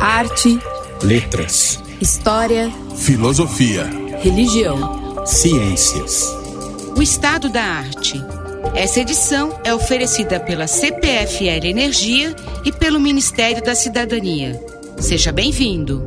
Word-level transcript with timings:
Arte, 0.00 0.58
letras, 1.02 1.82
história, 2.00 2.72
filosofia, 2.96 3.84
religião, 4.22 5.26
ciências. 5.26 6.24
O 6.96 7.02
estado 7.02 7.50
da 7.50 7.62
arte. 7.62 8.18
Essa 8.74 9.00
edição 9.00 9.60
é 9.64 9.74
oferecida 9.74 10.40
pela 10.40 10.66
CPFL 10.66 11.66
Energia 11.66 12.34
e 12.64 12.72
pelo 12.72 12.98
Ministério 12.98 13.62
da 13.62 13.74
Cidadania. 13.74 14.58
Seja 14.98 15.30
bem-vindo. 15.30 16.02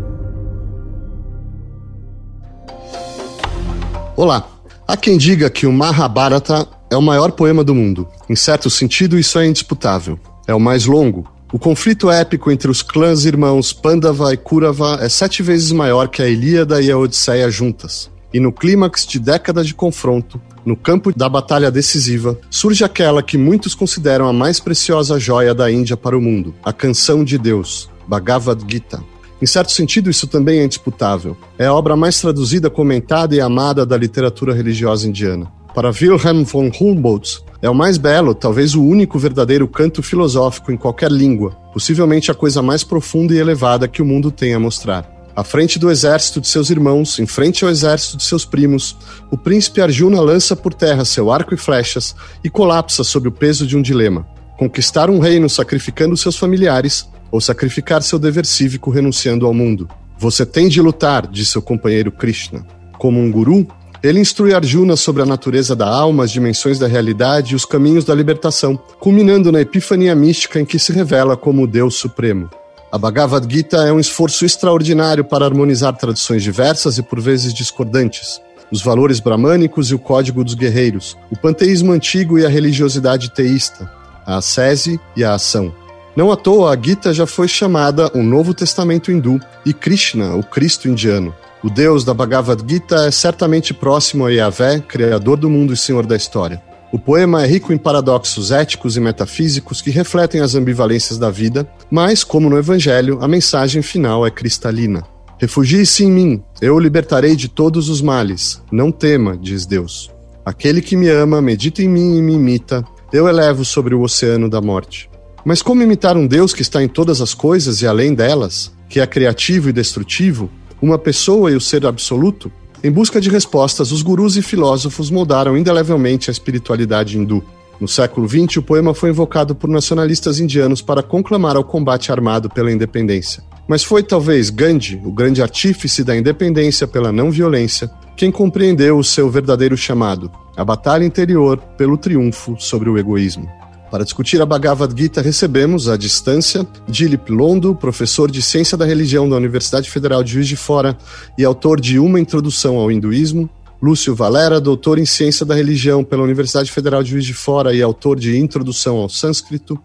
Olá. 4.16 4.48
Há 4.88 4.98
quem 4.98 5.16
diga 5.16 5.48
que 5.52 5.68
o 5.68 5.72
Mahabharata 5.72 6.68
é 6.90 6.98
o 6.98 7.02
maior 7.02 7.34
poema 7.34 7.64
do 7.64 7.76
mundo. 7.76 8.08
Em 8.28 8.36
certo 8.36 8.68
sentido, 8.68 9.20
isso 9.20 9.38
é 9.38 9.46
indisputável. 9.46 10.20
É 10.48 10.56
o 10.56 10.60
mais 10.60 10.88
longo, 10.88 11.30
o 11.52 11.58
conflito 11.58 12.12
épico 12.12 12.52
entre 12.52 12.70
os 12.70 12.84
clãs 12.84 13.26
irmãos 13.26 13.74
Pandava 13.74 14.32
e 14.32 14.38
Kurava 14.38 15.00
é 15.02 15.10
sete 15.10 15.42
vezes 15.42 15.72
maior 15.72 16.08
que 16.08 16.22
a 16.22 16.28
Ilíada 16.28 16.80
e 16.80 16.92
a 16.92 16.98
Odisseia 16.98 17.50
juntas. 17.50 18.10
E 18.32 18.40
no 18.40 18.52
clímax 18.52 19.08
de 19.08 19.18
décadas 19.18 19.66
de 19.66 19.74
confronto, 19.74 20.40
no 20.64 20.78
campo 20.78 21.12
da 21.12 21.28
batalha 21.28 21.72
decisiva, 21.72 22.38
surge 22.52 22.84
aquela 22.84 23.24
que 23.24 23.36
muitos 23.36 23.74
consideram 23.74 24.28
a 24.28 24.34
mais 24.34 24.60
preciosa 24.60 25.20
joia 25.20 25.56
da 25.56 25.72
Índia 25.72 25.98
para 25.98 26.16
o 26.16 26.22
mundo, 26.22 26.54
a 26.64 26.72
canção 26.72 27.24
de 27.24 27.40
Deus, 27.40 27.90
Bhagavad 28.08 28.64
Gita. 28.68 29.04
Em 29.42 29.46
certo 29.48 29.72
sentido, 29.72 30.10
isso 30.10 30.28
também 30.28 30.60
é 30.60 30.66
indisputável. 30.66 31.36
É 31.58 31.66
a 31.66 31.74
obra 31.74 31.96
mais 31.96 32.20
traduzida, 32.22 32.70
comentada 32.70 33.34
e 33.34 33.42
amada 33.42 33.86
da 33.86 33.98
literatura 33.98 34.54
religiosa 34.54 35.08
indiana. 35.08 35.52
Para 35.80 35.92
Wilhelm 35.92 36.44
von 36.44 36.70
Humboldt, 36.78 37.42
é 37.62 37.70
o 37.70 37.74
mais 37.74 37.98
belo, 37.98 38.36
talvez 38.36 38.76
o 38.76 38.84
único 38.84 39.18
verdadeiro 39.18 39.66
canto 39.66 40.04
filosófico 40.04 40.74
em 40.74 40.76
qualquer 40.76 41.10
língua, 41.10 41.52
possivelmente 41.72 42.30
a 42.30 42.34
coisa 42.34 42.62
mais 42.62 42.84
profunda 42.84 43.34
e 43.34 43.38
elevada 43.38 43.88
que 43.88 44.02
o 44.02 44.06
mundo 44.06 44.30
tem 44.30 44.54
a 44.54 44.60
mostrar. 44.60 45.10
À 45.34 45.42
frente 45.42 45.80
do 45.80 45.90
exército 45.90 46.42
de 46.42 46.50
seus 46.50 46.70
irmãos, 46.70 47.18
em 47.18 47.26
frente 47.26 47.64
ao 47.64 47.72
exército 47.72 48.18
de 48.18 48.24
seus 48.24 48.44
primos, 48.44 48.98
o 49.32 49.38
príncipe 49.38 49.80
Arjuna 49.80 50.20
lança 50.20 50.54
por 50.54 50.74
terra 50.74 51.06
seu 51.06 51.32
arco 51.32 51.54
e 51.54 51.58
flechas 51.58 52.14
e 52.44 52.50
colapsa 52.50 53.02
sob 53.02 53.30
o 53.30 53.32
peso 53.32 53.66
de 53.66 53.78
um 53.78 53.82
dilema: 53.82 54.28
conquistar 54.58 55.10
um 55.10 55.20
reino 55.20 55.50
sacrificando 55.50 56.18
seus 56.18 56.36
familiares 56.36 57.08
ou 57.32 57.40
sacrificar 57.40 58.04
seu 58.04 58.20
dever 58.20 58.46
cívico 58.46 58.92
renunciando 58.92 59.46
ao 59.46 59.54
mundo. 59.54 59.88
Você 60.18 60.46
tem 60.46 60.68
de 60.68 60.82
lutar, 60.82 61.26
disse 61.26 61.52
seu 61.52 61.62
companheiro 61.62 62.12
Krishna. 62.12 62.68
Como 62.98 63.18
um 63.18 63.32
guru, 63.32 63.66
ele 64.02 64.20
instrui 64.20 64.54
Arjuna 64.54 64.96
sobre 64.96 65.22
a 65.22 65.26
natureza 65.26 65.76
da 65.76 65.88
alma, 65.88 66.24
as 66.24 66.32
dimensões 66.32 66.80
da 66.80 66.88
realidade 66.88 67.54
e 67.54 67.56
os 67.56 67.66
caminhos 67.66 68.06
da 68.06 68.16
libertação, 68.16 68.78
culminando 69.00 69.52
na 69.52 69.62
epifania 69.62 70.16
mística 70.16 70.60
em 70.60 70.66
que 70.66 70.80
se 70.80 70.94
revela 70.94 71.36
como 71.36 71.64
o 71.64 71.68
Deus 71.68 71.96
Supremo. 71.96 72.50
A 72.92 72.98
Bhagavad 72.98 73.46
Gita 73.52 73.78
é 73.86 73.92
um 73.92 74.00
esforço 74.00 74.46
extraordinário 74.46 75.24
para 75.24 75.46
harmonizar 75.46 75.96
tradições 75.96 76.42
diversas 76.42 76.98
e 76.98 77.04
por 77.04 77.20
vezes 77.20 77.54
discordantes, 77.54 78.42
os 78.72 78.82
valores 78.82 79.20
bramânicos 79.20 79.92
e 79.92 79.96
o 79.96 80.00
código 80.00 80.44
dos 80.44 80.54
guerreiros, 80.54 81.18
o 81.30 81.38
panteísmo 81.38 81.92
antigo 81.92 82.40
e 82.40 82.46
a 82.46 82.50
religiosidade 82.50 83.32
teísta, 83.32 83.92
a 84.26 84.38
ascese 84.38 85.00
e 85.16 85.24
a 85.24 85.34
ação. 85.34 85.74
Não 86.16 86.32
à 86.32 86.36
toa, 86.36 86.74
a 86.74 86.82
Gita 86.82 87.14
já 87.14 87.28
foi 87.28 87.48
chamada 87.48 88.10
o 88.16 88.24
Novo 88.24 88.54
Testamento 88.54 89.12
hindu 89.12 89.40
e 89.66 89.74
Krishna, 89.74 90.36
o 90.36 90.44
Cristo 90.44 90.88
indiano. 90.88 91.34
O 91.62 91.70
Deus 91.70 92.06
da 92.06 92.14
Bhagavad 92.14 92.64
Gita 92.66 93.06
é 93.06 93.12
certamente 93.12 93.74
próximo 93.74 94.26
a 94.26 94.32
Yahvé, 94.32 94.80
criador 94.80 95.36
do 95.36 95.50
mundo 95.50 95.74
e 95.74 95.78
senhor 95.78 96.06
da 96.06 96.16
história. 96.16 96.62
O 96.90 96.98
poema 96.98 97.44
é 97.44 97.48
rico 97.48 97.74
em 97.74 97.78
paradoxos 97.78 98.50
éticos 98.50 98.96
e 98.96 99.02
metafísicos 99.02 99.82
que 99.82 99.90
refletem 99.90 100.40
as 100.40 100.56
ambivalências 100.56 101.20
da 101.20 101.30
vida, 101.30 101.70
mas, 101.92 102.24
como 102.24 102.50
no 102.50 102.58
Evangelho, 102.58 103.20
a 103.22 103.28
mensagem 103.28 103.82
final 103.82 104.26
é 104.26 104.32
cristalina. 104.32 105.04
Refugie-se 105.38 106.06
em 106.06 106.12
mim, 106.12 106.44
eu 106.62 106.76
o 106.76 106.80
libertarei 106.80 107.36
de 107.36 107.50
todos 107.50 107.90
os 107.90 108.02
males. 108.02 108.62
Não 108.72 108.90
tema, 108.90 109.38
diz 109.38 109.66
Deus. 109.66 110.10
Aquele 110.46 110.82
que 110.82 110.96
me 110.96 111.10
ama, 111.10 111.42
medita 111.42 111.84
em 111.84 111.90
mim 111.90 112.18
e 112.18 112.22
me 112.22 112.36
imita, 112.36 112.86
eu 113.12 113.28
elevo 113.28 113.66
sobre 113.66 113.94
o 113.94 114.02
oceano 114.02 114.50
da 114.50 114.62
morte. 114.62 115.10
Mas 115.44 115.62
como 115.62 115.84
imitar 115.84 116.16
um 116.16 116.26
Deus 116.26 116.54
que 116.54 116.62
está 116.62 116.82
em 116.82 116.88
todas 116.88 117.20
as 117.20 117.34
coisas 117.34 117.82
e 117.82 117.88
além 117.88 118.14
delas, 118.14 118.72
que 118.88 119.00
é 119.00 119.06
criativo 119.06 119.70
e 119.70 119.74
destrutivo, 119.74 120.50
uma 120.82 120.98
pessoa 120.98 121.52
e 121.52 121.56
o 121.56 121.62
ser 121.62 121.86
absoluto? 121.86 122.52
Em 122.84 122.92
busca 122.92 123.20
de 123.20 123.30
respostas, 123.30 123.92
os 123.92 124.02
gurus 124.02 124.38
e 124.38 124.42
filósofos 124.42 125.12
moldaram 125.12 125.58
indelevelmente 125.58 126.30
a 126.30 126.32
espiritualidade 126.32 127.18
hindu. 127.18 127.44
No 127.80 127.88
século 127.88 128.28
XX, 128.28 128.58
o 128.58 128.62
poema 128.62 128.94
foi 128.94 129.10
invocado 129.10 129.54
por 129.56 129.70
nacionalistas 129.70 130.40
indianos 130.40 130.82
para 130.82 131.04
conclamar 131.04 131.56
ao 131.56 131.64
combate 131.64 132.12
armado 132.12 132.50
pela 132.50 132.72
independência. 132.72 133.44
Mas 133.68 133.84
foi 133.84 134.02
talvez 134.02 134.50
Gandhi, 134.50 135.00
o 135.04 135.12
grande 135.12 135.42
artífice 135.42 136.04
da 136.04 136.16
independência 136.16 136.88
pela 136.88 137.12
não 137.12 137.30
violência, 137.32 137.90
quem 138.18 138.32
compreendeu 138.32 138.98
o 138.98 139.04
seu 139.04 139.30
verdadeiro 139.30 139.78
chamado, 139.78 140.32
a 140.58 140.66
batalha 140.66 141.06
interior 141.06 141.58
pelo 141.78 141.98
triunfo 141.98 142.56
sobre 142.60 142.90
o 142.90 142.98
egoísmo. 142.98 143.50
Para 143.90 144.04
discutir 144.04 144.40
a 144.40 144.46
Bhagavad 144.46 144.94
Gita, 144.96 145.20
recebemos, 145.20 145.90
à 145.90 145.98
distância, 145.98 146.66
Dilip 146.88 147.32
Londo, 147.32 147.74
professor 147.74 148.30
de 148.30 148.40
Ciência 148.40 148.78
da 148.78 148.86
Religião 148.86 149.28
da 149.28 149.36
Universidade 149.36 149.90
Federal 149.90 150.24
de 150.24 150.34
Juiz 150.34 150.48
de 150.48 150.56
Fora 150.56 150.96
e 151.36 151.44
autor 151.44 151.82
de 151.82 151.98
Uma 151.98 152.20
Introdução 152.20 152.78
ao 152.78 152.92
Hinduísmo, 152.92 153.50
Lúcio 153.82 154.14
Valera, 154.14 154.62
doutor 154.62 155.00
em 155.00 155.08
Ciência 155.08 155.44
da 155.44 155.56
Religião 155.56 156.04
pela 156.04 156.22
Universidade 156.22 156.72
Federal 156.72 157.02
de 157.02 157.10
Juiz 157.10 157.26
de 157.26 157.34
Fora 157.34 157.74
e 157.74 157.82
autor 157.82 158.20
de 158.20 158.38
Introdução 158.38 158.98
ao 158.98 159.10
Sânscrito, 159.10 159.80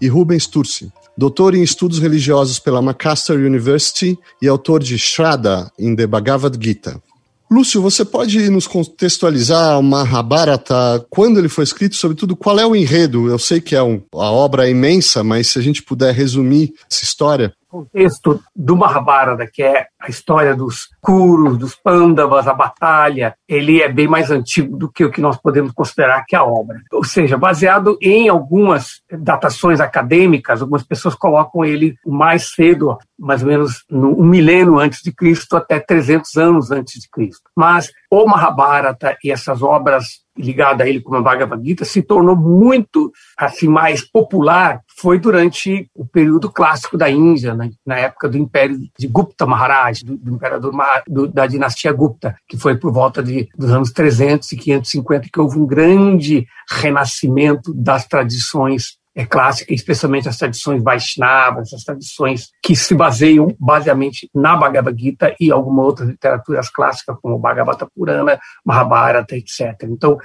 e 0.00 0.06
Rubens 0.06 0.46
Turci, 0.46 0.92
doutor 1.16 1.52
em 1.52 1.62
Estudos 1.62 1.98
Religiosos 1.98 2.60
pela 2.60 2.80
Macaster 2.80 3.36
University 3.36 4.16
e 4.40 4.46
autor 4.46 4.80
de 4.80 4.96
Shraddha 4.96 5.68
in 5.76 5.96
the 5.96 6.06
Bhagavad 6.06 6.56
Gita. 6.64 7.02
Lúcio, 7.50 7.80
você 7.80 8.04
pode 8.04 8.50
nos 8.50 8.66
contextualizar 8.66 9.78
o 9.78 9.82
Mahabharata, 9.82 11.06
quando 11.08 11.38
ele 11.38 11.48
foi 11.48 11.64
escrito, 11.64 11.96
sobretudo 11.96 12.36
qual 12.36 12.58
é 12.58 12.66
o 12.66 12.76
enredo? 12.76 13.28
Eu 13.28 13.38
sei 13.38 13.60
que 13.60 13.74
é 13.74 13.82
um, 13.82 14.02
a 14.14 14.30
obra 14.30 14.66
é 14.66 14.70
imensa, 14.70 15.24
mas 15.24 15.48
se 15.48 15.58
a 15.58 15.62
gente 15.62 15.82
puder 15.82 16.14
resumir 16.14 16.74
essa 16.90 17.04
história. 17.04 17.54
Contexto 17.68 18.40
do 18.56 18.76
Mahabharata, 18.76 19.46
que 19.46 19.62
é 19.62 19.86
a 20.00 20.08
história 20.08 20.54
dos 20.56 20.88
Kurus, 21.00 21.58
dos 21.58 21.74
Pandavas, 21.74 22.48
a 22.48 22.54
batalha, 22.54 23.34
ele 23.46 23.82
é 23.82 23.88
bem 23.88 24.08
mais 24.08 24.30
antigo 24.30 24.76
do 24.76 24.90
que 24.90 25.04
o 25.04 25.10
que 25.10 25.20
nós 25.20 25.36
podemos 25.36 25.72
considerar 25.72 26.24
que 26.26 26.34
é 26.34 26.38
a 26.38 26.44
obra. 26.44 26.80
Ou 26.92 27.04
seja, 27.04 27.36
baseado 27.36 27.98
em 28.00 28.28
algumas 28.28 29.02
datações 29.10 29.80
acadêmicas, 29.80 30.62
algumas 30.62 30.82
pessoas 30.82 31.14
colocam 31.14 31.64
ele 31.64 31.94
mais 32.06 32.52
cedo, 32.54 32.96
mais 33.18 33.42
ou 33.42 33.48
menos 33.48 33.84
no, 33.90 34.18
um 34.18 34.24
milênio 34.24 34.78
antes 34.78 35.02
de 35.02 35.12
Cristo 35.12 35.56
até 35.56 35.78
300 35.78 36.36
anos 36.36 36.70
antes 36.70 37.00
de 37.00 37.08
Cristo. 37.10 37.50
Mas 37.54 37.90
o 38.10 38.26
Mahabharata 38.26 39.16
e 39.22 39.30
essas 39.30 39.62
obras 39.62 40.26
ligadas 40.38 40.86
a 40.86 40.88
ele 40.88 41.00
como 41.00 41.16
a 41.16 41.22
Bhagavad 41.22 41.64
Gita 41.64 41.84
se 41.84 42.02
tornou 42.02 42.36
muito 42.36 43.12
assim 43.36 43.68
mais 43.68 44.02
popular 44.02 44.80
foi 45.00 45.18
durante 45.18 45.88
o 45.94 46.04
período 46.04 46.50
clássico 46.50 46.98
da 46.98 47.08
Índia, 47.08 47.54
né? 47.54 47.70
na 47.86 47.96
época 47.96 48.28
do 48.28 48.36
Império 48.36 48.78
de 48.98 49.06
Gupta 49.06 49.46
Maharaj, 49.46 50.02
do, 50.04 50.16
do 50.16 50.34
imperador 50.34 50.72
do, 51.06 51.28
da 51.28 51.46
dinastia 51.46 51.92
Gupta, 51.92 52.36
que 52.48 52.56
foi 52.56 52.76
por 52.76 52.92
volta 52.92 53.22
de, 53.22 53.48
dos 53.56 53.70
anos 53.70 53.92
300 53.92 54.50
e 54.50 54.56
550 54.56 55.28
que 55.32 55.40
houve 55.40 55.58
um 55.58 55.66
grande 55.66 56.46
renascimento 56.68 57.72
das 57.72 58.06
tradições 58.06 58.97
é, 59.18 59.26
clássicas, 59.26 59.74
especialmente 59.74 60.28
as 60.28 60.36
tradições 60.36 60.80
Vaishnavas, 60.80 61.74
as 61.74 61.82
tradições 61.82 62.52
que 62.62 62.76
se 62.76 62.94
baseiam 62.94 63.52
basicamente 63.58 64.30
na 64.32 64.56
Bhagavad 64.56 64.96
Gita 64.96 65.34
e 65.40 65.50
algumas 65.50 65.86
outras 65.86 66.08
literaturas 66.08 66.70
clássicas, 66.70 67.16
como 67.20 67.36
Bhagavata 67.36 67.84
Purana, 67.92 68.38
Mahabharata, 68.64 69.34
etc. 69.34 69.74
Então, 69.82 70.18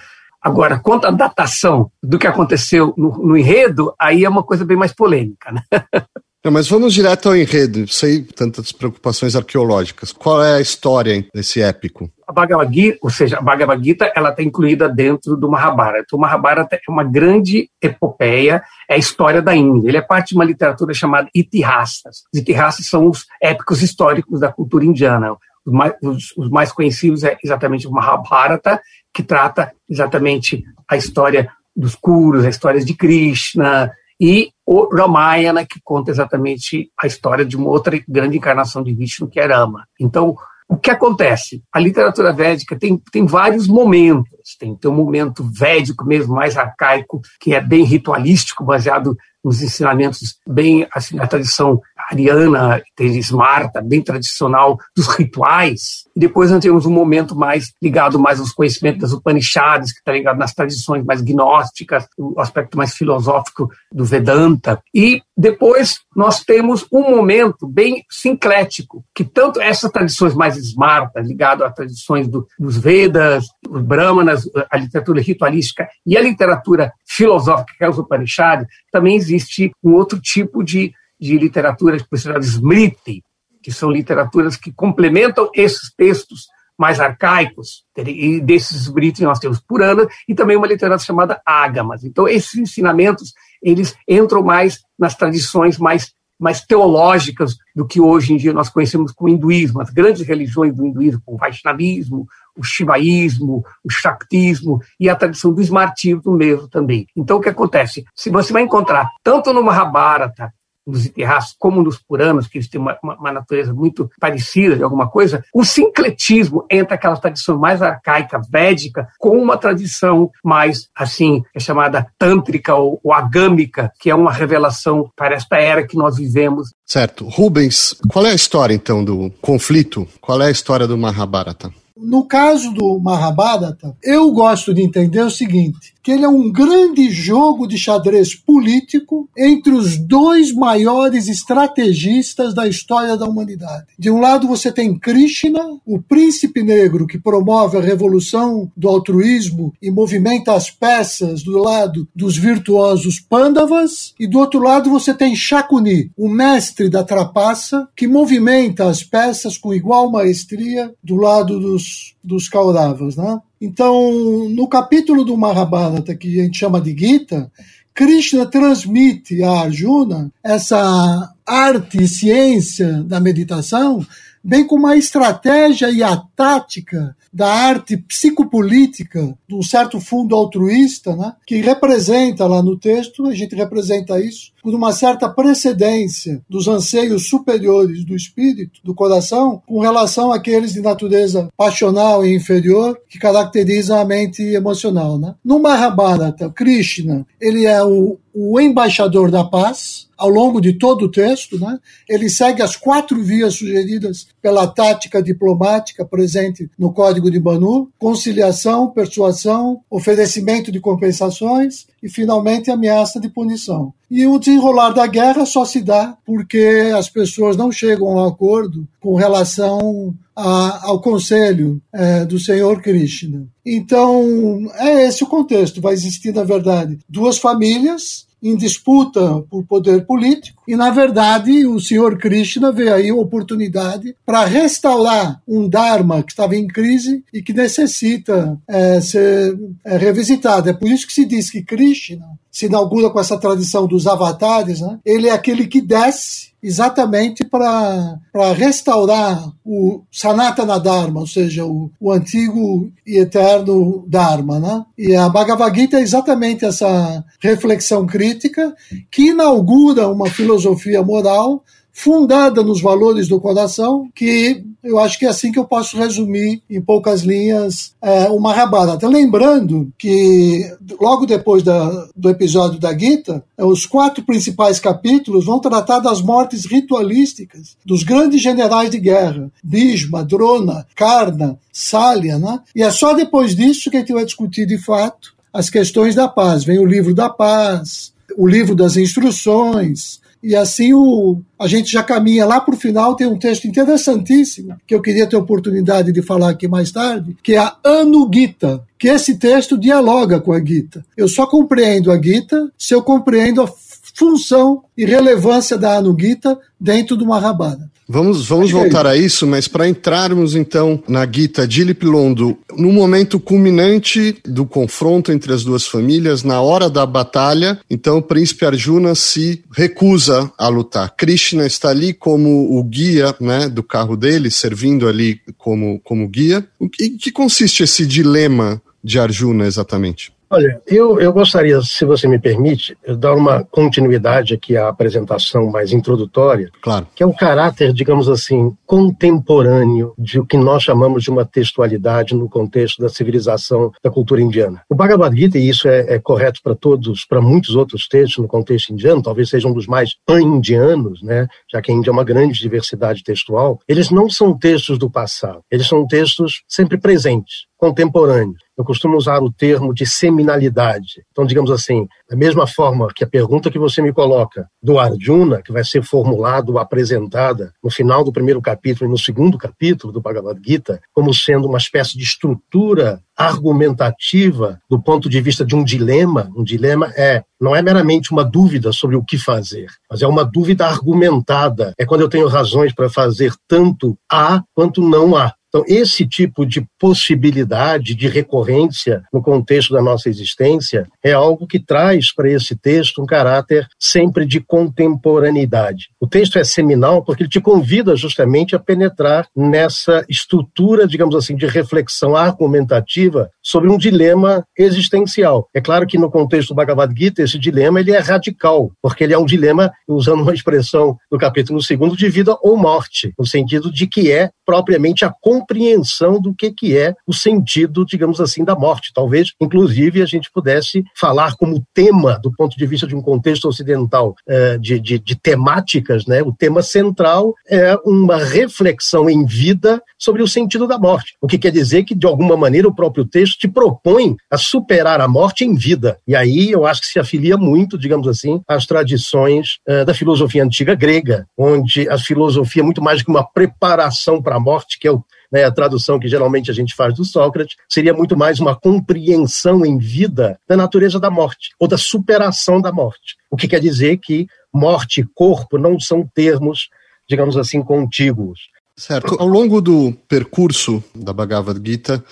Agora, 0.45 0.77
quanto 0.77 1.07
à 1.07 1.11
datação 1.11 1.89
do 2.03 2.19
que 2.19 2.27
aconteceu 2.27 2.93
no, 2.97 3.11
no 3.11 3.37
enredo, 3.37 3.95
aí 3.97 4.25
é 4.25 4.29
uma 4.29 4.43
coisa 4.43 4.65
bem 4.65 4.75
mais 4.75 4.93
polêmica. 4.93 5.53
Né? 5.53 5.63
Não, 6.43 6.51
mas 6.51 6.67
vamos 6.67 6.93
direto 6.93 7.29
ao 7.29 7.37
enredo, 7.37 7.87
sem 7.87 8.21
tantas 8.21 8.73
preocupações 8.73 9.33
arqueológicas. 9.33 10.11
Qual 10.11 10.43
é 10.43 10.55
a 10.55 10.59
história 10.59 11.25
desse 11.33 11.61
épico? 11.61 12.11
A 12.27 12.33
Bhagavad 12.33 12.73
Gita, 12.73 12.97
ou 13.01 13.09
seja, 13.09 13.37
a 13.37 13.41
Bhagavad 13.41 13.81
Gita, 13.81 14.11
ela 14.13 14.29
está 14.29 14.43
incluída 14.43 14.89
dentro 14.89 15.37
do 15.37 15.49
Mahabharata. 15.49 16.13
O 16.13 16.19
Mahabharata 16.19 16.75
é 16.75 16.91
uma 16.91 17.05
grande 17.05 17.69
epopeia, 17.81 18.61
é 18.89 18.95
a 18.95 18.97
história 18.97 19.41
da 19.41 19.55
Índia. 19.55 19.87
Ele 19.87 19.97
é 19.97 20.01
parte 20.01 20.29
de 20.29 20.35
uma 20.35 20.43
literatura 20.43 20.93
chamada 20.93 21.29
Itihasas. 21.33 22.23
Os 22.33 22.41
Itihasas 22.41 22.87
são 22.87 23.09
os 23.09 23.25
épicos 23.41 23.81
históricos 23.81 24.41
da 24.41 24.51
cultura 24.51 24.83
indiana. 24.83 25.37
Os 25.65 25.71
mais, 25.71 25.93
os, 26.03 26.33
os 26.35 26.49
mais 26.49 26.73
conhecidos 26.73 27.23
é 27.23 27.37
exatamente 27.41 27.87
o 27.87 27.91
Mahabharata, 27.91 28.81
que 29.13 29.23
trata 29.23 29.71
exatamente 29.89 30.61
a 30.89 30.97
história 30.97 31.49
dos 31.73 31.95
Kurus, 31.95 32.43
a 32.43 32.49
história 32.49 32.83
de 32.83 32.93
Krishna, 32.93 33.89
e 34.19 34.51
o 34.65 34.95
Ramayana, 34.95 35.65
que 35.65 35.79
conta 35.83 36.11
exatamente 36.11 36.91
a 36.99 37.07
história 37.07 37.45
de 37.45 37.57
uma 37.57 37.69
outra 37.69 37.99
grande 38.07 38.37
encarnação 38.37 38.83
de 38.83 38.93
Vishnu, 38.93 39.27
que 39.27 39.39
é 39.39 39.45
Rama. 39.45 39.85
Então, 39.99 40.35
o 40.67 40.77
que 40.77 40.89
acontece? 40.89 41.61
A 41.71 41.79
literatura 41.79 42.31
védica 42.31 42.77
tem, 42.77 42.99
tem 43.11 43.25
vários 43.25 43.67
momentos. 43.67 44.55
Tem, 44.57 44.75
tem 44.75 44.89
um 44.89 44.95
momento 44.95 45.43
védico 45.43 46.05
mesmo, 46.05 46.33
mais 46.33 46.57
arcaico, 46.57 47.21
que 47.39 47.53
é 47.53 47.61
bem 47.61 47.83
ritualístico, 47.83 48.63
baseado 48.63 49.15
nos 49.43 49.61
ensinamentos 49.61 50.37
bem 50.47 50.87
assim, 50.93 51.15
na 51.15 51.27
tradição 51.27 51.81
ariana, 52.11 52.81
tem 52.95 53.17
Smarta, 53.17 53.81
bem 53.81 54.01
tradicional 54.01 54.77
dos 54.95 55.07
rituais. 55.07 56.03
E 56.15 56.19
depois 56.19 56.51
nós 56.51 56.61
temos 56.61 56.85
um 56.85 56.91
momento 56.91 57.35
mais 57.35 57.71
ligado 57.81 58.19
mais 58.19 58.39
aos 58.39 58.51
conhecimentos 58.51 59.01
das 59.01 59.13
Upanishads, 59.13 59.91
que 59.91 59.99
está 59.99 60.11
ligado 60.11 60.37
nas 60.37 60.53
tradições 60.53 61.03
mais 61.03 61.21
gnósticas, 61.21 62.07
o 62.17 62.39
aspecto 62.39 62.77
mais 62.77 62.93
filosófico 62.93 63.69
do 63.91 64.05
Vedanta. 64.05 64.81
E 64.93 65.21
depois 65.35 65.99
nós 66.15 66.43
temos 66.43 66.85
um 66.91 67.09
momento 67.09 67.67
bem 67.67 68.03
sincrético, 68.09 69.03
que 69.15 69.23
tanto 69.23 69.59
essas 69.59 69.91
tradições 69.91 70.35
mais 70.35 70.55
Smarta, 70.57 71.19
ligado 71.19 71.63
às 71.63 71.73
tradições 71.73 72.27
do, 72.27 72.47
dos 72.59 72.77
Vedas, 72.77 73.45
os 73.67 73.81
Brahmanas, 73.81 74.49
a 74.69 74.77
literatura 74.77 75.21
ritualística 75.21 75.87
e 76.05 76.17
a 76.17 76.21
literatura 76.21 76.93
filosófica, 77.05 77.73
que 77.77 77.83
é 77.83 77.89
os 77.89 77.97
Upanishads, 77.97 78.67
também 78.91 79.15
existe 79.15 79.71
um 79.83 79.93
outro 79.93 80.19
tipo 80.19 80.63
de 80.63 80.93
de 81.23 81.37
literatura 81.37 81.97
considerada 82.09 82.45
Smriti, 82.45 83.23
que 83.61 83.71
são 83.71 83.89
literaturas 83.89 84.57
que 84.57 84.73
complementam 84.73 85.49
esses 85.55 85.93
textos 85.95 86.47
mais 86.77 86.99
arcaicos, 86.99 87.85
e 87.97 88.41
desses 88.41 88.81
Smriti 88.81 89.23
nós 89.23 89.39
temos 89.39 89.61
Purana, 89.61 90.05
e 90.27 90.35
também 90.35 90.57
uma 90.57 90.67
literatura 90.67 91.05
chamada 91.05 91.41
Ágamas. 91.45 92.03
Então, 92.03 92.27
esses 92.27 92.55
ensinamentos, 92.55 93.31
eles 93.61 93.95
entram 94.07 94.43
mais 94.43 94.81
nas 94.99 95.15
tradições 95.15 95.77
mais, 95.77 96.11
mais 96.37 96.61
teológicas 96.61 97.55
do 97.73 97.87
que 97.87 98.01
hoje 98.01 98.33
em 98.33 98.37
dia 98.37 98.51
nós 98.51 98.69
conhecemos 98.69 99.13
como 99.13 99.29
hinduísmo, 99.29 99.79
as 99.79 99.91
grandes 99.91 100.27
religiões 100.27 100.75
do 100.75 100.85
hinduísmo, 100.85 101.21
o 101.25 101.37
Vaishnavismo, 101.37 102.27
o 102.57 102.63
Shivaísmo, 102.63 103.63
o 103.83 103.89
Shaktismo 103.89 104.81
e 104.99 105.09
a 105.09 105.15
tradição 105.15 105.53
do 105.53 105.61
Smartismo 105.61 106.33
mesmo 106.33 106.67
também. 106.67 107.07
Então, 107.15 107.37
o 107.37 107.41
que 107.41 107.49
acontece? 107.49 108.03
Se 108.13 108.29
você 108.29 108.51
vai 108.51 108.63
encontrar, 108.63 109.09
tanto 109.23 109.53
no 109.53 109.63
Mahabharata, 109.63 110.51
nos 110.85 111.05
Itirás 111.05 111.55
como 111.57 111.81
nos 111.81 111.97
Puranas, 111.97 112.47
que 112.47 112.57
eles 112.57 112.67
têm 112.67 112.79
uma, 112.79 112.97
uma, 113.01 113.15
uma, 113.15 113.31
natureza 113.31 113.73
muito 113.73 114.09
parecida 114.19 114.75
de 114.75 114.83
alguma 114.83 115.09
coisa, 115.09 115.43
o 115.53 115.63
sincretismo 115.63 116.65
entre 116.69 116.93
aquela 116.93 117.17
tradição 117.17 117.57
mais 117.57 117.81
arcaica, 117.81 118.41
védica, 118.49 119.07
com 119.19 119.37
uma 119.37 119.57
tradição 119.57 120.29
mais, 120.43 120.89
assim, 120.95 121.43
é 121.55 121.59
chamada 121.59 122.07
tântrica 122.17 122.75
ou, 122.75 122.99
ou 123.03 123.13
agâmica, 123.13 123.91
que 123.99 124.09
é 124.09 124.15
uma 124.15 124.31
revelação 124.31 125.09
para 125.15 125.35
esta 125.35 125.57
era 125.57 125.85
que 125.85 125.97
nós 125.97 126.17
vivemos. 126.17 126.73
Certo. 126.85 127.27
Rubens, 127.27 127.95
qual 128.09 128.25
é 128.25 128.31
a 128.31 128.35
história, 128.35 128.73
então, 128.73 129.03
do 129.03 129.31
conflito? 129.41 130.07
Qual 130.21 130.41
é 130.41 130.47
a 130.47 130.51
história 130.51 130.87
do 130.87 130.97
Mahabharata? 130.97 131.71
No 131.95 132.25
caso 132.25 132.73
do 132.73 132.99
Mahabharata, 132.99 133.95
eu 134.03 134.31
gosto 134.31 134.73
de 134.73 134.81
entender 134.81 135.21
o 135.21 135.29
seguinte: 135.29 135.92
que 136.03 136.11
ele 136.11 136.25
é 136.25 136.29
um 136.29 136.51
grande 136.51 137.09
jogo 137.09 137.65
de 137.65 137.77
xadrez 137.77 138.35
político 138.35 139.29
entre 139.37 139.73
os 139.73 139.97
dois 139.97 140.53
maiores 140.53 141.29
estrategistas 141.29 142.53
da 142.53 142.67
história 142.67 143.15
da 143.15 143.25
humanidade. 143.25 143.85
De 143.97 144.11
um 144.11 144.19
lado 144.19 144.47
você 144.47 144.71
tem 144.71 144.99
Krishna, 144.99 145.79
o 145.85 146.01
príncipe 146.01 146.61
negro 146.61 147.07
que 147.07 147.17
promove 147.17 147.77
a 147.77 147.81
revolução 147.81 148.69
do 148.75 148.89
altruísmo 148.89 149.73
e 149.81 149.89
movimenta 149.89 150.53
as 150.53 150.69
peças 150.69 151.41
do 151.41 151.57
lado 151.57 152.07
dos 152.13 152.37
virtuosos 152.37 153.19
Pandavas, 153.19 154.13
e 154.19 154.27
do 154.27 154.39
outro 154.39 154.61
lado 154.61 154.89
você 154.89 155.13
tem 155.13 155.35
Shakuni, 155.35 156.11
o 156.17 156.27
mestre 156.27 156.89
da 156.89 157.03
trapaça, 157.03 157.87
que 157.95 158.07
movimenta 158.07 158.89
as 158.89 159.03
peças 159.03 159.57
com 159.57 159.73
igual 159.73 160.11
maestria 160.11 160.93
do 161.01 161.15
lado 161.15 161.59
dos, 161.59 162.12
dos 162.23 162.47
Kauravas. 162.47 163.15
Né? 163.15 163.39
Então, 163.59 164.49
no 164.49 164.67
capítulo 164.67 165.23
do 165.23 165.37
Mahabharata, 165.37 166.15
que 166.15 166.39
a 166.39 166.43
gente 166.43 166.57
chama 166.57 166.79
de 166.79 166.95
Gita, 166.97 167.51
Krishna 167.93 168.45
transmite 168.45 169.43
a 169.43 169.51
Arjuna 169.51 170.31
essa 170.43 171.33
arte 171.45 172.03
e 172.03 172.07
ciência 172.07 173.03
da 173.03 173.19
meditação, 173.19 174.05
bem 174.43 174.65
como 174.65 174.87
a 174.87 174.97
estratégia 174.97 175.91
e 175.91 176.01
a 176.01 176.17
tática 176.35 177.15
da 177.31 177.51
arte 177.51 177.97
psicopolítica 177.97 179.37
de 179.47 179.55
um 179.55 179.61
certo 179.61 179.99
fundo 179.99 180.35
altruísta, 180.35 181.15
né, 181.15 181.33
que 181.45 181.61
representa 181.61 182.45
lá 182.47 182.61
no 182.61 182.77
texto, 182.77 183.27
a 183.27 183.33
gente 183.33 183.55
representa 183.55 184.19
isso, 184.19 184.52
por 184.63 184.73
uma 184.73 184.93
certa 184.93 185.27
precedência 185.27 186.41
dos 186.49 186.69
anseios 186.69 187.27
superiores 187.27 188.05
do 188.05 188.15
espírito, 188.15 188.79
do 188.81 188.95
coração, 188.95 189.61
com 189.67 189.79
relação 189.79 190.31
àqueles 190.31 190.71
de 190.71 190.79
natureza 190.79 191.49
passional 191.57 192.25
e 192.25 192.33
inferior 192.33 192.97
que 193.09 193.19
caracterizam 193.19 193.99
a 193.99 194.05
mente 194.05 194.41
emocional. 194.41 195.19
Né? 195.19 195.35
No 195.43 195.59
Mahabharata, 195.59 196.49
Krishna 196.49 197.27
ele 197.41 197.65
é 197.65 197.83
o, 197.83 198.17
o 198.33 198.59
embaixador 198.59 199.29
da 199.29 199.43
paz, 199.43 200.07
ao 200.17 200.29
longo 200.29 200.61
de 200.61 200.73
todo 200.73 201.05
o 201.05 201.11
texto, 201.11 201.59
né? 201.59 201.77
ele 202.07 202.29
segue 202.29 202.61
as 202.61 202.77
quatro 202.77 203.21
vias 203.21 203.55
sugeridas 203.55 204.27
pela 204.41 204.65
tática 204.65 205.21
diplomática 205.21 206.05
presente 206.05 206.69
no 206.79 206.93
Código 206.93 207.29
de 207.29 207.39
Banu: 207.39 207.89
conciliação, 207.99 208.87
persuasão, 208.87 209.81
oferecimento 209.89 210.71
de 210.71 210.79
compensações 210.79 211.85
e, 212.01 212.07
finalmente, 212.07 212.71
ameaça 212.71 213.19
de 213.19 213.27
punição. 213.27 213.93
E 214.15 214.27
o 214.27 214.37
desenrolar 214.37 214.91
da 214.91 215.07
guerra 215.07 215.43
só 215.43 215.65
se 215.65 215.81
dá 215.81 216.15
porque 216.23 216.91
as 216.95 217.09
pessoas 217.09 217.57
não 217.57 217.71
chegam 217.71 218.09
a 218.09 218.25
um 218.25 218.27
acordo 218.27 218.87
com 218.99 219.15
relação 219.15 220.13
a, 220.35 220.85
ao 220.85 221.01
conselho 221.01 221.81
é, 221.91 222.23
do 222.23 222.39
Senhor 222.39 222.79
Krishna. 222.79 223.47
Então, 223.65 224.69
é 224.75 225.07
esse 225.07 225.23
o 225.23 225.27
contexto. 225.27 225.81
Vai 225.81 225.93
existir, 225.93 226.31
na 226.31 226.43
verdade, 226.43 226.99
duas 227.09 227.39
famílias 227.39 228.27
em 228.43 228.55
disputa 228.57 229.41
por 229.49 229.63
poder 229.63 230.05
político, 230.05 230.61
e 230.67 230.75
na 230.75 230.89
verdade 230.89 231.65
o 231.65 231.79
senhor 231.79 232.17
Krishna 232.17 232.71
vê 232.71 232.91
aí 232.91 233.09
a 233.09 233.15
oportunidade 233.15 234.15
para 234.25 234.45
restaurar 234.45 235.41
um 235.47 235.67
Dharma 235.67 236.21
que 236.21 236.31
estava 236.31 236.55
em 236.55 236.67
crise 236.67 237.23
e 237.33 237.41
que 237.41 237.53
necessita 237.53 238.59
é, 238.67 238.99
ser 238.99 239.57
é, 239.85 239.97
revisitado. 239.97 240.69
É 240.69 240.73
por 240.73 240.89
isso 240.89 241.07
que 241.07 241.13
se 241.13 241.25
diz 241.25 241.49
que 241.49 241.63
Krishna 241.63 242.25
se 242.51 242.67
inaugura 242.67 243.09
com 243.09 243.19
essa 243.19 243.37
tradição 243.37 243.87
dos 243.87 244.05
avatares, 244.05 244.81
né? 244.81 244.99
ele 245.05 245.27
é 245.27 245.31
aquele 245.31 245.65
que 245.65 245.81
desce 245.81 246.52
exatamente 246.63 247.43
para 247.43 248.17
restaurar 248.55 249.51
o 249.65 250.01
Sanatana 250.09 250.79
Dharma, 250.79 251.19
ou 251.19 251.27
seja, 251.27 251.65
o, 251.65 251.91
o, 251.99 252.11
antigo 252.11 252.89
e 253.05 253.19
eterno 253.19 254.05
Dharma. 254.07 254.59
Né? 254.59 254.85
E 254.97 255.15
a 255.15 255.27
Bhagavad 255.27 255.77
Gita 255.77 255.97
é 255.97 256.01
exatamente 256.01 256.63
essa 256.63 257.23
reflexão 257.39 258.05
crítica 258.05 258.73
que 259.11 259.29
inaugura 259.29 260.07
uma 260.07 260.29
filosofia 260.29 261.03
moral 261.03 261.63
fundada 261.91 262.63
nos 262.63 262.81
valores 262.81 263.27
do 263.27 263.39
coração, 263.39 264.09
que 264.15 264.63
eu 264.83 264.99
acho 264.99 265.17
que 265.17 265.25
é 265.25 265.29
assim 265.29 265.51
que 265.51 265.57
eu 265.57 265.65
posso 265.65 265.97
resumir 265.97 266.61
em 266.69 266.81
poucas 266.81 267.21
linhas 267.21 267.93
é, 268.01 268.29
o 268.29 268.39
Mahabharata. 268.39 269.07
Lembrando 269.07 269.91
que 269.97 270.69
logo 270.99 271.25
depois 271.25 271.63
da, 271.63 272.07
do 272.15 272.29
episódio 272.29 272.79
da 272.79 272.97
Gita, 272.97 273.43
é, 273.57 273.63
os 273.63 273.85
quatro 273.85 274.23
principais 274.23 274.79
capítulos 274.79 275.45
vão 275.45 275.59
tratar 275.59 275.99
das 275.99 276.21
mortes 276.21 276.65
ritualísticas 276.65 277.77
dos 277.85 278.03
grandes 278.03 278.41
generais 278.41 278.89
de 278.89 278.99
guerra, 278.99 279.49
Bhishma, 279.63 280.23
Drona, 280.23 280.85
Karna, 280.95 281.57
Salya, 281.71 282.37
né? 282.37 282.59
e 282.75 282.83
é 282.83 282.91
só 282.91 283.13
depois 283.13 283.55
disso 283.55 283.89
que 283.89 283.97
a 283.97 283.99
gente 284.01 284.13
vai 284.13 284.25
discutir 284.25 284.65
de 284.65 284.77
fato 284.77 285.33
as 285.53 285.69
questões 285.69 286.15
da 286.15 286.27
paz. 286.27 286.63
Vem 286.63 286.79
o 286.79 286.85
livro 286.85 287.13
da 287.13 287.29
paz, 287.29 288.11
o 288.37 288.47
livro 288.47 288.75
das 288.75 288.97
instruções, 288.97 290.19
e 290.43 290.55
assim 290.55 290.93
o, 290.93 291.41
a 291.57 291.67
gente 291.67 291.89
já 291.89 292.03
caminha 292.03 292.45
lá 292.45 292.59
para 292.59 292.75
o 292.75 292.77
final. 292.77 293.15
Tem 293.15 293.25
um 293.25 293.39
texto 293.39 293.65
interessantíssimo 293.65 294.75
que 294.85 294.93
eu 294.93 295.01
queria 295.01 295.25
ter 295.25 295.37
oportunidade 295.37 296.11
de 296.11 296.21
falar 296.21 296.49
aqui 296.49 296.67
mais 296.67 296.91
tarde, 296.91 297.37
que 297.41 297.53
é 297.53 297.59
a 297.59 297.77
Anugita, 297.83 298.83
que 298.99 299.07
esse 299.07 299.35
texto 299.35 299.77
dialoga 299.77 300.41
com 300.41 300.51
a 300.51 300.63
Gita. 300.63 301.05
Eu 301.15 301.29
só 301.29 301.47
compreendo 301.47 302.11
a 302.11 302.21
Gita 302.21 302.69
se 302.77 302.93
eu 302.93 303.01
compreendo 303.01 303.61
a 303.61 303.67
função 304.13 304.83
e 304.97 305.05
relevância 305.05 305.77
da 305.77 305.97
Anugita 305.97 306.57
dentro 306.79 307.15
do 307.15 307.25
Mahabharata. 307.25 307.91
Vamos, 308.07 308.45
vamos 308.47 308.69
é 308.69 308.73
voltar 308.73 309.07
a 309.07 309.15
isso, 309.15 309.47
mas 309.47 309.67
para 309.67 309.87
entrarmos 309.87 310.55
então 310.55 311.01
na 311.07 311.25
Gita 311.29 311.67
Dilip 311.67 312.05
Londo, 312.05 312.57
no 312.75 312.91
momento 312.91 313.39
culminante 313.39 314.37
do 314.45 314.65
confronto 314.65 315.31
entre 315.31 315.53
as 315.53 315.63
duas 315.63 315.87
famílias, 315.87 316.43
na 316.43 316.61
hora 316.61 316.89
da 316.89 317.05
batalha, 317.05 317.79
então 317.89 318.17
o 318.17 318.21
príncipe 318.21 318.65
Arjuna 318.65 319.15
se 319.15 319.63
recusa 319.71 320.51
a 320.57 320.67
lutar. 320.67 321.15
Krishna 321.15 321.65
está 321.65 321.89
ali 321.89 322.13
como 322.13 322.77
o 322.77 322.83
guia 322.83 323.33
né, 323.39 323.69
do 323.69 323.81
carro 323.81 324.17
dele, 324.17 324.51
servindo 324.51 325.07
ali 325.07 325.39
como, 325.57 325.99
como 326.03 326.27
guia. 326.27 326.67
Em 326.99 327.17
que 327.17 327.31
consiste 327.31 327.83
esse 327.83 328.05
dilema 328.05 328.81
de 329.03 329.17
Arjuna 329.17 329.65
exatamente? 329.65 330.32
Olha, 330.53 330.79
eu, 330.85 331.19
eu 331.19 331.33
gostaria, 331.33 331.81
se 331.81 332.05
você 332.05 332.27
me 332.27 332.37
permite, 332.37 332.95
dar 333.17 333.33
uma 333.33 333.63
continuidade 333.63 334.53
aqui 334.53 334.77
à 334.77 334.87
apresentação 334.87 335.65
mais 335.71 335.91
introdutória, 335.91 336.69
claro. 336.79 337.07
que 337.15 337.23
é 337.23 337.25
o 337.25 337.33
caráter, 337.33 337.91
digamos 337.91 338.29
assim, 338.29 338.71
contemporâneo 338.85 340.13
de 340.15 340.39
o 340.39 340.45
que 340.45 340.55
nós 340.55 340.83
chamamos 340.83 341.23
de 341.23 341.31
uma 341.31 341.43
textualidade 341.43 342.35
no 342.35 342.47
contexto 342.47 343.01
da 343.01 343.09
civilização 343.09 343.91
da 344.03 344.11
cultura 344.11 344.43
indiana. 344.43 344.83
O 344.87 344.93
Bhagavad 344.93 345.35
Gita, 345.35 345.57
e 345.57 345.67
isso 345.67 345.87
é, 345.87 346.01
é 346.01 346.19
correto 346.19 346.59
para 346.63 346.75
todos, 346.75 347.25
para 347.25 347.41
muitos 347.41 347.75
outros 347.75 348.07
textos 348.07 348.37
no 348.37 348.47
contexto 348.47 348.93
indiano, 348.93 349.23
talvez 349.23 349.49
seja 349.49 349.67
um 349.67 349.73
dos 349.73 349.87
mais 349.87 350.11
pan-indianos, 350.23 351.23
né, 351.23 351.47
já 351.71 351.81
que 351.81 351.91
a 351.91 351.95
Índia 351.95 352.11
é 352.11 352.13
uma 352.13 352.23
grande 352.23 352.59
diversidade 352.59 353.23
textual, 353.23 353.79
eles 353.87 354.11
não 354.11 354.29
são 354.29 354.55
textos 354.55 354.99
do 354.99 355.09
passado, 355.09 355.61
eles 355.71 355.87
são 355.87 356.05
textos 356.05 356.61
sempre 356.67 356.99
presentes 356.99 357.72
contemporâneos. 357.83 358.63
Eu 358.77 358.85
costumo 358.85 359.17
usar 359.17 359.43
o 359.43 359.51
termo 359.51 359.93
de 359.93 360.05
seminalidade. 360.05 361.21
Então, 361.31 361.45
digamos 361.45 361.69
assim, 361.69 362.07
da 362.29 362.35
mesma 362.35 362.65
forma 362.65 363.09
que 363.13 363.25
a 363.25 363.27
pergunta 363.27 363.69
que 363.69 363.77
você 363.77 364.01
me 364.01 364.13
coloca 364.13 364.67
do 364.81 364.97
Arjuna, 364.97 365.61
que 365.61 365.71
vai 365.71 365.83
ser 365.83 366.01
formulado, 366.01 366.79
apresentada 366.79 367.73
no 367.83 367.91
final 367.91 368.23
do 368.23 368.31
primeiro 368.31 368.61
capítulo 368.61 369.09
e 369.09 369.11
no 369.11 369.17
segundo 369.17 369.57
capítulo 369.57 370.13
do 370.13 370.21
Bhagavad 370.21 370.59
Gita, 370.65 371.01
como 371.11 371.33
sendo 371.33 371.67
uma 371.67 371.77
espécie 371.77 372.17
de 372.17 372.23
estrutura 372.23 373.21
argumentativa 373.37 374.79
do 374.89 375.01
ponto 375.01 375.29
de 375.29 375.41
vista 375.41 375.65
de 375.65 375.75
um 375.75 375.83
dilema. 375.83 376.49
Um 376.55 376.63
dilema 376.63 377.11
é 377.17 377.43
não 377.59 377.75
é 377.75 377.81
meramente 377.81 378.31
uma 378.31 378.45
dúvida 378.45 378.93
sobre 378.93 379.17
o 379.17 379.23
que 379.23 379.37
fazer, 379.37 379.87
mas 380.09 380.21
é 380.21 380.27
uma 380.27 380.45
dúvida 380.45 380.87
argumentada. 380.87 381.93
É 381.97 382.05
quando 382.05 382.21
eu 382.21 382.29
tenho 382.29 382.47
razões 382.47 382.93
para 382.93 383.09
fazer 383.09 383.53
tanto 383.67 384.17
A 384.31 384.63
quanto 384.73 385.01
não 385.01 385.35
há. 385.35 385.53
Então, 385.75 385.83
esse 385.87 386.27
tipo 386.27 386.67
de 386.67 386.85
possibilidade 386.99 388.13
de 388.13 388.27
recorrência 388.27 389.23
no 389.33 389.41
contexto 389.41 389.91
da 389.91 390.03
nossa 390.03 390.29
existência 390.29 391.07
é 391.23 391.31
algo 391.31 391.65
que 391.65 391.79
traz 391.79 392.31
para 392.31 392.47
esse 392.47 392.75
texto 392.75 393.23
um 393.23 393.25
caráter 393.25 393.87
sempre 393.99 394.45
de 394.45 394.59
contemporaneidade. 394.59 396.09
O 396.21 396.27
texto 396.27 396.59
é 396.59 396.63
seminal 396.63 397.23
porque 397.23 397.41
ele 397.41 397.49
te 397.49 397.59
convida 397.59 398.15
justamente 398.15 398.75
a 398.75 398.79
penetrar 398.79 399.47
nessa 399.55 400.23
estrutura, 400.29 401.07
digamos 401.07 401.33
assim, 401.33 401.55
de 401.55 401.65
reflexão 401.65 402.35
argumentativa 402.35 403.49
sobre 403.63 403.89
um 403.89 403.97
dilema 403.97 404.65
existencial. 404.77 405.69
É 405.73 405.79
claro 405.79 406.05
que 406.05 406.17
no 406.17 406.29
contexto 406.29 406.69
do 406.69 406.75
Bhagavad 406.75 407.13
Gita, 407.17 407.41
esse 407.41 407.57
dilema 407.57 407.99
ele 407.99 408.11
é 408.11 408.19
radical, 408.19 408.91
porque 409.01 409.23
ele 409.23 409.33
é 409.33 409.37
um 409.37 409.45
dilema, 409.45 409.91
usando 410.07 410.41
uma 410.41 410.53
expressão 410.53 411.17
do 411.31 411.37
capítulo 411.37 411.79
2, 411.79 412.17
de 412.17 412.29
vida 412.29 412.57
ou 412.61 412.75
morte, 412.75 413.33
no 413.39 413.45
sentido 413.45 413.91
de 413.91 414.05
que 414.05 414.31
é 414.31 414.49
propriamente 414.65 415.25
a 415.25 415.33
compreensão 415.41 416.39
do 416.39 416.53
que, 416.53 416.71
que 416.71 416.97
é 416.97 417.15
o 417.25 417.33
sentido, 417.33 418.05
digamos 418.05 418.39
assim, 418.39 418.63
da 418.63 418.75
morte. 418.75 419.11
Talvez, 419.13 419.51
inclusive, 419.59 420.21
a 420.21 420.25
gente 420.25 420.51
pudesse 420.51 421.03
falar 421.15 421.55
como 421.55 421.85
tema, 421.93 422.39
do 422.41 422.51
ponto 422.51 422.77
de 422.77 422.85
vista 422.85 423.07
de 423.07 423.15
um 423.15 423.21
contexto 423.21 423.67
ocidental, 423.67 424.35
eh, 424.47 424.77
de, 424.77 424.99
de, 424.99 425.19
de 425.19 425.35
temáticas, 425.35 426.25
né? 426.25 426.41
o 426.41 426.53
tema 426.53 426.81
central 426.81 427.53
é 427.69 427.95
uma 428.05 428.37
reflexão 428.37 429.29
em 429.29 429.45
vida 429.45 430.01
sobre 430.17 430.41
o 430.41 430.47
sentido 430.47 430.87
da 430.87 430.97
morte. 430.97 431.35
O 431.41 431.47
que 431.47 431.57
quer 431.57 431.71
dizer 431.71 432.03
que, 432.03 432.15
de 432.15 432.25
alguma 432.25 432.57
maneira, 432.57 432.87
o 432.87 432.95
próprio 432.95 433.25
texto 433.25 433.52
te 433.57 433.67
propõe 433.67 434.35
a 434.49 434.57
superar 434.57 435.21
a 435.21 435.27
morte 435.27 435.63
em 435.63 435.75
vida. 435.75 436.19
E 436.27 436.35
aí 436.35 436.71
eu 436.71 436.85
acho 436.85 437.01
que 437.01 437.07
se 437.07 437.19
afilia 437.19 437.57
muito, 437.57 437.97
digamos 437.97 438.27
assim, 438.27 438.61
às 438.67 438.85
tradições 438.85 439.77
uh, 439.87 440.05
da 440.05 440.13
filosofia 440.13 440.63
antiga 440.63 440.95
grega, 440.95 441.47
onde 441.57 442.07
a 442.09 442.17
filosofia 442.17 442.81
é 442.81 442.85
muito 442.85 443.01
mais 443.01 443.21
que 443.21 443.29
uma 443.29 443.43
preparação 443.43 444.41
para 444.41 444.55
a 444.55 444.59
morte, 444.59 444.99
que 444.99 445.07
é 445.07 445.11
o 445.11 445.23
né, 445.53 445.63
a 445.63 445.71
tradução 445.71 446.19
que 446.19 446.27
geralmente 446.27 446.71
a 446.71 446.73
gente 446.73 446.95
faz 446.95 447.13
do 447.13 447.23
Sócrates, 447.23 447.75
seria 447.87 448.11
muito 448.11 448.35
mais 448.35 448.59
uma 448.59 448.75
compreensão 448.75 449.85
em 449.85 449.99
vida 449.99 450.59
da 450.67 450.75
natureza 450.75 451.19
da 451.19 451.29
morte, 451.29 451.69
ou 451.79 451.87
da 451.87 451.95
superação 451.97 452.81
da 452.81 452.91
morte. 452.91 453.35
O 453.51 453.55
que 453.55 453.67
quer 453.67 453.79
dizer 453.79 454.17
que 454.17 454.47
morte 454.73 455.21
e 455.21 455.27
corpo 455.35 455.77
não 455.77 455.99
são 455.99 456.27
termos, 456.33 456.89
digamos 457.29 457.55
assim, 457.55 457.83
contíguos. 457.83 458.61
Certo. 458.97 459.35
Ao 459.39 459.47
longo 459.47 459.79
do 459.79 460.11
percurso 460.27 461.03
da 461.13 461.31
Bhagavad 461.33 461.79
Gita, 461.83 462.23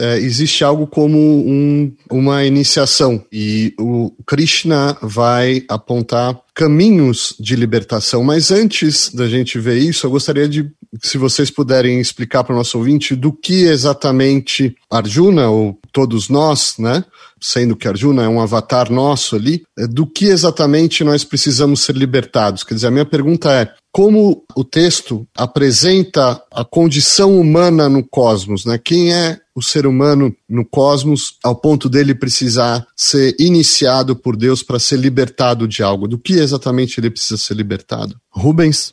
é, 0.00 0.16
existe 0.18 0.62
algo 0.62 0.86
como 0.86 1.18
um, 1.18 1.92
uma 2.10 2.44
iniciação 2.44 3.24
e 3.32 3.74
o 3.78 4.12
Krishna 4.24 4.96
vai 5.02 5.64
apontar 5.68 6.38
caminhos 6.54 7.34
de 7.38 7.56
libertação. 7.56 8.22
Mas 8.22 8.50
antes 8.50 9.12
da 9.12 9.28
gente 9.28 9.58
ver 9.58 9.78
isso, 9.78 10.06
eu 10.06 10.10
gostaria 10.10 10.48
de, 10.48 10.70
se 11.02 11.18
vocês 11.18 11.50
puderem 11.50 12.00
explicar 12.00 12.44
para 12.44 12.52
o 12.52 12.56
nosso 12.56 12.78
ouvinte 12.78 13.16
do 13.16 13.32
que 13.32 13.64
exatamente 13.64 14.74
Arjuna, 14.90 15.48
ou 15.48 15.78
todos 15.92 16.28
nós, 16.28 16.74
né? 16.78 17.04
Sendo 17.40 17.76
que 17.76 17.86
Arjuna 17.86 18.24
é 18.24 18.28
um 18.28 18.40
avatar 18.40 18.90
nosso 18.90 19.36
ali, 19.36 19.62
é, 19.78 19.86
do 19.86 20.06
que 20.06 20.26
exatamente 20.26 21.04
nós 21.04 21.22
precisamos 21.22 21.82
ser 21.82 21.96
libertados? 21.96 22.64
Quer 22.64 22.74
dizer, 22.74 22.88
a 22.88 22.92
minha 22.92 23.06
pergunta 23.06 23.52
é: 23.52 23.72
como 23.98 24.44
o 24.54 24.62
texto 24.62 25.26
apresenta 25.36 26.40
a 26.52 26.64
condição 26.64 27.36
humana 27.36 27.88
no 27.88 28.06
cosmos, 28.06 28.64
né? 28.64 28.78
Quem 28.78 29.12
é 29.12 29.40
o 29.56 29.60
ser 29.60 29.88
humano 29.88 30.32
no 30.48 30.64
cosmos 30.64 31.36
ao 31.42 31.56
ponto 31.56 31.88
dele 31.88 32.14
precisar 32.14 32.86
ser 32.96 33.34
iniciado 33.40 34.14
por 34.14 34.36
Deus 34.36 34.62
para 34.62 34.78
ser 34.78 35.00
libertado 35.00 35.66
de 35.66 35.82
algo? 35.82 36.06
Do 36.06 36.16
que 36.16 36.34
exatamente 36.34 37.00
ele 37.00 37.10
precisa 37.10 37.36
ser 37.36 37.54
libertado? 37.54 38.14
Rubens? 38.30 38.92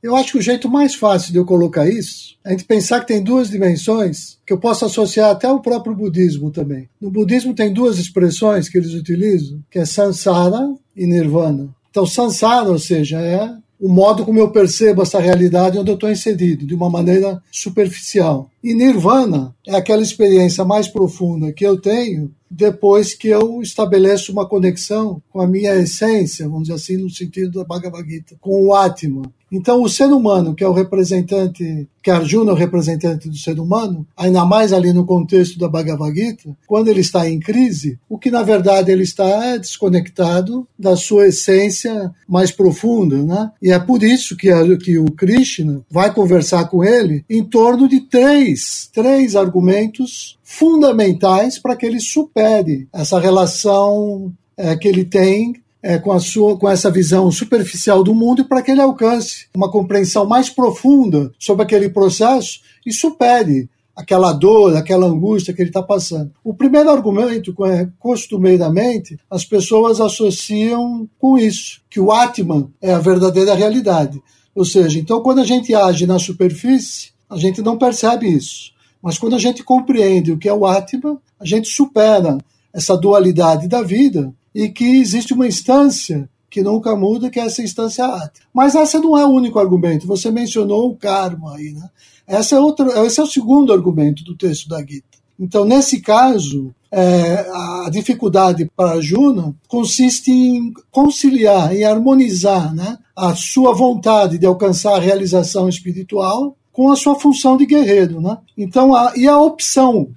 Eu 0.00 0.14
acho 0.14 0.30
que 0.30 0.38
o 0.38 0.42
jeito 0.42 0.70
mais 0.70 0.94
fácil 0.94 1.32
de 1.32 1.38
eu 1.38 1.44
colocar 1.44 1.88
isso 1.88 2.36
é 2.44 2.50
a 2.50 2.52
gente 2.52 2.62
pensar 2.62 3.00
que 3.00 3.08
tem 3.08 3.24
duas 3.24 3.50
dimensões 3.50 4.38
que 4.46 4.52
eu 4.52 4.58
posso 4.58 4.84
associar 4.84 5.30
até 5.30 5.48
ao 5.48 5.62
próprio 5.62 5.96
budismo 5.96 6.52
também. 6.52 6.88
No 7.00 7.10
budismo 7.10 7.54
tem 7.54 7.72
duas 7.72 7.98
expressões 7.98 8.68
que 8.68 8.78
eles 8.78 8.94
utilizam, 8.94 9.60
que 9.68 9.80
é 9.80 9.84
samsara 9.84 10.60
e 10.96 11.08
nirvana. 11.08 11.74
Então, 11.90 12.06
samsara, 12.06 12.70
ou 12.70 12.78
seja, 12.78 13.20
é 13.20 13.63
o 13.84 13.88
modo 13.90 14.24
como 14.24 14.38
eu 14.38 14.50
percebo 14.50 15.02
essa 15.02 15.20
realidade 15.20 15.78
onde 15.78 15.90
eu 15.90 15.94
estou 15.94 16.10
inserido, 16.10 16.66
de 16.66 16.74
uma 16.74 16.88
maneira 16.88 17.42
superficial. 17.52 18.48
E 18.62 18.72
nirvana 18.72 19.54
é 19.66 19.76
aquela 19.76 20.00
experiência 20.00 20.64
mais 20.64 20.88
profunda 20.88 21.52
que 21.52 21.66
eu 21.66 21.78
tenho 21.78 22.30
depois 22.50 23.14
que 23.14 23.28
eu 23.28 23.60
estabeleço 23.60 24.32
uma 24.32 24.46
conexão 24.46 25.22
com 25.30 25.40
a 25.40 25.46
minha 25.46 25.74
essência, 25.74 26.48
vamos 26.48 26.64
dizer 26.64 26.74
assim, 26.74 26.96
no 26.96 27.10
sentido 27.10 27.58
da 27.58 27.64
Bhagavad 27.64 28.08
Gita, 28.08 28.36
com 28.40 28.66
o 28.66 28.74
Atma. 28.74 29.22
Então, 29.50 29.82
o 29.82 29.88
ser 29.88 30.06
humano, 30.06 30.52
que 30.52 30.64
é 30.64 30.68
o 30.68 30.72
representante, 30.72 31.86
que 32.02 32.10
Arjuna 32.10 32.50
é 32.50 32.54
o 32.54 32.56
representante 32.56 33.28
do 33.28 33.36
ser 33.36 33.60
humano, 33.60 34.04
ainda 34.16 34.44
mais 34.44 34.72
ali 34.72 34.92
no 34.92 35.06
contexto 35.06 35.60
da 35.60 35.68
Bhagavad 35.68 36.12
Gita, 36.12 36.56
quando 36.66 36.88
ele 36.88 37.00
está 37.00 37.28
em 37.28 37.38
crise, 37.38 37.98
o 38.08 38.18
que 38.18 38.32
na 38.32 38.42
verdade 38.42 38.90
ele 38.90 39.04
está 39.04 39.24
é 39.24 39.58
desconectado 39.58 40.66
da 40.76 40.96
sua 40.96 41.28
essência 41.28 42.12
mais 42.28 42.50
profunda, 42.50 43.22
né? 43.22 43.50
E 43.62 43.70
é 43.70 43.78
por 43.78 44.02
isso 44.02 44.36
que, 44.36 44.50
a, 44.50 44.76
que 44.76 44.98
o 44.98 45.04
Krishna 45.04 45.82
vai 45.88 46.12
conversar 46.12 46.64
com 46.64 46.82
ele 46.82 47.24
em 47.30 47.44
torno 47.44 47.88
de 47.88 48.00
três, 48.00 48.90
três 48.92 49.36
argumentos 49.36 50.36
fundamentais 50.44 51.58
para 51.58 51.74
que 51.74 51.86
ele 51.86 51.98
supere 51.98 52.86
essa 52.92 53.18
relação 53.18 54.32
é, 54.56 54.76
que 54.76 54.86
ele 54.86 55.04
tem 55.04 55.54
é, 55.82 55.98
com, 55.98 56.12
a 56.12 56.20
sua, 56.20 56.56
com 56.56 56.68
essa 56.68 56.90
visão 56.90 57.30
superficial 57.30 58.04
do 58.04 58.14
mundo 58.14 58.42
e 58.42 58.44
para 58.44 58.62
que 58.62 58.70
ele 58.70 58.80
alcance 58.80 59.46
uma 59.54 59.70
compreensão 59.70 60.26
mais 60.26 60.48
profunda 60.48 61.32
sobre 61.38 61.64
aquele 61.64 61.88
processo 61.88 62.60
e 62.86 62.92
supere 62.92 63.68
aquela 63.96 64.32
dor, 64.32 64.76
aquela 64.76 65.06
angústia 65.06 65.54
que 65.54 65.62
ele 65.62 65.70
está 65.70 65.82
passando. 65.82 66.32
O 66.42 66.52
primeiro 66.52 66.90
argumento, 66.90 67.54
é, 67.64 67.88
costumeiramente, 67.98 69.18
as 69.30 69.44
pessoas 69.44 70.00
associam 70.00 71.08
com 71.18 71.38
isso, 71.38 71.80
que 71.88 72.00
o 72.00 72.10
Atman 72.10 72.70
é 72.82 72.92
a 72.92 72.98
verdadeira 72.98 73.54
realidade. 73.54 74.22
Ou 74.54 74.64
seja, 74.64 74.98
então 74.98 75.22
quando 75.22 75.40
a 75.40 75.44
gente 75.44 75.74
age 75.74 76.06
na 76.06 76.18
superfície, 76.18 77.12
a 77.30 77.36
gente 77.36 77.62
não 77.62 77.78
percebe 77.78 78.28
isso. 78.28 78.73
Mas 79.04 79.18
quando 79.18 79.36
a 79.36 79.38
gente 79.38 79.62
compreende 79.62 80.32
o 80.32 80.38
que 80.38 80.48
é 80.48 80.54
o 80.54 80.64
Atman, 80.64 81.18
a 81.38 81.44
gente 81.44 81.68
supera 81.68 82.38
essa 82.72 82.96
dualidade 82.96 83.68
da 83.68 83.82
vida 83.82 84.32
e 84.54 84.70
que 84.70 84.96
existe 84.96 85.34
uma 85.34 85.46
instância 85.46 86.26
que 86.48 86.62
nunca 86.62 86.96
muda, 86.96 87.28
que 87.28 87.38
é 87.38 87.44
essa 87.44 87.62
instância 87.62 88.06
ática. 88.06 88.46
Mas 88.50 88.74
esse 88.74 88.98
não 88.98 89.18
é 89.18 89.26
o 89.26 89.30
único 89.30 89.58
argumento. 89.58 90.06
Você 90.06 90.30
mencionou 90.30 90.88
o 90.88 90.96
karma 90.96 91.54
aí, 91.54 91.72
né? 91.72 91.90
Esse 92.26 92.54
é, 92.54 92.58
outro, 92.58 92.88
esse 93.04 93.20
é 93.20 93.22
o 93.22 93.26
segundo 93.26 93.74
argumento 93.74 94.24
do 94.24 94.34
texto 94.34 94.70
da 94.70 94.80
Gita. 94.80 95.18
Então, 95.38 95.66
nesse 95.66 96.00
caso, 96.00 96.74
é, 96.90 97.46
a 97.86 97.90
dificuldade 97.90 98.70
para 98.74 99.02
Juna 99.02 99.54
consiste 99.68 100.30
em 100.30 100.72
conciliar, 100.90 101.76
em 101.76 101.84
harmonizar 101.84 102.74
né, 102.74 102.96
a 103.14 103.34
sua 103.34 103.74
vontade 103.74 104.38
de 104.38 104.46
alcançar 104.46 104.94
a 104.96 105.00
realização 105.00 105.68
espiritual 105.68 106.56
com 106.74 106.90
a 106.90 106.96
sua 106.96 107.14
função 107.18 107.56
de 107.56 107.64
guerreiro. 107.64 108.20
Né? 108.20 108.36
Então, 108.58 108.94
a, 108.94 109.14
e 109.16 109.26
a 109.26 109.38
opção 109.38 110.08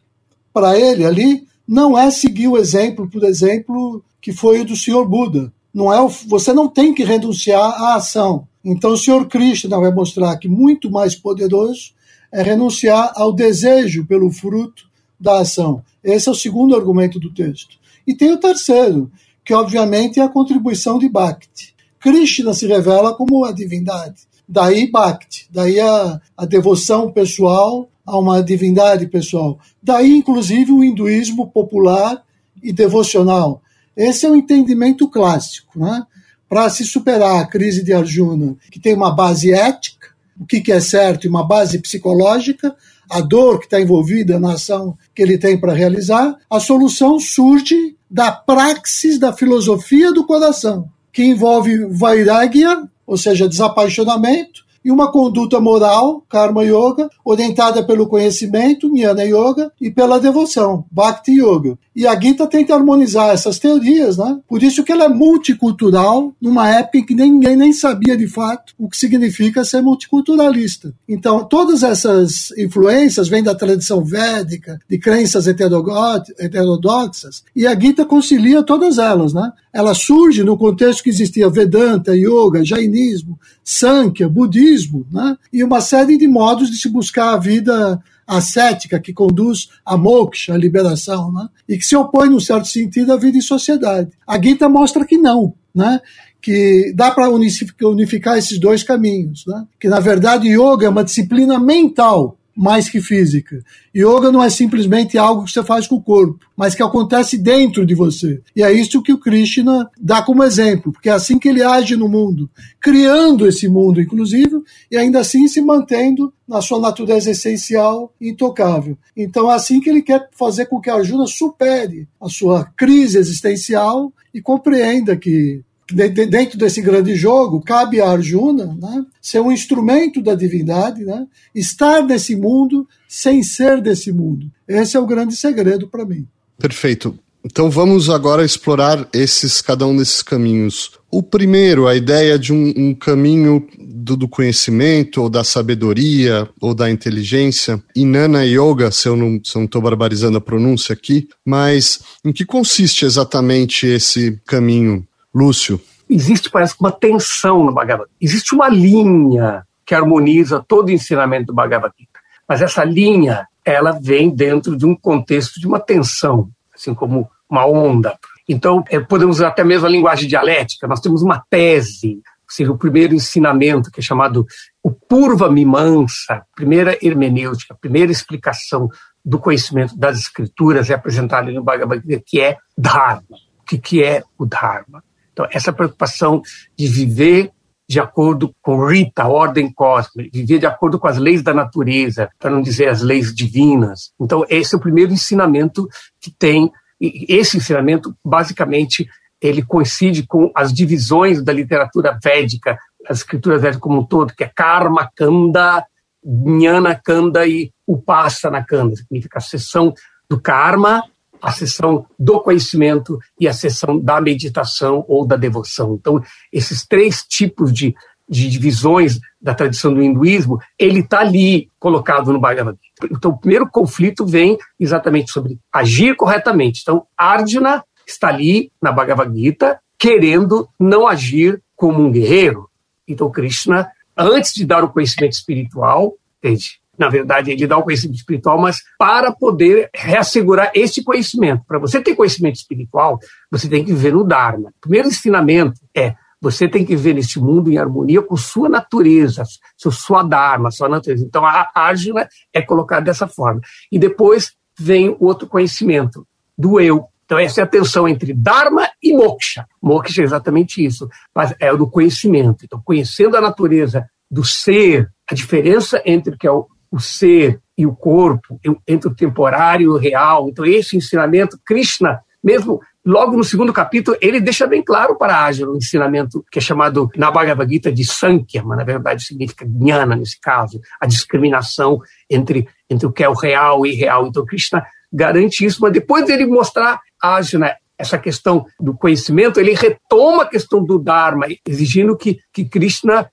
para 0.52 0.78
ele 0.78 1.06
ali 1.06 1.48
não 1.68 1.98
é 1.98 2.10
seguir 2.10 2.48
o 2.48 2.58
exemplo, 2.58 3.08
por 3.08 3.24
exemplo, 3.24 4.04
que 4.20 4.34
foi 4.34 4.62
o 4.62 4.66
do 4.66 4.76
Senhor 4.76 5.08
Buda. 5.08 5.54
Não 5.74 5.94
é 5.94 6.02
o, 6.02 6.10
você 6.10 6.52
não 6.52 6.68
tem 6.68 6.94
que 6.94 7.04
renunciar 7.04 7.62
à 7.62 7.96
ação. 7.96 8.48
Então 8.66 8.92
o 8.92 8.98
Senhor 8.98 9.28
Krishna 9.28 9.80
vai 9.80 9.94
mostrar 9.94 10.36
que 10.38 10.48
muito 10.48 10.90
mais 10.90 11.16
poderoso 11.16 11.92
é 12.32 12.42
renunciar 12.42 13.14
ao 13.16 13.32
desejo 13.32 14.06
pelo 14.06 14.32
fruto 14.32 14.86
da 15.20 15.40
ação. 15.40 15.84
Esse 16.04 16.28
é 16.28 16.32
o 16.32 16.36
segundo 16.36 16.76
argumento 16.76 17.20
do 17.20 17.32
texto. 17.32 17.78
E 18.06 18.16
tem 18.16 18.32
o 18.32 18.38
terceiro, 18.38 19.12
que 19.46 19.54
obviamente 19.54 20.20
é 20.20 20.24
a 20.24 20.30
contribuição 20.30 20.98
de 20.98 21.08
Bhakti. 21.08 21.76
Krishna 22.00 22.54
se 22.54 22.66
revela 22.66 23.14
como 23.14 23.46
a 23.46 23.52
divindade. 23.52 24.27
Daí 24.48 24.90
Bhakti, 24.90 25.48
daí 25.52 25.80
a, 25.80 26.22
a 26.38 26.46
devoção 26.46 27.12
pessoal 27.12 27.90
a 28.06 28.18
uma 28.18 28.42
divindade 28.42 29.06
pessoal. 29.08 29.60
Daí, 29.84 30.16
inclusive, 30.16 30.72
o 30.72 30.84
hinduísmo 30.84 31.52
popular 31.52 32.24
e 32.64 32.72
devocional. 32.72 33.62
Esse 33.96 34.26
é 34.26 34.30
o 34.30 34.36
entendimento 34.36 35.10
clássico. 35.10 35.78
Né? 35.78 36.04
Para 36.48 36.70
se 36.70 36.86
superar 36.86 37.42
a 37.42 37.46
crise 37.46 37.84
de 37.84 37.94
Arjuna, 37.94 38.56
que 38.72 38.80
tem 38.80 38.94
uma 38.94 39.14
base 39.14 39.52
ética, 39.52 40.08
o 40.40 40.46
que, 40.46 40.72
é 40.72 40.80
certo, 40.80 41.26
e 41.26 41.28
uma 41.28 41.46
base 41.46 41.80
psicológica, 41.80 42.76
a 43.10 43.20
dor 43.20 43.60
que 43.60 43.66
está 43.66 43.82
envolvida 43.82 44.40
na 44.40 44.54
ação 44.54 44.98
que 45.14 45.22
ele 45.22 45.38
tem 45.38 45.60
para 45.60 45.74
realizar, 45.74 46.38
a 46.50 46.60
solução 46.60 47.20
surge 47.20 47.96
da 48.10 48.32
praxis 48.32 49.18
da 49.20 49.34
filosofia 49.34 50.14
do 50.14 50.26
coração, 50.26 50.88
que 51.12 51.24
envolve 51.24 51.86
vairagya, 51.90 52.88
ou 53.08 53.18
seja, 53.18 53.48
desapaixonamento, 53.48 54.68
e 54.88 54.92
uma 54.92 55.12
conduta 55.12 55.60
moral, 55.60 56.24
Karma 56.30 56.64
Yoga, 56.64 57.10
orientada 57.26 57.84
pelo 57.84 58.08
conhecimento, 58.08 58.88
Jnana 58.88 59.24
Yoga, 59.24 59.70
e 59.82 59.92
pela 59.92 60.18
devoção, 60.18 60.86
Bhakti 60.90 61.42
Yoga. 61.42 61.78
E 61.94 62.08
a 62.08 62.18
Gita 62.18 62.48
tenta 62.48 62.74
harmonizar 62.74 63.32
essas 63.32 63.60
teorias, 63.60 64.18
né? 64.18 64.40
Por 64.48 64.64
isso 64.64 64.86
que 64.86 64.92
ela 64.94 65.04
é 65.06 65.10
multicultural, 65.10 66.34
numa 66.40 66.70
época 66.70 67.00
em 67.00 67.06
que 67.06 67.16
ninguém 67.16 67.58
nem 67.58 67.74
sabia 67.74 68.16
de 68.16 68.28
fato 68.28 68.74
o 68.78 68.88
que 68.88 68.96
significa 68.96 69.66
ser 69.66 69.82
multiculturalista. 69.82 70.94
Então, 71.10 71.44
todas 71.44 71.84
essas 71.84 72.52
influências 72.58 73.28
vêm 73.28 73.44
da 73.44 73.56
tradição 73.56 74.06
védica, 74.06 74.80
de 74.88 74.98
crenças 74.98 75.48
heterodoxas, 75.48 77.44
e 77.54 77.68
a 77.68 77.78
Gita 77.78 78.06
concilia 78.06 78.64
todas 78.64 79.00
elas, 79.00 79.34
né? 79.34 79.52
Ela 79.78 79.94
surge 79.94 80.44
no 80.44 80.58
contexto 80.58 81.04
que 81.04 81.10
existia 81.12 81.52
Vedanta, 81.52 82.18
Yoga, 82.18 82.66
Jainismo, 82.66 83.40
Sankhya, 83.64 84.28
Budismo, 84.28 85.06
né? 85.12 85.38
e 85.54 85.64
uma 85.64 85.82
série 85.82 86.18
de 86.18 86.28
modos 86.28 86.72
de 86.72 86.78
se 86.78 86.90
buscar 86.90 87.36
a 87.36 87.38
vida 87.38 88.02
ascética 88.26 89.00
que 89.00 89.14
conduz 89.14 89.70
a 89.86 89.96
moksha, 89.96 90.56
a 90.56 90.58
liberação, 90.58 91.32
né? 91.32 91.48
e 91.70 91.78
que 91.78 91.86
se 91.86 91.96
opõe, 91.96 92.28
num 92.28 92.40
certo 92.40 92.68
sentido, 92.68 93.14
à 93.14 93.18
vida 93.18 93.38
em 93.38 93.42
sociedade. 93.42 94.10
A 94.26 94.42
Gita 94.42 94.68
mostra 94.68 95.06
que 95.06 95.16
não, 95.16 95.54
né? 95.76 96.02
que 96.42 96.92
dá 96.96 97.12
para 97.12 97.30
unificar 97.30 98.36
esses 98.36 98.60
dois 98.60 98.82
caminhos, 98.82 99.44
né? 99.46 99.64
que 99.80 99.88
na 99.88 100.00
verdade 100.00 100.48
yoga 100.48 100.88
é 100.88 100.90
uma 100.90 101.04
disciplina 101.04 101.60
mental 101.60 102.37
mais 102.58 102.90
que 102.90 103.00
física. 103.00 103.64
Yoga 103.96 104.32
não 104.32 104.44
é 104.44 104.50
simplesmente 104.50 105.16
algo 105.16 105.46
que 105.46 105.52
você 105.52 105.64
faz 105.64 105.86
com 105.86 105.96
o 105.96 106.02
corpo, 106.02 106.40
mas 106.56 106.74
que 106.74 106.82
acontece 106.82 107.38
dentro 107.38 107.86
de 107.86 107.94
você. 107.94 108.42
E 108.56 108.64
é 108.64 108.74
isso 108.74 109.04
que 109.04 109.14
o 109.14 109.20
Krishna 109.20 109.88
dá 110.02 110.24
como 110.24 110.44
exemplo, 110.44 110.92
porque 110.92 111.08
é 111.08 111.14
assim 111.14 111.38
que 111.38 111.48
ele 111.48 111.62
age 111.62 111.96
no 111.96 112.10
mundo, 112.10 112.50
criando 112.82 113.48
esse 113.48 113.68
mundo, 113.68 114.02
inclusive, 114.02 114.60
e 114.90 114.98
ainda 114.98 115.20
assim 115.20 115.48
se 115.48 115.62
mantendo 115.62 116.34
na 116.48 116.62
sua 116.62 116.80
natureza 116.80 117.30
essencial 117.30 118.12
intocável. 118.20 118.98
Então 119.16 119.52
é 119.52 119.56
assim 119.56 119.80
que 119.80 119.90
ele 119.90 120.02
quer 120.02 120.28
fazer 120.32 120.66
com 120.66 120.82
que 120.82 120.90
a 120.90 120.96
Arjuna 120.96 121.28
supere 121.28 122.08
a 122.20 122.28
sua 122.28 122.66
crise 122.76 123.20
existencial 123.20 124.12
e 124.34 124.42
compreenda 124.42 125.16
que 125.16 125.62
dentro 125.94 126.58
desse 126.58 126.82
grande 126.82 127.16
jogo, 127.16 127.62
cabe 127.62 128.02
a 128.02 128.10
Arjuna 128.10 128.78
né, 128.80 129.06
ser 129.22 129.40
um 129.40 129.52
instrumento 129.52 130.22
da 130.22 130.36
divindade, 130.36 131.04
né, 131.06 131.26
estar 131.56 132.04
nesse 132.04 132.36
mundo 132.36 132.88
sem 133.08 133.42
ser 133.44 133.82
desse 133.82 134.12
mundo. 134.12 134.52
Esse 134.68 134.98
é 134.98 135.00
o 135.00 135.06
grande 135.06 135.36
segredo 135.36 135.88
para 135.88 136.06
mim. 136.06 136.28
Perfeito. 136.58 137.18
Então 137.50 137.70
vamos 137.70 138.10
agora 138.10 138.44
explorar 138.44 139.08
esses 139.14 139.62
cada 139.62 139.88
um 139.88 139.96
desses 139.96 140.22
caminhos. 140.22 140.92
O 141.10 141.24
primeiro, 141.24 141.88
a 141.88 141.96
ideia 141.96 142.38
de 142.38 142.52
um, 142.52 142.74
um 142.76 142.94
caminho 142.94 143.66
do, 143.80 144.18
do, 144.18 144.28
conhecimento, 144.28 145.22
ou 145.22 145.30
da 145.30 145.46
sabedoria, 145.46 146.50
ou 146.60 146.74
da 146.74 146.92
inteligência. 146.92 147.82
Inana 147.96 148.44
Yoga, 148.44 148.92
se 148.92 149.08
eu 149.08 149.16
não 149.16 149.38
estou 149.38 149.82
barbarizando 149.82 150.38
a 150.38 150.42
pronúncia 150.42 150.92
aqui, 150.92 151.30
mas 151.46 152.02
em 152.26 152.34
que 152.34 152.44
consiste 152.44 153.06
exatamente 153.06 153.88
esse 153.88 154.38
caminho? 154.46 155.08
Lúcio. 155.38 155.80
Existe, 156.10 156.50
parece 156.50 156.76
uma 156.80 156.92
tensão 156.92 157.64
no 157.64 157.72
Bhagavad 157.72 158.08
Gita. 158.10 158.18
Existe 158.22 158.56
uma 158.56 158.70
linha 158.70 159.66
que 159.86 159.94
harmoniza 159.94 160.64
todo 160.66 160.88
o 160.88 160.92
ensinamento 160.92 161.48
do 161.48 161.54
Bhagavad 161.54 161.94
Gita. 161.98 162.20
Mas 162.48 162.62
essa 162.62 162.84
linha, 162.84 163.48
ela 163.64 163.92
vem 163.92 164.30
dentro 164.30 164.76
de 164.76 164.86
um 164.86 164.96
contexto 164.96 165.60
de 165.60 165.68
uma 165.68 165.80
tensão, 165.80 166.50
assim 166.74 166.94
como 166.94 167.30
uma 167.50 167.66
onda. 167.66 168.18
Então, 168.48 168.84
é, 168.90 169.00
podemos 169.00 169.38
usar 169.38 169.50
até 169.50 169.64
mesmo 169.64 169.86
a 169.86 169.90
linguagem 169.90 170.28
dialética. 170.28 170.88
Nós 170.88 171.02
temos 171.02 171.22
uma 171.22 171.44
tese, 171.50 172.16
ou 172.16 172.50
seja, 172.50 172.72
o 172.72 172.78
primeiro 172.78 173.14
ensinamento, 173.14 173.92
que 173.92 174.00
é 174.00 174.04
chamado 174.04 174.46
o 174.82 174.92
Purva 174.92 175.50
Mimansa, 175.52 176.44
primeira 176.56 176.98
hermenêutica, 177.02 177.76
primeira 177.80 178.12
explicação 178.12 178.90
do 179.24 179.38
conhecimento 179.38 179.98
das 179.98 180.18
escrituras 180.18 180.90
é 180.90 180.94
apresentada 180.94 181.52
no 181.52 181.62
Bhagavad 181.62 182.02
Gita, 182.08 182.24
que 182.26 182.40
é 182.40 182.58
Dharma. 182.78 183.38
O 183.60 183.66
que, 183.66 183.78
que 183.78 184.02
é 184.02 184.24
o 184.38 184.46
Dharma? 184.46 185.04
Então, 185.38 185.48
essa 185.52 185.72
preocupação 185.72 186.42
de 186.76 186.88
viver 186.88 187.52
de 187.88 188.00
acordo 188.00 188.54
com 188.60 188.88
Rita, 188.88 189.22
a 189.22 189.28
ordem 189.28 189.72
cósmica, 189.72 190.28
viver 190.34 190.58
de 190.58 190.66
acordo 190.66 190.98
com 190.98 191.08
as 191.08 191.18
leis 191.18 191.44
da 191.44 191.54
natureza, 191.54 192.28
para 192.40 192.50
não 192.50 192.60
dizer 192.60 192.90
as 192.90 193.04
leis 193.04 193.34
divinas. 193.34 194.12
Então, 194.20 194.44
esse 194.50 194.74
é 194.74 194.78
o 194.78 194.82
primeiro 194.82 195.14
ensinamento 195.14 195.88
que 196.20 196.32
tem. 196.32 196.72
E 197.00 197.28
esse 197.30 197.58
ensinamento, 197.58 198.18
basicamente, 198.26 199.08
ele 199.40 199.62
coincide 199.62 200.26
com 200.26 200.52
as 200.56 200.74
divisões 200.74 201.44
da 201.44 201.54
literatura 201.54 202.18
védica, 202.22 202.76
as 203.08 203.20
escrituras 203.20 203.62
védicas 203.62 203.82
como 203.82 204.00
um 204.00 204.06
todo, 204.06 204.34
que 204.34 204.44
é 204.44 204.52
Karma 204.54 205.08
Kanda, 205.16 205.86
Jnana 206.26 206.96
Kanda 206.96 207.46
e 207.46 207.72
Upasana 207.88 208.66
Kanda, 208.66 208.96
significa 208.96 209.38
a 209.38 209.42
seção 209.42 209.94
do 210.28 210.42
karma 210.42 211.04
a 211.42 211.52
sessão 211.52 212.06
do 212.18 212.40
conhecimento 212.42 213.18
e 213.40 213.48
a 213.48 213.54
sessão 213.54 214.00
da 214.00 214.20
meditação 214.22 215.06
ou 215.08 215.26
da 215.26 215.36
devoção. 215.36 215.96
Então, 216.00 216.22
esses 216.52 216.86
três 216.86 217.24
tipos 217.24 217.74
de, 217.74 217.96
de 218.28 218.50
divisões 218.50 219.20
da 219.42 219.54
tradição 219.54 219.94
do 219.94 220.02
hinduísmo, 220.02 220.60
ele 220.78 221.00
está 221.00 221.20
ali 221.20 221.70
colocado 221.80 222.34
no 222.34 222.40
Bhagavad 222.40 222.78
Gita. 222.82 223.14
Então, 223.16 223.32
o 223.32 223.38
primeiro 223.38 223.70
conflito 223.70 224.26
vem 224.26 224.58
exatamente 224.80 225.32
sobre 225.32 225.60
agir 225.72 226.16
corretamente. 226.16 226.82
Então, 226.82 227.06
Arjuna 227.18 227.84
está 228.06 228.30
ali 228.30 228.72
na 228.82 228.92
Bhagavad 228.92 229.34
Gita 229.38 229.80
querendo 229.98 230.68
não 230.80 231.08
agir 231.08 231.62
como 231.76 232.02
um 232.02 232.12
guerreiro. 232.12 232.70
Então, 233.08 233.32
Krishna, 233.32 233.90
antes 234.16 234.54
de 234.54 234.66
dar 234.66 234.84
o 234.84 234.90
conhecimento 234.90 235.34
espiritual, 235.34 236.16
entende? 236.38 236.80
Na 236.98 237.10
verdade, 237.10 237.52
ele 237.52 237.68
dá 237.68 237.78
o 237.78 237.84
conhecimento 237.84 238.18
espiritual, 238.18 238.60
mas 238.60 238.82
para 238.98 239.32
poder 239.32 239.90
reassegurar 239.94 240.72
esse 240.74 241.04
conhecimento. 241.04 241.64
Para 241.68 241.80
você 241.80 242.02
ter 242.02 242.16
conhecimento 242.16 242.56
espiritual, 242.56 243.20
você 243.52 243.70
tem 243.70 243.84
que 243.84 243.94
viver 243.94 244.14
no 244.14 244.24
Dharma. 244.24 244.70
O 244.70 244.82
primeiro 244.82 245.08
ensinamento 245.08 245.80
é 245.96 246.16
você 246.40 246.68
tem 246.68 246.86
que 246.86 246.96
viver 246.96 247.16
neste 247.16 247.40
mundo 247.40 247.72
em 247.72 247.78
harmonia 247.78 248.22
com 248.22 248.38
sua 248.38 248.70
natureza, 248.70 249.44
sua 249.76 250.24
Dharma, 250.24 250.72
sua 250.72 250.88
natureza. 250.88 251.26
Então, 251.26 251.46
a 251.46 251.70
ágila 251.74 252.28
é 252.54 252.62
colocada 252.62 253.06
dessa 253.06 253.28
forma. 253.28 253.62
E 253.92 253.98
depois 253.98 254.54
vem 254.78 255.10
o 255.10 255.26
outro 255.26 255.48
conhecimento, 255.48 256.28
do 256.58 256.80
eu. 256.80 257.06
Então, 257.26 257.38
essa 257.38 257.62
é 257.62 257.64
a 257.64 257.68
tensão 257.68 258.08
entre 258.08 258.34
Dharma 258.34 258.88
e 259.04 259.14
Moksha. 259.14 259.68
Moksha 259.82 260.22
é 260.22 260.24
exatamente 260.24 260.84
isso, 260.84 261.10
mas 261.36 261.54
é 261.60 261.72
o 261.72 261.78
do 261.78 261.90
conhecimento. 261.90 262.64
Então, 262.64 262.82
conhecendo 262.84 263.36
a 263.36 263.42
natureza 263.42 264.08
do 264.30 264.44
ser, 264.44 265.10
a 265.30 265.36
diferença 265.36 266.02
entre 266.06 266.36
o 266.36 266.38
que 266.38 266.48
é 266.48 266.52
o 266.52 266.68
o 266.92 267.00
ser 267.00 267.60
e 267.78 267.86
o 267.86 267.96
corpo, 267.96 268.60
entre 268.88 269.10
o 269.10 269.16
temporário 269.16 269.84
e 269.84 269.88
o 269.88 269.98
real. 269.98 270.50
Então, 270.50 270.66
esse 270.66 270.98
ensinamento, 270.98 271.60
Krishna, 271.66 272.22
mesmo 272.44 272.82
logo 273.06 273.38
no 273.38 273.44
segundo 273.44 273.72
capítulo, 273.72 274.18
ele 274.20 274.40
deixa 274.40 274.68
bem 274.68 274.84
claro 274.84 275.18
para 275.18 275.36
Arjuna 275.36 275.72
um 275.72 275.78
ensinamento 275.78 276.46
que 276.52 276.60
é 276.60 276.62
chamado 276.62 277.10
na 277.16 277.32
Bhagavad 277.32 277.72
Gita 277.72 277.92
de 277.92 278.04
Sankhya, 278.04 278.64
mas 278.64 278.78
na 278.78 278.84
verdade 278.84 279.24
significa 279.24 279.66
Jnana 279.66 280.16
nesse 280.16 280.40
caso, 280.40 280.82
a 281.00 281.06
discriminação 281.06 282.02
entre, 282.30 282.68
entre 282.90 283.08
o 283.08 283.12
que 283.12 283.24
é 283.24 283.30
o 283.30 283.34
real 283.34 283.86
e 283.86 283.92
irreal. 283.92 284.28
Então, 284.28 284.46
Krishna 284.46 284.86
garante 285.12 285.64
isso, 285.64 285.82
mas 285.82 285.94
depois 285.94 286.26
dele 286.26 286.46
mostrar 286.46 287.00
a 287.22 287.36
Arjuna 287.36 287.76
essa 287.98 288.18
questão 288.18 288.66
do 288.80 288.96
conhecimento, 288.96 289.60
ele 289.60 289.74
retoma 289.74 290.44
a 290.44 290.48
questão 290.48 290.84
do 290.84 291.00
Dharma, 291.00 291.48
exigindo 291.66 292.16
que, 292.16 292.38
que 292.54 292.66
Krishna, 292.66 293.30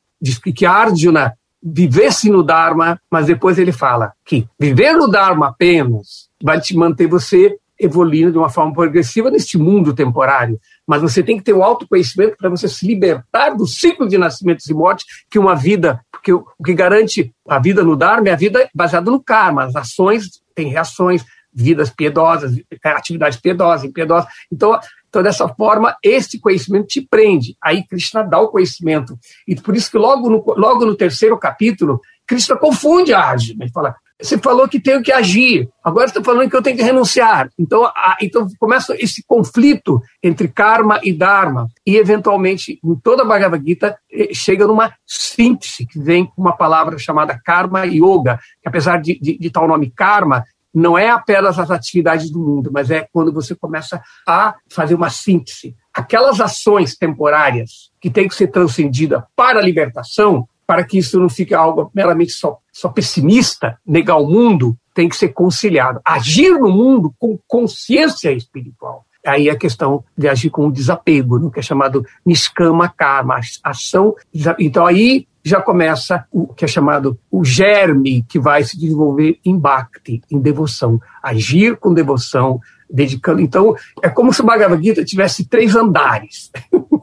que 0.54 0.64
Arjuna 0.64 1.34
vivesse 1.64 2.28
no 2.28 2.42
Dharma, 2.42 3.00
mas 3.10 3.26
depois 3.26 3.58
ele 3.58 3.72
fala 3.72 4.12
que 4.24 4.46
viver 4.60 4.92
no 4.92 5.08
Dharma 5.08 5.48
apenas 5.48 6.28
vai 6.42 6.60
te 6.60 6.76
manter 6.76 7.06
você 7.06 7.56
evoluindo 7.80 8.32
de 8.32 8.38
uma 8.38 8.48
forma 8.48 8.72
progressiva 8.72 9.30
neste 9.30 9.58
mundo 9.58 9.94
temporário. 9.94 10.60
Mas 10.86 11.02
você 11.02 11.22
tem 11.22 11.36
que 11.38 11.42
ter 11.42 11.52
o 11.52 11.58
um 11.58 11.64
autoconhecimento 11.64 12.36
para 12.36 12.50
você 12.50 12.68
se 12.68 12.86
libertar 12.86 13.50
do 13.50 13.66
ciclo 13.66 14.06
de 14.06 14.18
nascimentos 14.18 14.66
e 14.66 14.74
mortes, 14.74 15.06
que 15.30 15.38
uma 15.38 15.54
vida, 15.54 16.00
porque 16.12 16.32
o 16.32 16.44
que 16.64 16.74
garante 16.74 17.32
a 17.48 17.58
vida 17.58 17.82
no 17.82 17.96
Dharma 17.96 18.28
é 18.28 18.32
a 18.32 18.36
vida 18.36 18.68
baseada 18.74 19.10
no 19.10 19.22
karma. 19.22 19.64
As 19.64 19.74
ações 19.74 20.42
têm 20.54 20.68
reações, 20.68 21.24
vidas 21.52 21.90
piedosas, 21.90 22.52
atividades 22.84 23.38
piedosas, 23.40 23.84
impiedosas. 23.84 24.28
Então, 24.52 24.78
então, 25.14 25.22
dessa 25.22 25.48
forma, 25.48 25.96
este 26.02 26.40
conhecimento 26.40 26.88
te 26.88 27.00
prende. 27.00 27.56
Aí 27.62 27.86
Krishna 27.86 28.24
dá 28.24 28.40
o 28.40 28.48
conhecimento. 28.48 29.16
E 29.46 29.54
por 29.54 29.76
isso 29.76 29.88
que 29.88 29.96
logo 29.96 30.28
no, 30.28 30.44
logo 30.56 30.84
no 30.84 30.96
terceiro 30.96 31.38
capítulo, 31.38 32.00
Krishna 32.26 32.56
confunde 32.56 33.14
a 33.14 33.20
Arjuna. 33.20 33.62
Ele 33.62 33.70
fala, 33.70 33.94
você 34.20 34.36
falou 34.38 34.66
que 34.68 34.80
tenho 34.80 35.02
que 35.02 35.12
agir, 35.12 35.68
agora 35.84 36.06
está 36.06 36.22
falando 36.22 36.50
que 36.50 36.56
eu 36.56 36.62
tenho 36.62 36.76
que 36.76 36.82
renunciar. 36.82 37.48
Então, 37.56 37.84
a, 37.84 38.16
então 38.20 38.48
começa 38.58 38.96
esse 38.98 39.22
conflito 39.24 40.00
entre 40.20 40.48
karma 40.48 40.98
e 41.04 41.12
dharma. 41.12 41.68
E, 41.86 41.96
eventualmente, 41.96 42.80
em 42.82 42.94
toda 42.96 43.22
a 43.22 43.26
Bhagavad 43.26 43.64
Gita, 43.64 43.96
eh, 44.10 44.30
chega 44.32 44.66
numa 44.66 44.92
síntese, 45.06 45.86
que 45.86 46.00
vem 46.00 46.26
com 46.26 46.42
uma 46.42 46.56
palavra 46.56 46.98
chamada 46.98 47.38
karma 47.44 47.84
yoga, 47.84 48.40
que 48.60 48.68
apesar 48.68 49.00
de, 49.00 49.18
de, 49.20 49.38
de 49.38 49.50
tal 49.50 49.68
nome 49.68 49.92
karma, 49.94 50.44
não 50.74 50.98
é 50.98 51.08
apenas 51.08 51.58
as 51.58 51.70
atividades 51.70 52.30
do 52.30 52.40
mundo, 52.40 52.70
mas 52.72 52.90
é 52.90 53.06
quando 53.12 53.32
você 53.32 53.54
começa 53.54 54.02
a 54.26 54.56
fazer 54.68 54.94
uma 54.94 55.08
síntese. 55.08 55.76
Aquelas 55.92 56.40
ações 56.40 56.96
temporárias 56.96 57.92
que 58.00 58.10
têm 58.10 58.26
que 58.26 58.34
ser 58.34 58.48
transcendidas 58.48 59.22
para 59.36 59.60
a 59.60 59.62
libertação, 59.62 60.48
para 60.66 60.82
que 60.82 60.98
isso 60.98 61.20
não 61.20 61.28
fique 61.28 61.54
algo 61.54 61.90
meramente 61.94 62.32
só, 62.32 62.58
só 62.72 62.88
pessimista, 62.88 63.78
negar 63.86 64.16
o 64.16 64.26
mundo, 64.26 64.76
tem 64.92 65.08
que 65.08 65.16
ser 65.16 65.28
conciliado. 65.28 66.00
Agir 66.04 66.58
no 66.58 66.70
mundo 66.70 67.14
com 67.18 67.38
consciência 67.46 68.32
espiritual. 68.32 69.04
Aí 69.26 69.48
a 69.48 69.56
questão 69.56 70.04
de 70.16 70.28
agir 70.28 70.50
com 70.50 70.70
desapego, 70.70 71.38
né, 71.38 71.50
que 71.52 71.58
é 71.58 71.62
chamado 71.62 72.04
niskama 72.26 72.88
karma, 72.88 73.40
ação. 73.62 74.14
Então 74.58 74.84
aí 74.84 75.26
já 75.44 75.60
começa 75.60 76.24
o 76.32 76.52
que 76.54 76.64
é 76.64 76.68
chamado 76.68 77.18
o 77.30 77.44
germe 77.44 78.24
que 78.28 78.38
vai 78.38 78.64
se 78.64 78.78
desenvolver 78.78 79.38
em 79.44 79.58
bhakti, 79.58 80.22
em 80.30 80.40
devoção, 80.40 80.98
agir 81.22 81.76
com 81.76 81.92
devoção, 81.92 82.58
dedicando. 82.90 83.42
Então, 83.42 83.74
é 84.02 84.08
como 84.08 84.32
se 84.32 84.40
o 84.40 84.44
Bhagavad 84.44 84.82
Gita 84.82 85.04
tivesse 85.04 85.44
três 85.44 85.76
andares. 85.76 86.50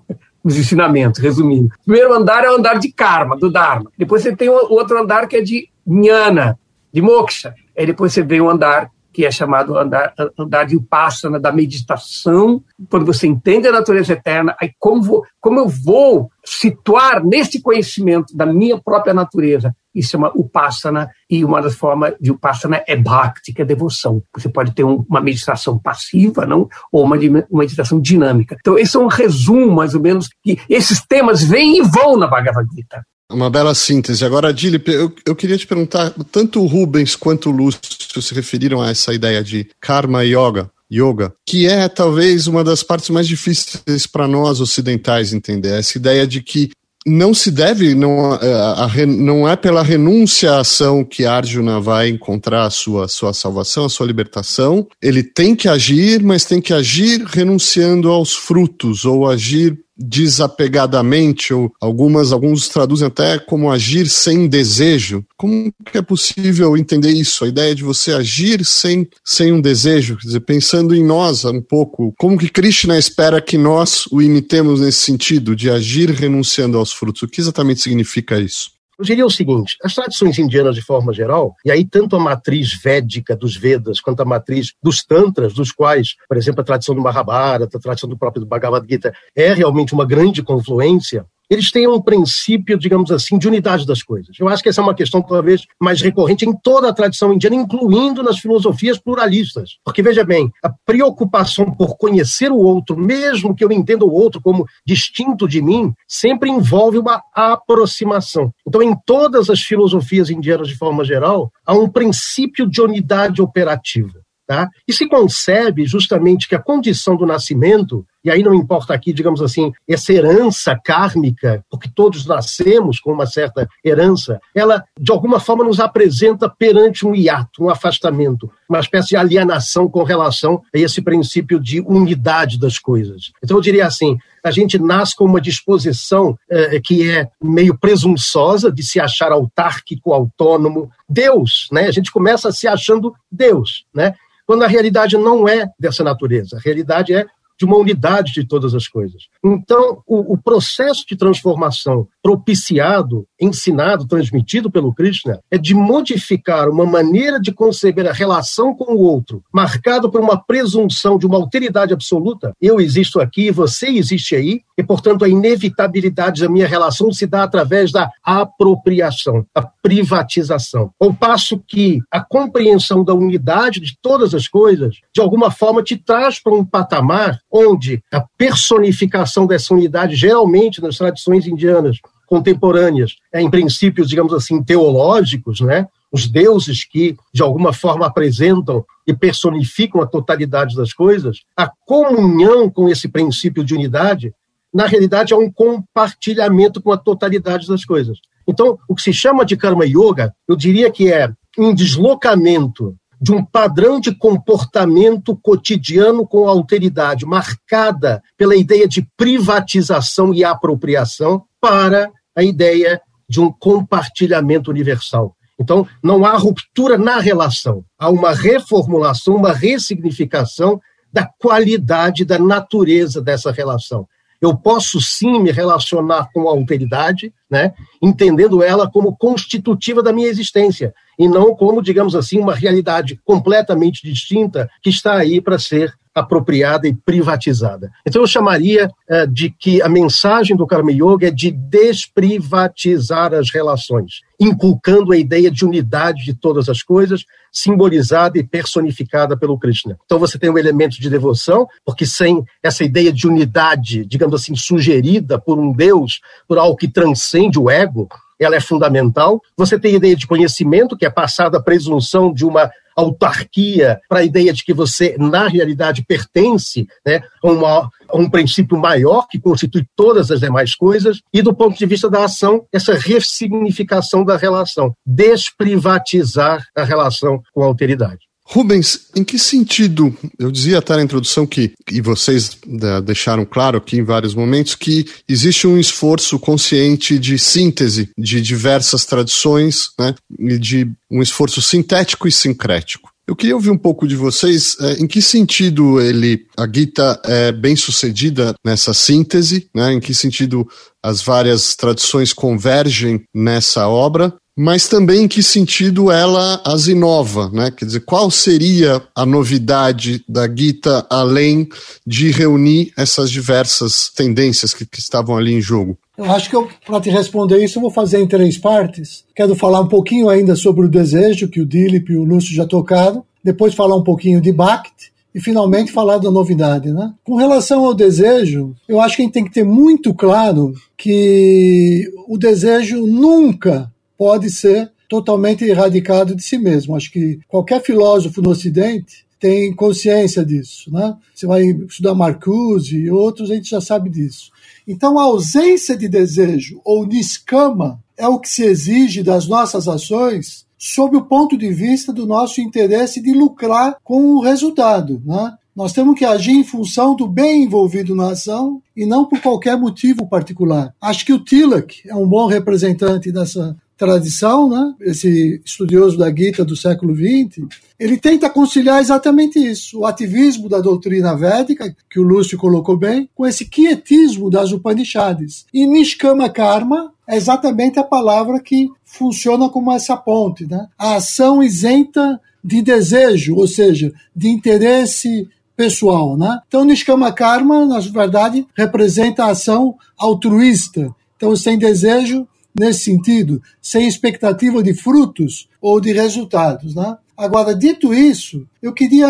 os 0.43 0.57
ensinamentos, 0.57 1.21
resumindo. 1.21 1.67
O 1.67 1.85
primeiro 1.85 2.13
andar 2.13 2.43
é 2.43 2.49
o 2.49 2.55
andar 2.55 2.79
de 2.79 2.91
karma, 2.91 3.37
do 3.37 3.51
dharma. 3.51 3.91
Depois 3.95 4.23
você 4.23 4.35
tem 4.35 4.49
o 4.49 4.53
outro 4.53 4.99
andar 4.99 5.27
que 5.27 5.37
é 5.37 5.41
de 5.41 5.69
jnana, 5.85 6.57
de 6.91 7.01
moksha. 7.01 7.53
Aí 7.77 7.85
depois 7.85 8.11
você 8.11 8.23
vem 8.23 8.41
o 8.41 8.49
andar 8.49 8.89
que 9.11 9.25
é 9.25 9.31
chamado 9.31 9.77
andar, 9.77 10.13
andar 10.37 10.65
de 10.65 10.75
upasana, 10.75 11.39
da 11.39 11.51
meditação, 11.51 12.63
quando 12.89 13.05
você 13.05 13.27
entende 13.27 13.67
a 13.67 13.71
natureza 13.71 14.13
eterna, 14.13 14.55
aí 14.59 14.71
como, 14.79 15.03
vou, 15.03 15.25
como 15.39 15.59
eu 15.59 15.67
vou 15.67 16.31
situar 16.43 17.23
nesse 17.23 17.61
conhecimento 17.61 18.35
da 18.35 18.45
minha 18.45 18.79
própria 18.79 19.13
natureza, 19.13 19.75
isso 19.93 20.11
chama 20.11 20.31
upasana, 20.33 21.09
e 21.29 21.43
uma 21.43 21.61
das 21.61 21.75
formas 21.75 22.13
de 22.19 22.31
upasana 22.31 22.81
é 22.87 22.95
bhakti, 22.95 23.53
que 23.53 23.61
é 23.61 23.65
devoção. 23.65 24.23
Você 24.33 24.47
pode 24.47 24.73
ter 24.73 24.83
um, 24.83 25.05
uma 25.09 25.19
meditação 25.19 25.77
passiva, 25.77 26.45
não? 26.45 26.69
ou 26.91 27.03
uma, 27.03 27.17
uma 27.49 27.59
meditação 27.59 27.99
dinâmica. 27.99 28.55
Então, 28.59 28.77
esse 28.77 28.95
é 28.95 28.99
um 28.99 29.07
resumo, 29.07 29.71
mais 29.71 29.93
ou 29.93 30.01
menos, 30.01 30.29
que 30.41 30.59
esses 30.69 31.05
temas 31.05 31.43
vêm 31.43 31.79
e 31.79 31.81
vão 31.81 32.17
na 32.17 32.27
Bhagavad 32.27 32.67
Gita. 32.73 33.05
Uma 33.31 33.49
bela 33.49 33.73
síntese. 33.73 34.23
Agora, 34.25 34.53
Dilip, 34.53 34.89
eu, 34.89 35.13
eu 35.25 35.35
queria 35.35 35.57
te 35.57 35.67
perguntar, 35.67 36.13
tanto 36.31 36.61
o 36.61 36.67
Rubens 36.67 37.15
quanto 37.15 37.49
o 37.49 37.51
Lúcio 37.51 38.21
se 38.21 38.33
referiram 38.33 38.81
a 38.81 38.89
essa 38.89 39.13
ideia 39.13 39.43
de 39.43 39.67
karma 39.79 40.23
yoga, 40.23 40.69
yoga, 40.91 41.33
que 41.47 41.67
é 41.67 41.87
talvez 41.87 42.47
uma 42.47 42.63
das 42.63 42.83
partes 42.83 43.09
mais 43.09 43.27
difíceis 43.27 44.05
para 44.05 44.27
nós 44.27 44.59
ocidentais 44.59 45.33
entender. 45.33 45.79
Essa 45.79 45.97
ideia 45.97 46.27
de 46.27 46.41
que 46.41 46.71
não 47.05 47.33
se 47.33 47.49
deve, 47.49 47.95
não, 47.95 48.35
é, 48.35 48.53
a, 48.53 48.85
a, 48.85 49.05
não 49.07 49.49
é 49.49 49.55
pela 49.55 49.81
renúncia 49.81 50.53
à 50.53 50.59
ação 50.59 51.03
que 51.03 51.25
Arjuna 51.25 51.79
vai 51.79 52.09
encontrar 52.09 52.65
a 52.65 52.69
sua, 52.69 53.07
sua 53.07 53.33
salvação, 53.33 53.85
a 53.85 53.89
sua 53.89 54.05
libertação. 54.05 54.87
Ele 55.01 55.23
tem 55.23 55.55
que 55.55 55.67
agir, 55.67 56.21
mas 56.21 56.45
tem 56.45 56.61
que 56.61 56.73
agir 56.73 57.23
renunciando 57.25 58.09
aos 58.09 58.35
frutos, 58.35 59.03
ou 59.03 59.27
agir 59.27 59.79
desapegadamente, 60.01 61.53
ou 61.53 61.71
algumas, 61.79 62.31
alguns 62.31 62.67
traduzem 62.67 63.07
até 63.07 63.39
como 63.39 63.71
agir 63.71 64.09
sem 64.09 64.47
desejo. 64.47 65.23
Como 65.37 65.71
que 65.85 65.97
é 65.97 66.01
possível 66.01 66.75
entender 66.77 67.11
isso? 67.11 67.43
A 67.43 67.47
ideia 67.47 67.75
de 67.75 67.83
você 67.83 68.11
agir 68.11 68.65
sem, 68.65 69.07
sem 69.23 69.51
um 69.51 69.61
desejo, 69.61 70.17
quer 70.17 70.27
dizer, 70.27 70.39
pensando 70.41 70.95
em 70.95 71.03
nós 71.03 71.45
um 71.45 71.61
pouco, 71.61 72.13
como 72.17 72.37
que 72.37 72.49
Krishna 72.49 72.97
espera 72.97 73.41
que 73.41 73.57
nós 73.57 74.05
o 74.11 74.21
imitemos 74.21 74.81
nesse 74.81 74.99
sentido, 74.99 75.55
de 75.55 75.69
agir 75.69 76.09
renunciando 76.09 76.77
aos 76.77 76.91
frutos? 76.91 77.21
O 77.23 77.27
que 77.27 77.41
exatamente 77.41 77.81
significa 77.81 78.39
isso? 78.39 78.80
Eu 79.01 79.05
diria 79.05 79.25
o 79.25 79.31
seguinte: 79.31 79.77
as 79.83 79.95
tradições 79.95 80.37
indianas, 80.37 80.75
de 80.75 80.81
forma 80.83 81.11
geral, 81.11 81.55
e 81.65 81.71
aí 81.71 81.83
tanto 81.83 82.15
a 82.15 82.19
matriz 82.19 82.79
védica 82.83 83.35
dos 83.35 83.57
Vedas 83.57 83.99
quanto 83.99 84.21
a 84.21 84.25
matriz 84.25 84.73
dos 84.81 85.03
Tantras, 85.03 85.53
dos 85.53 85.71
quais, 85.71 86.09
por 86.29 86.37
exemplo, 86.37 86.61
a 86.61 86.63
tradição 86.63 86.93
do 86.93 87.01
Mahabharata, 87.01 87.79
a 87.79 87.81
tradição 87.81 88.07
do 88.07 88.15
próprio 88.15 88.45
Bhagavad 88.45 88.87
Gita, 88.87 89.11
é 89.35 89.55
realmente 89.55 89.95
uma 89.95 90.05
grande 90.05 90.43
confluência, 90.43 91.25
eles 91.51 91.69
têm 91.69 91.85
um 91.85 91.99
princípio, 92.01 92.79
digamos 92.79 93.11
assim, 93.11 93.37
de 93.37 93.45
unidade 93.45 93.85
das 93.85 94.01
coisas. 94.01 94.37
Eu 94.39 94.47
acho 94.47 94.63
que 94.63 94.69
essa 94.69 94.79
é 94.79 94.83
uma 94.83 94.95
questão 94.95 95.21
talvez 95.21 95.65
mais 95.77 96.01
recorrente 96.01 96.45
em 96.45 96.55
toda 96.55 96.87
a 96.87 96.93
tradição 96.93 97.33
indiana, 97.33 97.57
incluindo 97.57 98.23
nas 98.23 98.39
filosofias 98.39 98.97
pluralistas. 98.97 99.71
Porque, 99.83 100.01
veja 100.01 100.23
bem, 100.23 100.49
a 100.63 100.69
preocupação 100.85 101.69
por 101.69 101.97
conhecer 101.97 102.53
o 102.53 102.57
outro, 102.57 102.97
mesmo 102.97 103.53
que 103.53 103.65
eu 103.65 103.71
entenda 103.71 104.05
o 104.05 104.13
outro 104.13 104.39
como 104.41 104.65
distinto 104.87 105.45
de 105.45 105.61
mim, 105.61 105.93
sempre 106.07 106.49
envolve 106.49 106.97
uma 106.97 107.21
aproximação. 107.35 108.53
Então, 108.65 108.81
em 108.81 108.95
todas 109.05 109.49
as 109.49 109.59
filosofias 109.59 110.29
indianas, 110.29 110.69
de 110.69 110.77
forma 110.77 111.03
geral, 111.03 111.51
há 111.65 111.73
um 111.73 111.89
princípio 111.89 112.65
de 112.65 112.81
unidade 112.81 113.41
operativa. 113.41 114.20
Tá? 114.51 114.69
E 114.85 114.91
se 114.91 115.07
concebe 115.07 115.85
justamente 115.85 116.45
que 116.45 116.53
a 116.53 116.61
condição 116.61 117.15
do 117.15 117.25
nascimento, 117.25 118.05
e 118.21 118.29
aí 118.29 118.43
não 118.43 118.53
importa 118.53 118.93
aqui, 118.93 119.13
digamos 119.13 119.41
assim, 119.41 119.71
essa 119.87 120.11
herança 120.11 120.77
kármica, 120.77 121.63
porque 121.71 121.87
todos 121.87 122.25
nascemos 122.25 122.99
com 122.99 123.13
uma 123.13 123.25
certa 123.25 123.65
herança, 123.81 124.41
ela 124.53 124.83
de 124.99 125.09
alguma 125.09 125.39
forma 125.39 125.63
nos 125.63 125.79
apresenta 125.79 126.49
perante 126.49 127.07
um 127.07 127.15
hiato, 127.15 127.63
um 127.63 127.69
afastamento, 127.69 128.51
uma 128.67 128.81
espécie 128.81 129.07
de 129.07 129.15
alienação 129.15 129.87
com 129.87 130.03
relação 130.03 130.61
a 130.75 130.77
esse 130.77 131.01
princípio 131.01 131.57
de 131.57 131.79
unidade 131.79 132.59
das 132.59 132.77
coisas. 132.77 133.31
Então 133.41 133.55
eu 133.55 133.61
diria 133.61 133.85
assim, 133.85 134.17
a 134.43 134.51
gente 134.51 134.77
nasce 134.77 135.15
com 135.15 135.23
uma 135.23 135.39
disposição 135.39 136.37
eh, 136.49 136.81
que 136.83 137.09
é 137.09 137.29
meio 137.41 137.77
presunçosa 137.77 138.69
de 138.69 138.83
se 138.83 138.99
achar 138.99 139.31
autárquico, 139.31 140.11
autônomo, 140.11 140.91
Deus, 141.07 141.69
né? 141.71 141.85
A 141.85 141.91
gente 141.91 142.11
começa 142.11 142.51
se 142.51 142.67
achando 142.67 143.13
Deus, 143.31 143.85
né? 143.93 144.13
Quando 144.51 144.63
a 144.63 144.67
realidade 144.67 145.17
não 145.17 145.47
é 145.47 145.71
dessa 145.79 146.03
natureza. 146.03 146.57
A 146.57 146.59
realidade 146.59 147.13
é 147.13 147.25
de 147.61 147.65
uma 147.65 147.77
unidade 147.77 148.33
de 148.33 148.43
todas 148.43 148.73
as 148.73 148.87
coisas. 148.87 149.27
Então, 149.45 150.01
o, 150.07 150.33
o, 150.33 150.37
processo 150.37 151.05
de 151.07 151.15
transformação 151.15 152.07
propiciado, 152.23 153.27
ensinado, 153.39 154.07
transmitido 154.07 154.71
pelo 154.71 154.91
Krishna, 154.91 155.39
é 155.51 155.59
de 155.59 155.75
modificar 155.75 156.69
uma 156.69 156.87
maneira 156.87 157.39
de 157.39 157.51
conceber 157.51 158.07
a 158.07 158.13
relação 158.13 158.73
com 158.73 158.95
o 158.95 158.99
outro, 158.99 159.43
marcado 159.53 160.09
por 160.09 160.19
uma 160.19 160.43
presunção 160.43 161.19
de 161.19 161.27
uma 161.27 161.37
alteridade 161.37 161.93
absoluta. 161.93 162.51
Eu 162.59 162.81
existo 162.81 163.19
aqui, 163.19 163.51
você 163.51 163.89
existe 163.89 164.35
aí, 164.35 164.61
e, 164.75 164.81
portanto, 164.81 165.23
a 165.23 165.29
inevitabilidade 165.29 166.41
da 166.41 166.49
minha 166.49 166.67
relação 166.67 167.11
se 167.11 167.27
dá 167.27 167.43
através 167.43 167.91
da 167.91 168.09
apropriação, 168.23 169.45
da 169.55 169.61
privatização. 169.61 170.91
Ao 170.99 171.13
passo 171.13 171.59
que 171.67 171.99
a 172.09 172.19
compreensão 172.21 173.03
da 173.03 173.13
unidade 173.13 173.79
de 173.79 173.95
todas 174.01 174.33
as 174.33 174.47
coisas, 174.47 174.95
de 175.13 175.21
alguma 175.21 175.51
forma, 175.51 175.83
te 175.83 175.95
traz 175.95 176.39
para 176.39 176.55
um 176.55 176.65
patamar 176.65 177.39
onde 177.51 178.01
a 178.11 178.23
personificação 178.37 179.45
dessa 179.45 179.73
unidade, 179.73 180.15
geralmente 180.15 180.81
nas 180.81 180.97
tradições 180.97 181.45
indianas 181.45 181.97
contemporâneas, 182.25 183.15
é, 183.33 183.41
em 183.41 183.49
princípios, 183.49 184.07
digamos 184.07 184.33
assim, 184.33 184.63
teológicos, 184.63 185.59
né? 185.59 185.87
os 186.11 186.27
deuses 186.27 186.83
que, 186.83 187.15
de 187.33 187.41
alguma 187.41 187.71
forma, 187.73 188.05
apresentam 188.05 188.85
e 189.07 189.13
personificam 189.13 190.01
a 190.01 190.07
totalidade 190.07 190.75
das 190.75 190.93
coisas, 190.93 191.39
a 191.55 191.71
comunhão 191.85 192.69
com 192.69 192.89
esse 192.89 193.07
princípio 193.07 193.63
de 193.63 193.73
unidade, 193.73 194.33
na 194.73 194.85
realidade, 194.85 195.33
é 195.33 195.37
um 195.37 195.51
compartilhamento 195.51 196.81
com 196.81 196.91
a 196.91 196.97
totalidade 196.97 197.67
das 197.67 197.83
coisas. 197.83 198.17
Então, 198.47 198.77
o 198.87 198.95
que 198.95 199.01
se 199.01 199.13
chama 199.13 199.45
de 199.45 199.55
karma 199.55 199.85
yoga, 199.85 200.33
eu 200.47 200.55
diria 200.55 200.91
que 200.91 201.11
é 201.11 201.31
um 201.57 201.73
deslocamento 201.73 202.95
de 203.21 203.31
um 203.31 203.45
padrão 203.45 203.99
de 203.99 204.15
comportamento 204.15 205.35
cotidiano 205.35 206.25
com 206.25 206.47
alteridade, 206.47 207.25
marcada 207.25 208.23
pela 208.35 208.55
ideia 208.55 208.87
de 208.87 209.07
privatização 209.15 210.33
e 210.33 210.43
apropriação, 210.43 211.43
para 211.59 212.11
a 212.35 212.43
ideia 212.43 212.99
de 213.29 213.39
um 213.39 213.51
compartilhamento 213.51 214.71
universal. 214.71 215.35
Então, 215.59 215.87
não 216.03 216.25
há 216.25 216.35
ruptura 216.35 216.97
na 216.97 217.19
relação, 217.19 217.85
há 217.99 218.09
uma 218.09 218.33
reformulação, 218.33 219.35
uma 219.35 219.53
ressignificação 219.53 220.81
da 221.13 221.29
qualidade, 221.39 222.25
da 222.25 222.39
natureza 222.39 223.21
dessa 223.21 223.51
relação. 223.51 224.07
Eu 224.41 224.57
posso 224.57 224.99
sim 224.99 225.39
me 225.39 225.51
relacionar 225.51 226.29
com 226.33 226.49
a 226.49 226.51
alteridade, 226.51 227.31
né, 227.49 227.73
entendendo 228.01 228.63
ela 228.63 228.89
como 228.89 229.15
constitutiva 229.15 230.01
da 230.01 230.11
minha 230.11 230.27
existência, 230.27 230.93
e 231.19 231.27
não 231.27 231.55
como, 231.55 231.81
digamos 231.81 232.15
assim, 232.15 232.39
uma 232.39 232.55
realidade 232.55 233.19
completamente 233.23 234.01
distinta 234.03 234.67
que 234.81 234.89
está 234.89 235.15
aí 235.15 235.39
para 235.39 235.59
ser 235.59 235.93
apropriada 236.13 236.87
e 236.87 236.93
privatizada. 236.93 237.91
Então 238.05 238.21
eu 238.21 238.27
chamaria 238.27 238.87
uh, 239.09 239.27
de 239.27 239.49
que 239.49 239.81
a 239.81 239.89
mensagem 239.89 240.55
do 240.55 240.67
Karma 240.67 240.91
Yoga 240.91 241.27
é 241.27 241.31
de 241.31 241.51
desprivatizar 241.51 243.33
as 243.33 243.51
relações, 243.51 244.21
inculcando 244.39 245.13
a 245.13 245.17
ideia 245.17 245.49
de 245.49 245.63
unidade 245.63 246.23
de 246.25 246.33
todas 246.33 246.67
as 246.67 246.83
coisas, 246.83 247.23
simbolizada 247.51 248.37
e 248.37 248.43
personificada 248.43 249.37
pelo 249.37 249.57
Krishna. 249.57 249.97
Então 250.05 250.19
você 250.19 250.37
tem 250.37 250.49
um 250.49 250.57
elemento 250.57 250.99
de 250.99 251.09
devoção, 251.09 251.67
porque 251.85 252.05
sem 252.05 252.43
essa 252.63 252.83
ideia 252.83 253.11
de 253.11 253.27
unidade, 253.27 254.05
digamos 254.05 254.35
assim, 254.35 254.55
sugerida 254.55 255.39
por 255.39 255.59
um 255.59 255.73
Deus, 255.73 256.21
por 256.47 256.57
algo 256.57 256.77
que 256.77 256.87
transcende 256.87 257.59
o 257.59 257.69
ego, 257.69 258.07
ela 258.43 258.55
é 258.55 258.59
fundamental. 258.59 259.41
Você 259.57 259.79
tem 259.79 259.93
a 259.93 259.97
ideia 259.97 260.15
de 260.15 260.27
conhecimento, 260.27 260.97
que 260.97 261.05
é 261.05 261.09
passada 261.09 261.57
a 261.57 261.63
presunção 261.63 262.33
de 262.33 262.45
uma 262.45 262.71
autarquia 262.95 263.99
para 264.09 264.19
a 264.19 264.23
ideia 264.23 264.51
de 264.53 264.63
que 264.63 264.73
você, 264.73 265.15
na 265.17 265.47
realidade, 265.47 266.03
pertence 266.03 266.87
né, 267.05 267.21
a, 267.43 267.47
uma, 267.47 267.89
a 268.09 268.17
um 268.17 268.29
princípio 268.29 268.77
maior 268.77 269.27
que 269.27 269.39
constitui 269.39 269.85
todas 269.95 270.31
as 270.31 270.39
demais 270.39 270.75
coisas, 270.75 271.19
e 271.33 271.41
do 271.41 271.53
ponto 271.53 271.77
de 271.77 271.85
vista 271.85 272.09
da 272.09 272.25
ação, 272.25 272.65
essa 272.71 272.93
ressignificação 272.93 274.25
da 274.25 274.35
relação, 274.35 274.93
desprivatizar 275.05 276.65
a 276.75 276.83
relação 276.83 277.41
com 277.53 277.63
a 277.63 277.67
alteridade. 277.67 278.30
Rubens, 278.51 279.07
em 279.15 279.23
que 279.23 279.39
sentido? 279.39 280.13
Eu 280.37 280.51
dizia 280.51 280.79
até 280.79 280.97
na 280.97 281.03
introdução 281.03 281.47
que, 281.47 281.71
e 281.89 282.01
vocês 282.01 282.57
né, 282.67 282.99
deixaram 282.99 283.45
claro 283.45 283.77
aqui 283.77 283.97
em 283.97 284.03
vários 284.03 284.35
momentos, 284.35 284.75
que 284.75 285.05
existe 285.27 285.65
um 285.65 285.77
esforço 285.77 286.37
consciente 286.37 287.17
de 287.17 287.39
síntese 287.39 288.09
de 288.17 288.41
diversas 288.41 289.05
tradições, 289.05 289.91
né, 289.97 290.13
e 290.37 290.59
de 290.59 290.91
um 291.09 291.21
esforço 291.21 291.61
sintético 291.61 292.27
e 292.27 292.31
sincrético. 292.31 293.09
Eu 293.25 293.37
queria 293.37 293.55
ouvir 293.55 293.69
um 293.69 293.77
pouco 293.77 294.05
de 294.05 294.17
vocês 294.17 294.75
é, 294.81 294.93
em 294.95 295.07
que 295.07 295.21
sentido 295.21 296.01
ele, 296.01 296.45
a 296.57 296.67
Gita 296.67 297.21
é 297.23 297.53
bem 297.53 297.77
sucedida 297.77 298.53
nessa 298.65 298.93
síntese, 298.93 299.69
né? 299.73 299.93
Em 299.93 300.01
que 300.01 300.13
sentido 300.13 300.67
as 301.01 301.21
várias 301.21 301.73
tradições 301.75 302.33
convergem 302.33 303.21
nessa 303.33 303.87
obra 303.87 304.33
mas 304.57 304.87
também 304.87 305.23
em 305.23 305.27
que 305.27 305.41
sentido 305.41 306.11
ela 306.11 306.61
as 306.65 306.87
inova, 306.87 307.49
né? 307.53 307.71
Quer 307.71 307.85
dizer, 307.85 308.01
qual 308.01 308.29
seria 308.29 309.01
a 309.15 309.25
novidade 309.25 310.23
da 310.27 310.47
Gita 310.53 311.05
além 311.09 311.67
de 312.05 312.31
reunir 312.31 312.91
essas 312.97 313.31
diversas 313.31 314.09
tendências 314.09 314.73
que, 314.73 314.85
que 314.85 314.99
estavam 314.99 315.37
ali 315.37 315.53
em 315.53 315.61
jogo? 315.61 315.97
Eu 316.17 316.25
acho 316.25 316.49
que 316.49 316.75
para 316.85 316.99
te 316.99 317.09
responder 317.09 317.63
isso 317.63 317.77
eu 317.77 317.81
vou 317.81 317.91
fazer 317.91 318.19
em 318.19 318.27
três 318.27 318.57
partes. 318.57 319.23
Quero 319.35 319.55
falar 319.55 319.79
um 319.79 319.87
pouquinho 319.87 320.29
ainda 320.29 320.55
sobre 320.55 320.85
o 320.85 320.89
desejo 320.89 321.47
que 321.47 321.61
o 321.61 321.65
Dilip 321.65 322.11
e 322.11 322.17
o 322.17 322.23
Lúcio 322.23 322.53
já 322.53 322.65
tocaram, 322.65 323.23
depois 323.43 323.73
falar 323.73 323.95
um 323.95 324.03
pouquinho 324.03 324.41
de 324.41 324.51
Bhakti 324.51 325.11
e 325.33 325.39
finalmente 325.39 325.91
falar 325.91 326.17
da 326.17 326.29
novidade, 326.29 326.91
né? 326.91 327.13
Com 327.23 327.35
relação 327.35 327.85
ao 327.85 327.93
desejo, 327.93 328.75
eu 328.87 328.99
acho 328.99 329.15
que 329.15 329.21
a 329.21 329.25
gente 329.25 329.33
tem 329.33 329.45
que 329.45 329.53
ter 329.53 329.63
muito 329.63 330.13
claro 330.13 330.73
que 330.97 332.11
o 332.27 332.37
desejo 332.37 333.07
nunca 333.07 333.89
pode 334.21 334.51
ser 334.51 334.91
totalmente 335.09 335.65
erradicado 335.65 336.35
de 336.35 336.43
si 336.43 336.55
mesmo. 336.55 336.95
Acho 336.95 337.11
que 337.11 337.39
qualquer 337.47 337.81
filósofo 337.81 338.39
no 338.39 338.51
Ocidente 338.51 339.25
tem 339.39 339.73
consciência 339.73 340.45
disso, 340.45 340.93
né? 340.93 341.17
Você 341.33 341.47
vai 341.47 341.63
estudar 341.63 342.13
Marcuse 342.13 342.95
e 342.95 343.09
outros, 343.09 343.49
a 343.49 343.55
gente 343.55 343.71
já 343.71 343.81
sabe 343.81 344.11
disso. 344.11 344.51
Então, 344.87 345.17
a 345.17 345.23
ausência 345.23 345.97
de 345.97 346.07
desejo 346.07 346.79
ou 346.85 347.03
niskama 347.03 347.99
é 348.15 348.27
o 348.27 348.37
que 348.37 348.47
se 348.47 348.63
exige 348.63 349.23
das 349.23 349.47
nossas 349.47 349.87
ações 349.87 350.67
sob 350.77 351.17
o 351.17 351.25
ponto 351.25 351.57
de 351.57 351.73
vista 351.73 352.13
do 352.13 352.27
nosso 352.27 352.61
interesse 352.61 353.19
de 353.19 353.33
lucrar 353.33 353.97
com 354.03 354.35
o 354.35 354.39
resultado, 354.39 355.19
né? 355.25 355.55
Nós 355.75 355.93
temos 355.93 356.19
que 356.19 356.25
agir 356.25 356.51
em 356.51 356.63
função 356.63 357.15
do 357.15 357.27
bem 357.27 357.63
envolvido 357.63 358.13
na 358.13 358.31
ação 358.31 358.81
e 358.95 359.03
não 359.03 359.25
por 359.25 359.41
qualquer 359.41 359.77
motivo 359.77 360.27
particular. 360.27 360.93
Acho 361.01 361.25
que 361.25 361.33
o 361.33 361.43
Tilak 361.43 362.07
é 362.07 362.13
um 362.13 362.27
bom 362.27 362.45
representante 362.45 363.31
dessa 363.31 363.75
tradição, 364.01 364.67
né, 364.67 364.95
esse 365.01 365.61
estudioso 365.63 366.17
da 366.17 366.35
Gita 366.35 366.65
do 366.65 366.75
século 366.75 367.13
XX, 367.15 367.67
ele 367.99 368.17
tenta 368.17 368.49
conciliar 368.49 368.99
exatamente 368.99 369.59
isso, 369.59 369.99
o 369.99 370.05
ativismo 370.07 370.67
da 370.67 370.79
doutrina 370.79 371.37
védica, 371.37 371.95
que 372.09 372.19
o 372.19 372.23
Lúcio 372.23 372.57
colocou 372.57 372.97
bem, 372.97 373.29
com 373.35 373.45
esse 373.45 373.63
quietismo 373.63 374.49
das 374.49 374.71
Upanishads. 374.71 375.67
E 375.71 375.85
Nishkama 375.85 376.49
Karma 376.49 377.13
é 377.27 377.37
exatamente 377.37 377.99
a 377.99 378.03
palavra 378.03 378.59
que 378.59 378.89
funciona 379.05 379.69
como 379.69 379.91
essa 379.91 380.17
ponte, 380.17 380.65
né? 380.65 380.87
A 380.97 381.17
ação 381.17 381.61
isenta 381.61 382.41
de 382.63 382.81
desejo, 382.81 383.55
ou 383.55 383.67
seja, 383.67 384.11
de 384.35 384.49
interesse 384.49 385.47
pessoal, 385.77 386.35
né? 386.35 386.59
Então, 386.67 386.83
Nishkama 386.83 387.31
Karma, 387.31 387.85
na 387.85 387.99
verdade, 387.99 388.65
representa 388.75 389.43
a 389.43 389.51
ação 389.51 389.93
altruísta. 390.17 391.13
Então, 391.37 391.55
sem 391.55 391.77
desejo, 391.77 392.47
nesse 392.77 393.03
sentido, 393.03 393.61
sem 393.81 394.07
expectativa 394.07 394.81
de 394.81 394.93
frutos 394.93 395.67
ou 395.81 395.99
de 395.99 396.11
resultados. 396.11 396.95
Né? 396.95 397.17
Agora, 397.37 397.75
dito 397.75 398.13
isso, 398.13 398.65
eu 398.81 398.93
queria 398.93 399.27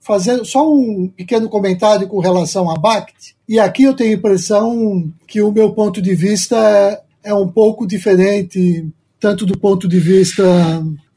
fazer 0.00 0.44
só 0.44 0.72
um 0.72 1.08
pequeno 1.08 1.48
comentário 1.48 2.06
com 2.06 2.20
relação 2.20 2.70
a 2.70 2.74
Bhakti, 2.76 3.34
e 3.48 3.58
aqui 3.58 3.82
eu 3.82 3.94
tenho 3.94 4.10
a 4.10 4.18
impressão 4.18 5.12
que 5.26 5.40
o 5.40 5.52
meu 5.52 5.72
ponto 5.72 6.00
de 6.00 6.14
vista 6.14 6.56
é, 6.56 7.30
é 7.30 7.34
um 7.34 7.48
pouco 7.48 7.86
diferente, 7.86 8.88
tanto 9.18 9.44
do 9.44 9.58
ponto 9.58 9.88
de 9.88 9.98
vista 9.98 10.44